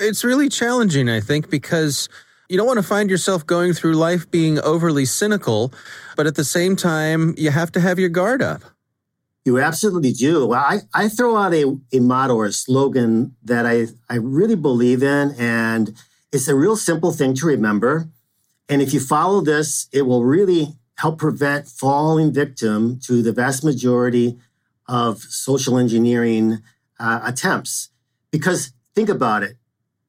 It's 0.00 0.24
really 0.24 0.48
challenging, 0.48 1.08
I 1.08 1.20
think, 1.20 1.48
because 1.48 2.08
you 2.48 2.56
don't 2.56 2.66
want 2.66 2.78
to 2.78 2.82
find 2.82 3.10
yourself 3.10 3.46
going 3.46 3.72
through 3.72 3.94
life 3.94 4.30
being 4.30 4.58
overly 4.60 5.04
cynical, 5.04 5.72
but 6.16 6.26
at 6.26 6.34
the 6.34 6.44
same 6.44 6.76
time, 6.76 7.34
you 7.36 7.50
have 7.50 7.72
to 7.72 7.80
have 7.80 7.98
your 7.98 8.08
guard 8.08 8.42
up. 8.42 8.62
You 9.46 9.60
absolutely 9.60 10.10
do. 10.10 10.52
I, 10.52 10.80
I 10.92 11.08
throw 11.08 11.36
out 11.36 11.54
a, 11.54 11.78
a 11.92 12.00
motto 12.00 12.34
or 12.34 12.46
a 12.46 12.52
slogan 12.52 13.36
that 13.44 13.64
I, 13.64 13.86
I 14.10 14.16
really 14.16 14.56
believe 14.56 15.04
in, 15.04 15.36
and 15.38 15.94
it's 16.32 16.48
a 16.48 16.56
real 16.56 16.76
simple 16.76 17.12
thing 17.12 17.32
to 17.34 17.46
remember. 17.46 18.08
And 18.68 18.82
if 18.82 18.92
you 18.92 18.98
follow 18.98 19.40
this, 19.40 19.88
it 19.92 20.02
will 20.02 20.24
really 20.24 20.74
help 20.96 21.20
prevent 21.20 21.68
falling 21.68 22.32
victim 22.32 22.98
to 23.04 23.22
the 23.22 23.30
vast 23.30 23.62
majority 23.62 24.36
of 24.88 25.20
social 25.20 25.78
engineering 25.78 26.58
uh, 26.98 27.20
attempts. 27.22 27.90
Because 28.32 28.72
think 28.96 29.08
about 29.08 29.44
it. 29.44 29.58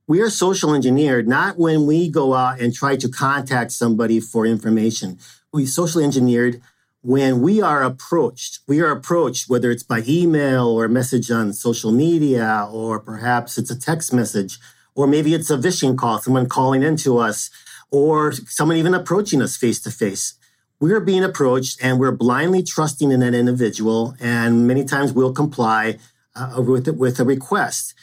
We 0.08 0.19
are 0.21 0.32
social 0.32 0.73
engineered 0.73 1.28
not 1.28 1.60
when 1.60 1.86
we 1.86 2.10
go 2.10 2.34
out 2.34 2.60
and 2.60 2.73
try 2.73 2.95
to 2.95 3.08
contact 3.08 3.71
somebody 3.71 4.19
for 4.19 4.47
information. 4.47 5.19
We 5.54 5.67
socially 5.67 6.06
engineered 6.06 6.60
when 7.08 7.41
we 7.41 7.62
are 7.62 7.84
approached. 7.84 8.60
We 8.67 8.82
are 8.82 8.91
approached, 8.91 9.50
whether 9.50 9.72
it's 9.72 9.88
by 9.93 10.04
email 10.08 10.67
or 10.67 10.86
a 10.86 10.89
message 10.89 11.32
on 11.32 11.54
social 11.54 11.91
media, 11.91 12.67
or 12.70 13.00
perhaps 13.00 13.58
it's 13.58 13.72
a 13.72 13.80
text 13.80 14.13
message, 14.13 14.60
or 14.93 15.08
maybe 15.08 15.34
it's 15.34 15.50
a 15.50 15.58
phishing 15.58 15.98
call, 15.98 16.20
someone 16.20 16.50
calling 16.50 16.84
into 16.84 17.17
us, 17.17 17.50
or 17.91 18.34
someone 18.34 18.78
even 18.78 18.93
approaching 18.93 19.41
us 19.41 19.56
face 19.56 19.80
to 19.82 19.91
face 19.91 20.38
we're 20.80 21.00
being 21.00 21.24
approached 21.24 21.84
and 21.84 22.00
we're 22.00 22.12
blindly 22.12 22.62
trusting 22.62 23.12
in 23.12 23.20
that 23.22 23.34
individual, 23.34 24.15
and 24.20 24.67
many 24.67 24.84
times 24.86 25.12
we'll 25.12 25.34
comply 25.34 25.98
uh, 26.36 26.62
with 26.62 26.88
with 26.89 27.20
a 27.20 27.24
request. 27.24 27.93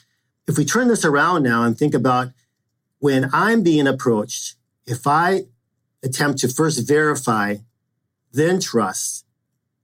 If 0.46 0.58
we 0.58 0.64
turn 0.64 0.88
this 0.88 1.04
around 1.04 1.42
now 1.42 1.62
and 1.62 1.78
think 1.78 1.94
about 1.94 2.28
when 2.98 3.30
I'm 3.32 3.62
being 3.62 3.86
approached, 3.86 4.56
if 4.86 5.06
I 5.06 5.44
attempt 6.02 6.40
to 6.40 6.48
first 6.48 6.86
verify, 6.86 7.56
then 8.34 8.60
trust, 8.60 9.24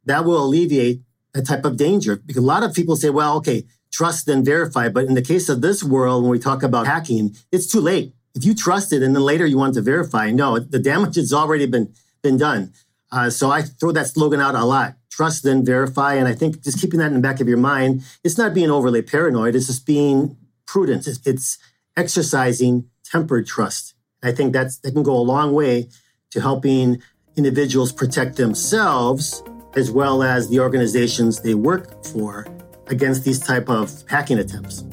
that 0.05 0.25
will 0.25 0.45
alleviate 0.45 1.01
that 1.33 1.47
type 1.47 1.65
of 1.65 1.77
danger. 1.77 2.17
Because 2.17 2.43
a 2.43 2.47
lot 2.47 2.63
of 2.63 2.75
people 2.75 2.97
say, 2.97 3.11
well, 3.11 3.37
okay, 3.37 3.65
trust 3.93 4.27
then 4.27 4.45
verify. 4.45 4.89
But 4.89 5.05
in 5.07 5.15
the 5.15 5.23
case 5.23 5.49
of 5.49 5.61
this 5.61 5.83
world, 5.83 6.23
when 6.23 6.31
we 6.31 6.39
talk 6.39 6.63
about 6.63 6.87
hacking, 6.87 7.37
it's 7.53 7.67
too 7.67 7.81
late. 7.81 8.13
If 8.35 8.45
you 8.45 8.55
trust 8.55 8.93
it 8.93 9.03
and 9.03 9.15
then 9.15 9.23
later 9.23 9.47
you 9.47 9.59
want 9.59 9.75
to 9.75 9.83
verify, 9.83 10.31
no, 10.31 10.59
the 10.59 10.79
damage 10.79 11.17
has 11.17 11.33
already 11.33 11.67
been 11.67 11.93
been 12.23 12.37
done. 12.37 12.73
Uh, 13.11 13.31
so 13.31 13.51
I 13.51 13.63
throw 13.63 13.93
that 13.93 14.07
slogan 14.07 14.41
out 14.41 14.55
a 14.55 14.65
lot. 14.65 14.95
Trust, 15.11 15.43
then 15.43 15.65
verify. 15.65 16.15
And 16.15 16.29
I 16.29 16.35
think 16.35 16.63
just 16.63 16.81
keeping 16.81 17.01
that 17.01 17.09
in 17.09 17.15
the 17.15 17.21
back 17.21 17.41
of 17.41 17.49
your 17.49 17.59
mind, 17.59 18.03
it's 18.23 18.39
not 18.39 18.55
being 18.55 18.71
overly 18.71 19.03
paranoid. 19.03 19.55
It's 19.57 19.67
just 19.67 19.87
being 19.87 20.37
prudent. 20.67 21.07
It's, 21.09 21.27
it's 21.27 21.59
exercising 21.97 22.89
tempered 23.05 23.47
trust. 23.47 23.95
I 24.23 24.33
think 24.33 24.53
that's 24.53 24.79
that 24.79 24.93
can 24.93 25.03
go 25.03 25.17
a 25.17 25.29
long 25.35 25.53
way 25.53 25.89
to 26.31 26.41
helping 26.41 27.03
individuals 27.41 27.91
protect 27.91 28.37
themselves 28.37 29.43
as 29.75 29.91
well 29.91 30.23
as 30.23 30.51
the 30.51 30.61
organizations 30.61 31.41
they 31.41 31.55
work 31.55 32.05
for 32.05 32.47
against 32.89 33.25
these 33.25 33.39
type 33.39 33.71
of 33.71 33.91
hacking 34.09 34.39
attempts. 34.39 34.85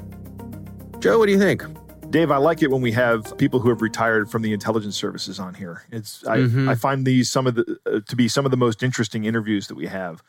Joe, 1.00 1.20
what 1.20 1.26
do 1.26 1.34
you 1.34 1.40
think? 1.40 1.64
Dave, 2.10 2.32
I 2.32 2.38
like 2.38 2.62
it 2.62 2.72
when 2.72 2.82
we 2.82 2.94
have 2.94 3.38
people 3.38 3.60
who 3.60 3.68
have 3.68 3.82
retired 3.82 4.32
from 4.32 4.44
the 4.44 4.54
intelligence 4.54 4.96
services 4.96 5.42
on 5.42 5.54
here. 5.56 5.84
It's 5.92 6.26
I, 6.26 6.38
mm-hmm. 6.38 6.70
I 6.70 6.76
find 6.76 7.06
these 7.06 7.30
some 7.30 7.48
of 7.48 7.56
the 7.56 7.78
uh, 7.86 8.00
to 8.08 8.16
be 8.16 8.30
some 8.30 8.46
of 8.46 8.52
the 8.52 8.58
most 8.58 8.82
interesting 8.82 9.26
interviews 9.26 9.68
that 9.68 9.76
we 9.76 9.88
have. 9.88 10.24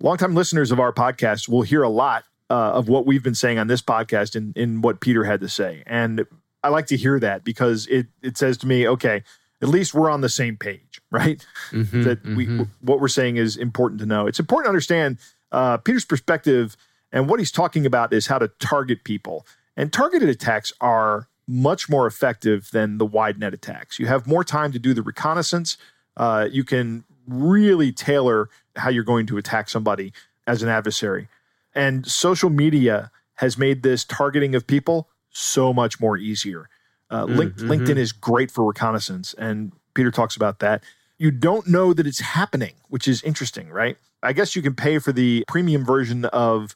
Longtime 0.00 0.34
listeners 0.34 0.72
of 0.72 0.80
our 0.80 0.92
podcast 0.92 1.48
will 1.48 1.62
hear 1.62 1.84
a 1.84 1.88
lot 1.88 2.24
uh, 2.48 2.72
of 2.72 2.88
what 2.88 3.06
we've 3.06 3.22
been 3.22 3.36
saying 3.36 3.60
on 3.60 3.68
this 3.68 3.80
podcast 3.80 4.34
in 4.34 4.52
in 4.56 4.80
what 4.80 4.98
Peter 4.98 5.22
had 5.22 5.40
to 5.40 5.48
say, 5.48 5.84
and 5.86 6.26
I 6.64 6.68
like 6.70 6.86
to 6.86 6.96
hear 6.96 7.20
that 7.20 7.44
because 7.44 7.86
it 7.86 8.08
it 8.22 8.36
says 8.36 8.56
to 8.58 8.66
me, 8.66 8.88
okay, 8.88 9.22
at 9.62 9.68
least 9.68 9.94
we're 9.94 10.10
on 10.10 10.20
the 10.20 10.28
same 10.28 10.56
page, 10.56 11.00
right? 11.10 11.44
Mm-hmm, 11.70 12.02
that 12.02 12.24
we 12.24 12.46
mm-hmm. 12.46 12.62
what 12.80 13.00
we're 13.00 13.08
saying 13.08 13.36
is 13.36 13.56
important 13.56 14.00
to 14.00 14.06
know. 14.06 14.26
It's 14.26 14.40
important 14.40 14.66
to 14.66 14.70
understand 14.70 15.18
uh, 15.52 15.76
Peter's 15.78 16.04
perspective 16.04 16.76
and 17.12 17.28
what 17.28 17.40
he's 17.40 17.50
talking 17.50 17.86
about 17.86 18.12
is 18.12 18.26
how 18.26 18.38
to 18.38 18.48
target 18.60 19.04
people. 19.04 19.46
And 19.76 19.92
targeted 19.92 20.28
attacks 20.28 20.72
are 20.80 21.28
much 21.46 21.88
more 21.88 22.06
effective 22.06 22.70
than 22.70 22.98
the 22.98 23.06
wide 23.06 23.38
net 23.38 23.52
attacks. 23.52 23.98
You 23.98 24.06
have 24.06 24.26
more 24.26 24.44
time 24.44 24.70
to 24.72 24.78
do 24.78 24.94
the 24.94 25.02
reconnaissance. 25.02 25.76
Uh, 26.16 26.48
you 26.50 26.62
can 26.62 27.04
really 27.26 27.92
tailor 27.92 28.48
how 28.76 28.90
you're 28.90 29.04
going 29.04 29.26
to 29.26 29.38
attack 29.38 29.68
somebody 29.68 30.12
as 30.46 30.62
an 30.62 30.68
adversary. 30.68 31.28
And 31.74 32.06
social 32.06 32.50
media 32.50 33.10
has 33.34 33.56
made 33.56 33.82
this 33.82 34.04
targeting 34.04 34.54
of 34.54 34.66
people 34.66 35.08
so 35.30 35.72
much 35.72 36.00
more 36.00 36.16
easier. 36.16 36.68
Uh, 37.10 37.26
mm, 37.26 37.36
mm-hmm. 37.36 37.70
LinkedIn 37.70 37.96
is 37.96 38.12
great 38.12 38.50
for 38.50 38.64
reconnaissance, 38.64 39.34
and 39.34 39.72
Peter 39.94 40.10
talks 40.10 40.36
about 40.36 40.60
that. 40.60 40.82
You 41.18 41.30
don't 41.30 41.66
know 41.66 41.92
that 41.92 42.06
it's 42.06 42.20
happening, 42.20 42.74
which 42.88 43.08
is 43.08 43.22
interesting, 43.22 43.68
right? 43.68 43.96
I 44.22 44.32
guess 44.32 44.54
you 44.54 44.62
can 44.62 44.74
pay 44.74 44.98
for 44.98 45.12
the 45.12 45.44
premium 45.48 45.84
version 45.84 46.24
of 46.26 46.74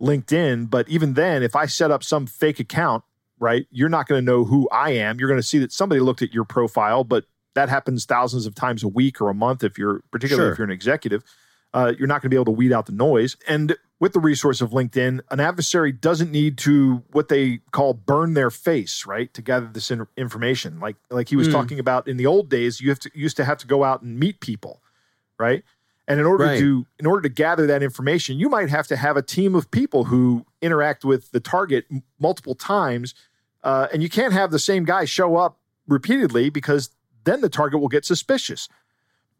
LinkedIn. 0.00 0.70
But 0.70 0.88
even 0.88 1.14
then, 1.14 1.42
if 1.42 1.56
I 1.56 1.66
set 1.66 1.90
up 1.90 2.02
some 2.02 2.26
fake 2.26 2.60
account, 2.60 3.04
right, 3.38 3.66
you're 3.70 3.88
not 3.88 4.06
going 4.06 4.20
to 4.20 4.24
know 4.24 4.44
who 4.44 4.68
I 4.70 4.90
am. 4.90 5.18
You're 5.18 5.28
going 5.28 5.40
to 5.40 5.46
see 5.46 5.58
that 5.58 5.72
somebody 5.72 6.00
looked 6.00 6.22
at 6.22 6.32
your 6.32 6.44
profile, 6.44 7.04
but 7.04 7.24
that 7.54 7.68
happens 7.68 8.04
thousands 8.04 8.46
of 8.46 8.54
times 8.54 8.82
a 8.82 8.88
week 8.88 9.20
or 9.20 9.28
a 9.28 9.34
month 9.34 9.62
if 9.62 9.78
you're, 9.78 10.02
particularly 10.10 10.48
sure. 10.48 10.52
if 10.52 10.58
you're 10.58 10.66
an 10.66 10.72
executive. 10.72 11.22
Uh, 11.74 11.92
you're 11.98 12.06
not 12.06 12.22
going 12.22 12.26
to 12.26 12.28
be 12.30 12.36
able 12.36 12.44
to 12.46 12.52
weed 12.52 12.72
out 12.72 12.86
the 12.86 12.92
noise. 12.92 13.36
And 13.48 13.76
with 13.98 14.12
the 14.12 14.20
resource 14.20 14.60
of 14.60 14.70
LinkedIn, 14.70 15.20
an 15.30 15.40
adversary 15.40 15.90
doesn't 15.90 16.30
need 16.30 16.56
to 16.58 17.02
what 17.10 17.28
they 17.28 17.58
call 17.72 17.94
burn 17.94 18.34
their 18.34 18.50
face, 18.50 19.04
right, 19.04 19.32
to 19.34 19.42
gather 19.42 19.66
this 19.66 19.90
in- 19.90 20.06
information. 20.16 20.78
Like 20.78 20.96
like 21.10 21.28
he 21.28 21.36
was 21.36 21.48
mm. 21.48 21.52
talking 21.52 21.80
about 21.80 22.06
in 22.06 22.16
the 22.16 22.26
old 22.26 22.48
days, 22.48 22.80
you 22.80 22.90
have 22.90 23.00
to 23.00 23.10
used 23.12 23.36
to 23.38 23.44
have 23.44 23.58
to 23.58 23.66
go 23.66 23.82
out 23.82 24.02
and 24.02 24.18
meet 24.18 24.38
people, 24.38 24.82
right? 25.38 25.64
And 26.06 26.20
in 26.20 26.26
order 26.26 26.44
right. 26.44 26.58
to 26.60 26.86
in 26.98 27.06
order 27.06 27.22
to 27.22 27.28
gather 27.28 27.66
that 27.66 27.82
information, 27.82 28.38
you 28.38 28.48
might 28.48 28.68
have 28.68 28.86
to 28.88 28.96
have 28.96 29.16
a 29.16 29.22
team 29.22 29.56
of 29.56 29.70
people 29.70 30.04
who 30.04 30.46
interact 30.62 31.04
with 31.04 31.32
the 31.32 31.40
target 31.40 31.86
m- 31.90 32.02
multiple 32.20 32.54
times, 32.54 33.14
uh, 33.64 33.88
and 33.92 34.02
you 34.02 34.08
can't 34.08 34.32
have 34.32 34.50
the 34.52 34.58
same 34.58 34.84
guy 34.84 35.06
show 35.06 35.36
up 35.36 35.58
repeatedly 35.88 36.50
because 36.50 36.90
then 37.24 37.40
the 37.40 37.48
target 37.48 37.80
will 37.80 37.88
get 37.88 38.04
suspicious. 38.04 38.68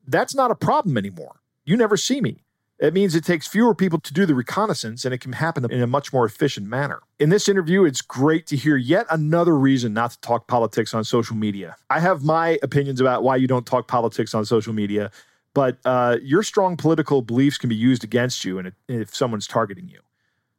That's 0.07 0.35
not 0.35 0.51
a 0.51 0.55
problem 0.55 0.97
anymore. 0.97 1.41
You 1.65 1.77
never 1.77 1.97
see 1.97 2.21
me. 2.21 2.43
It 2.81 2.93
means 2.93 3.15
it 3.15 3.25
takes 3.25 3.47
fewer 3.47 3.75
people 3.75 4.01
to 4.01 4.13
do 4.13 4.27
the 4.27 4.35
reconnaissance 4.35 5.05
and 5.05 5.15
it 5.15 5.19
can 5.19 5.33
happen 5.33 5.71
in 5.71 5.81
a 5.81 5.87
much 5.87 6.13
more 6.13 6.27
efficient 6.27 6.67
manner. 6.67 7.01
In 7.21 7.31
this 7.31 7.49
interview, 7.49 7.85
it's 7.85 8.03
great 8.03 8.47
to 8.49 8.57
hear 8.57 8.77
yet 8.77 9.07
another 9.11 9.57
reason 9.57 9.95
not 9.95 10.11
to 10.11 10.21
talk 10.21 10.49
politics 10.49 10.93
on 10.93 11.05
social 11.05 11.37
media. 11.37 11.77
I 11.89 12.01
have 12.01 12.25
my 12.25 12.59
opinions 12.63 13.01
about 13.01 13.23
why 13.23 13.37
you 13.37 13.47
don't 13.47 13.65
talk 13.65 13.87
politics 13.87 14.35
on 14.35 14.45
social 14.45 14.73
media 14.73 15.11
but 15.55 15.79
uh, 15.85 16.19
your 16.21 16.43
strong 16.43 16.77
political 16.77 17.23
beliefs 17.23 17.57
can 17.57 17.69
be 17.69 17.77
used 17.77 18.05
against 18.05 18.45
you, 18.45 18.59
and 18.59 18.73
if 18.89 19.15
someone's 19.15 19.47
targeting 19.47 19.89
you, 19.89 20.01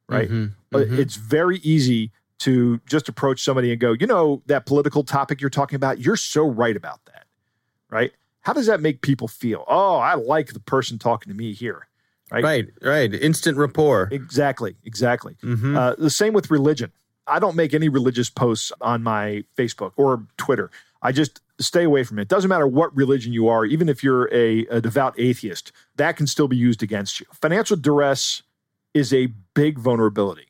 right? 0.07 0.29
Mm-hmm, 0.29 0.77
mm-hmm. 0.77 0.99
It's 0.99 1.17
very 1.17 1.57
easy 1.57 2.11
to 2.39 2.79
just 2.87 3.09
approach 3.09 3.43
somebody 3.43 3.71
and 3.71 3.79
go, 3.79 3.93
you 3.93 4.07
know, 4.07 4.41
that 4.45 4.65
political 4.65 5.03
topic 5.03 5.41
you're 5.41 5.49
talking 5.49 5.75
about, 5.75 5.99
you're 5.99 6.15
so 6.15 6.47
right 6.47 6.75
about 6.75 7.03
that, 7.05 7.25
right? 7.89 8.13
How 8.45 8.53
does 8.53 8.67
that 8.67 8.79
make 8.79 9.01
people 9.01 9.27
feel? 9.27 9.65
Oh, 9.67 9.97
I 9.97 10.13
like 10.13 10.53
the 10.53 10.59
person 10.59 10.99
talking 10.99 11.31
to 11.31 11.37
me 11.37 11.53
here. 11.53 11.87
Right, 12.31 12.43
right, 12.43 12.67
right. 12.81 13.13
Instant 13.13 13.57
rapport. 13.57 14.07
Exactly, 14.11 14.75
exactly. 14.83 15.35
Mm-hmm. 15.43 15.75
Uh, 15.75 15.95
the 15.97 16.09
same 16.09 16.33
with 16.33 16.51
religion. 16.51 16.91
I 17.27 17.39
don't 17.39 17.55
make 17.55 17.73
any 17.73 17.89
religious 17.89 18.29
posts 18.29 18.71
on 18.81 19.01
my 19.01 19.43
Facebook 19.57 19.93
or 19.95 20.27
Twitter. 20.37 20.69
I 21.01 21.11
just 21.11 21.41
stay 21.59 21.83
away 21.83 22.03
from 22.03 22.19
it. 22.19 22.27
Doesn't 22.27 22.49
matter 22.49 22.67
what 22.67 22.95
religion 22.95 23.33
you 23.33 23.47
are, 23.47 23.65
even 23.65 23.89
if 23.89 24.03
you're 24.03 24.31
a, 24.31 24.65
a 24.67 24.81
devout 24.81 25.15
atheist, 25.19 25.71
that 25.95 26.15
can 26.15 26.27
still 26.27 26.47
be 26.47 26.57
used 26.57 26.83
against 26.83 27.19
you. 27.19 27.25
Financial 27.33 27.77
duress 27.77 28.43
is 28.93 29.11
a 29.11 29.27
big 29.55 29.79
vulnerability. 29.79 30.47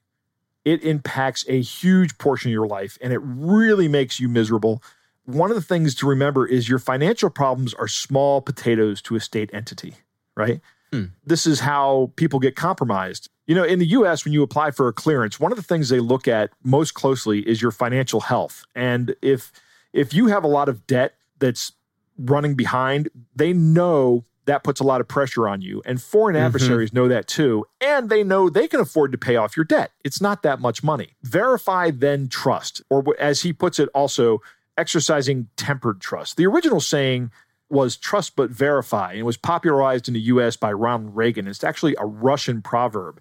It 0.66 0.84
impacts 0.84 1.46
a 1.48 1.62
huge 1.62 2.18
portion 2.18 2.50
of 2.50 2.54
your 2.54 2.68
life 2.68 2.98
and 3.02 3.14
it 3.14 3.20
really 3.24 3.88
makes 3.88 4.20
you 4.20 4.28
miserable. 4.28 4.82
One 5.26 5.50
of 5.50 5.56
the 5.56 5.62
things 5.62 5.96
to 5.96 6.08
remember 6.08 6.46
is 6.46 6.70
your 6.70 6.80
financial 6.80 7.30
problems 7.30 7.74
are 7.74 7.88
small 7.88 8.42
potatoes 8.42 9.02
to 9.04 9.16
a 9.16 9.20
state 9.20 9.50
entity, 9.54 9.96
right? 10.36 10.62
Hmm. 10.92 11.06
This 11.26 11.48
is 11.48 11.62
how 11.62 12.12
people 12.16 12.40
get 12.40 12.56
compromised. 12.56 13.30
You 13.48 13.56
know, 13.56 13.64
in 13.64 13.80
the 13.80 13.88
US, 13.88 14.24
when 14.24 14.34
you 14.34 14.44
apply 14.44 14.72
for 14.72 14.88
a 14.88 14.94
clearance, 14.94 15.40
one 15.40 15.52
of 15.52 15.58
the 15.58 15.64
things 15.64 15.90
they 15.90 16.00
look 16.00 16.28
at 16.28 16.52
most 16.64 16.94
closely 16.94 17.40
is 17.48 17.62
your 17.62 17.72
financial 17.72 18.22
health. 18.22 18.66
And 18.76 19.16
if 19.22 19.52
if 19.94 20.14
you 20.14 20.28
have 20.28 20.44
a 20.44 20.48
lot 20.48 20.68
of 20.70 20.86
debt 20.88 21.16
that's 21.40 21.72
running 22.18 22.56
behind, 22.56 23.10
they 23.36 23.54
know 23.54 24.26
that 24.46 24.64
puts 24.64 24.80
a 24.80 24.84
lot 24.84 25.02
of 25.02 25.08
pressure 25.08 25.48
on 25.48 25.62
you. 25.62 25.82
And 25.86 26.00
foreign 26.02 26.36
Mhm. 26.36 26.46
adversaries 26.46 26.94
know 26.94 27.08
that 27.08 27.28
too. 27.28 27.66
And 27.82 28.10
they 28.10 28.24
know 28.24 28.50
they 28.50 28.68
can 28.68 28.80
afford 28.80 29.12
to 29.14 29.18
pay 29.18 29.38
off 29.38 29.58
your 29.58 29.64
debt. 29.64 29.92
It's 30.04 30.22
not 30.22 30.44
that 30.44 30.60
much 30.60 30.84
money. 30.84 31.16
Verify, 31.24 31.90
then 31.92 32.28
trust. 32.28 32.82
Or 32.90 33.04
as 33.20 33.42
he 33.42 33.54
puts 33.54 33.80
it, 33.80 33.90
also 33.96 34.42
exercising 34.78 35.48
tempered 35.56 36.02
trust. 36.02 36.38
The 36.38 36.46
original 36.46 36.80
saying 36.80 37.32
was 37.70 37.98
trust 37.98 38.36
but 38.36 38.50
verify, 38.50 39.12
and 39.12 39.20
it 39.20 39.24
was 39.24 39.38
popularized 39.38 40.08
in 40.08 40.14
the 40.14 40.20
US 40.22 40.56
by 40.56 40.72
Ronald 40.72 41.16
Reagan. 41.16 41.48
It's 41.48 41.64
actually 41.64 41.96
a 42.00 42.06
Russian 42.06 42.62
proverb. 42.62 43.20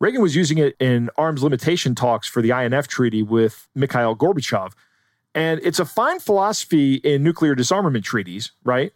Reagan 0.00 0.20
was 0.20 0.34
using 0.34 0.58
it 0.58 0.76
in 0.80 1.08
arms 1.16 1.42
limitation 1.42 1.94
talks 1.94 2.26
for 2.26 2.42
the 2.42 2.50
INF 2.50 2.88
treaty 2.88 3.22
with 3.22 3.68
Mikhail 3.74 4.16
Gorbachev. 4.16 4.72
And 5.34 5.60
it's 5.62 5.78
a 5.78 5.84
fine 5.84 6.20
philosophy 6.20 6.94
in 6.96 7.22
nuclear 7.22 7.54
disarmament 7.54 8.04
treaties, 8.04 8.52
right? 8.64 8.92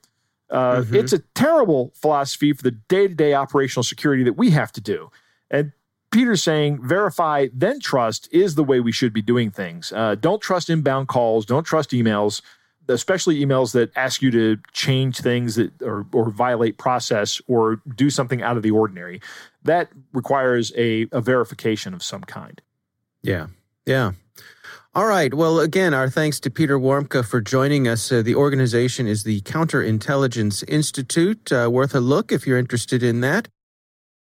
Uh, 0.51 0.83
Mhm. 0.83 0.95
It's 0.95 1.13
a 1.13 1.19
terrible 1.35 1.93
philosophy 1.95 2.53
for 2.53 2.63
the 2.63 2.71
day 2.71 3.07
to 3.09 3.15
day 3.15 3.35
operational 3.35 3.83
security 3.83 4.23
that 4.25 4.35
we 4.35 4.51
have 4.51 4.73
to 4.73 4.81
do. 4.81 5.11
And 5.51 5.73
Peter's 6.11 6.43
saying 6.43 6.81
verify, 6.83 7.49
then 7.53 7.81
trust 7.81 8.29
is 8.33 8.55
the 8.55 8.65
way 8.65 8.81
we 8.81 8.93
should 8.93 9.13
be 9.13 9.23
doing 9.23 9.51
things. 9.51 9.93
Uh, 9.93 10.15
don't 10.15 10.41
trust 10.41 10.71
inbound 10.71 11.09
calls, 11.09 11.45
don't 11.45 11.65
trust 11.65 11.91
emails, 11.91 12.41
especially 12.89 13.45
emails 13.45 13.73
that 13.73 13.95
ask 13.97 14.23
you 14.23 14.31
to 14.31 14.57
change 14.73 15.19
things 15.19 15.57
that 15.57 15.71
or, 15.83 16.07
or 16.13 16.31
violate 16.31 16.79
process 16.79 17.41
or 17.47 17.83
do 17.95 18.09
something 18.11 18.43
out 18.43 18.57
of 18.57 18.63
the 18.63 18.71
ordinary. 18.71 19.21
That 19.65 19.91
requires 20.13 20.73
a, 20.77 21.07
a 21.13 21.21
verification 21.21 21.93
of 21.93 22.03
some 22.03 22.23
kind. 22.23 22.61
Yeah. 23.23 23.49
Yeah. 23.85 24.13
All 24.95 25.07
right. 25.07 25.33
Well, 25.35 25.61
again, 25.61 25.93
our 25.93 26.09
thanks 26.09 26.41
to 26.41 26.51
Peter 26.51 26.79
Warmka 26.79 27.27
for 27.27 27.41
joining 27.41 27.87
us. 27.87 28.11
Uh, 28.11 28.23
the 28.23 28.35
organization 28.35 29.07
is 29.07 29.23
the 29.23 29.43
Counterintelligence 29.43 30.65
Institute. 30.67 31.53
Uh, 31.53 31.69
worth 31.71 31.95
a 31.95 32.01
look 32.01 32.33
if 32.33 32.47
you're 32.47 32.59
interested 32.59 33.03
in 33.03 33.21
that. 33.21 33.49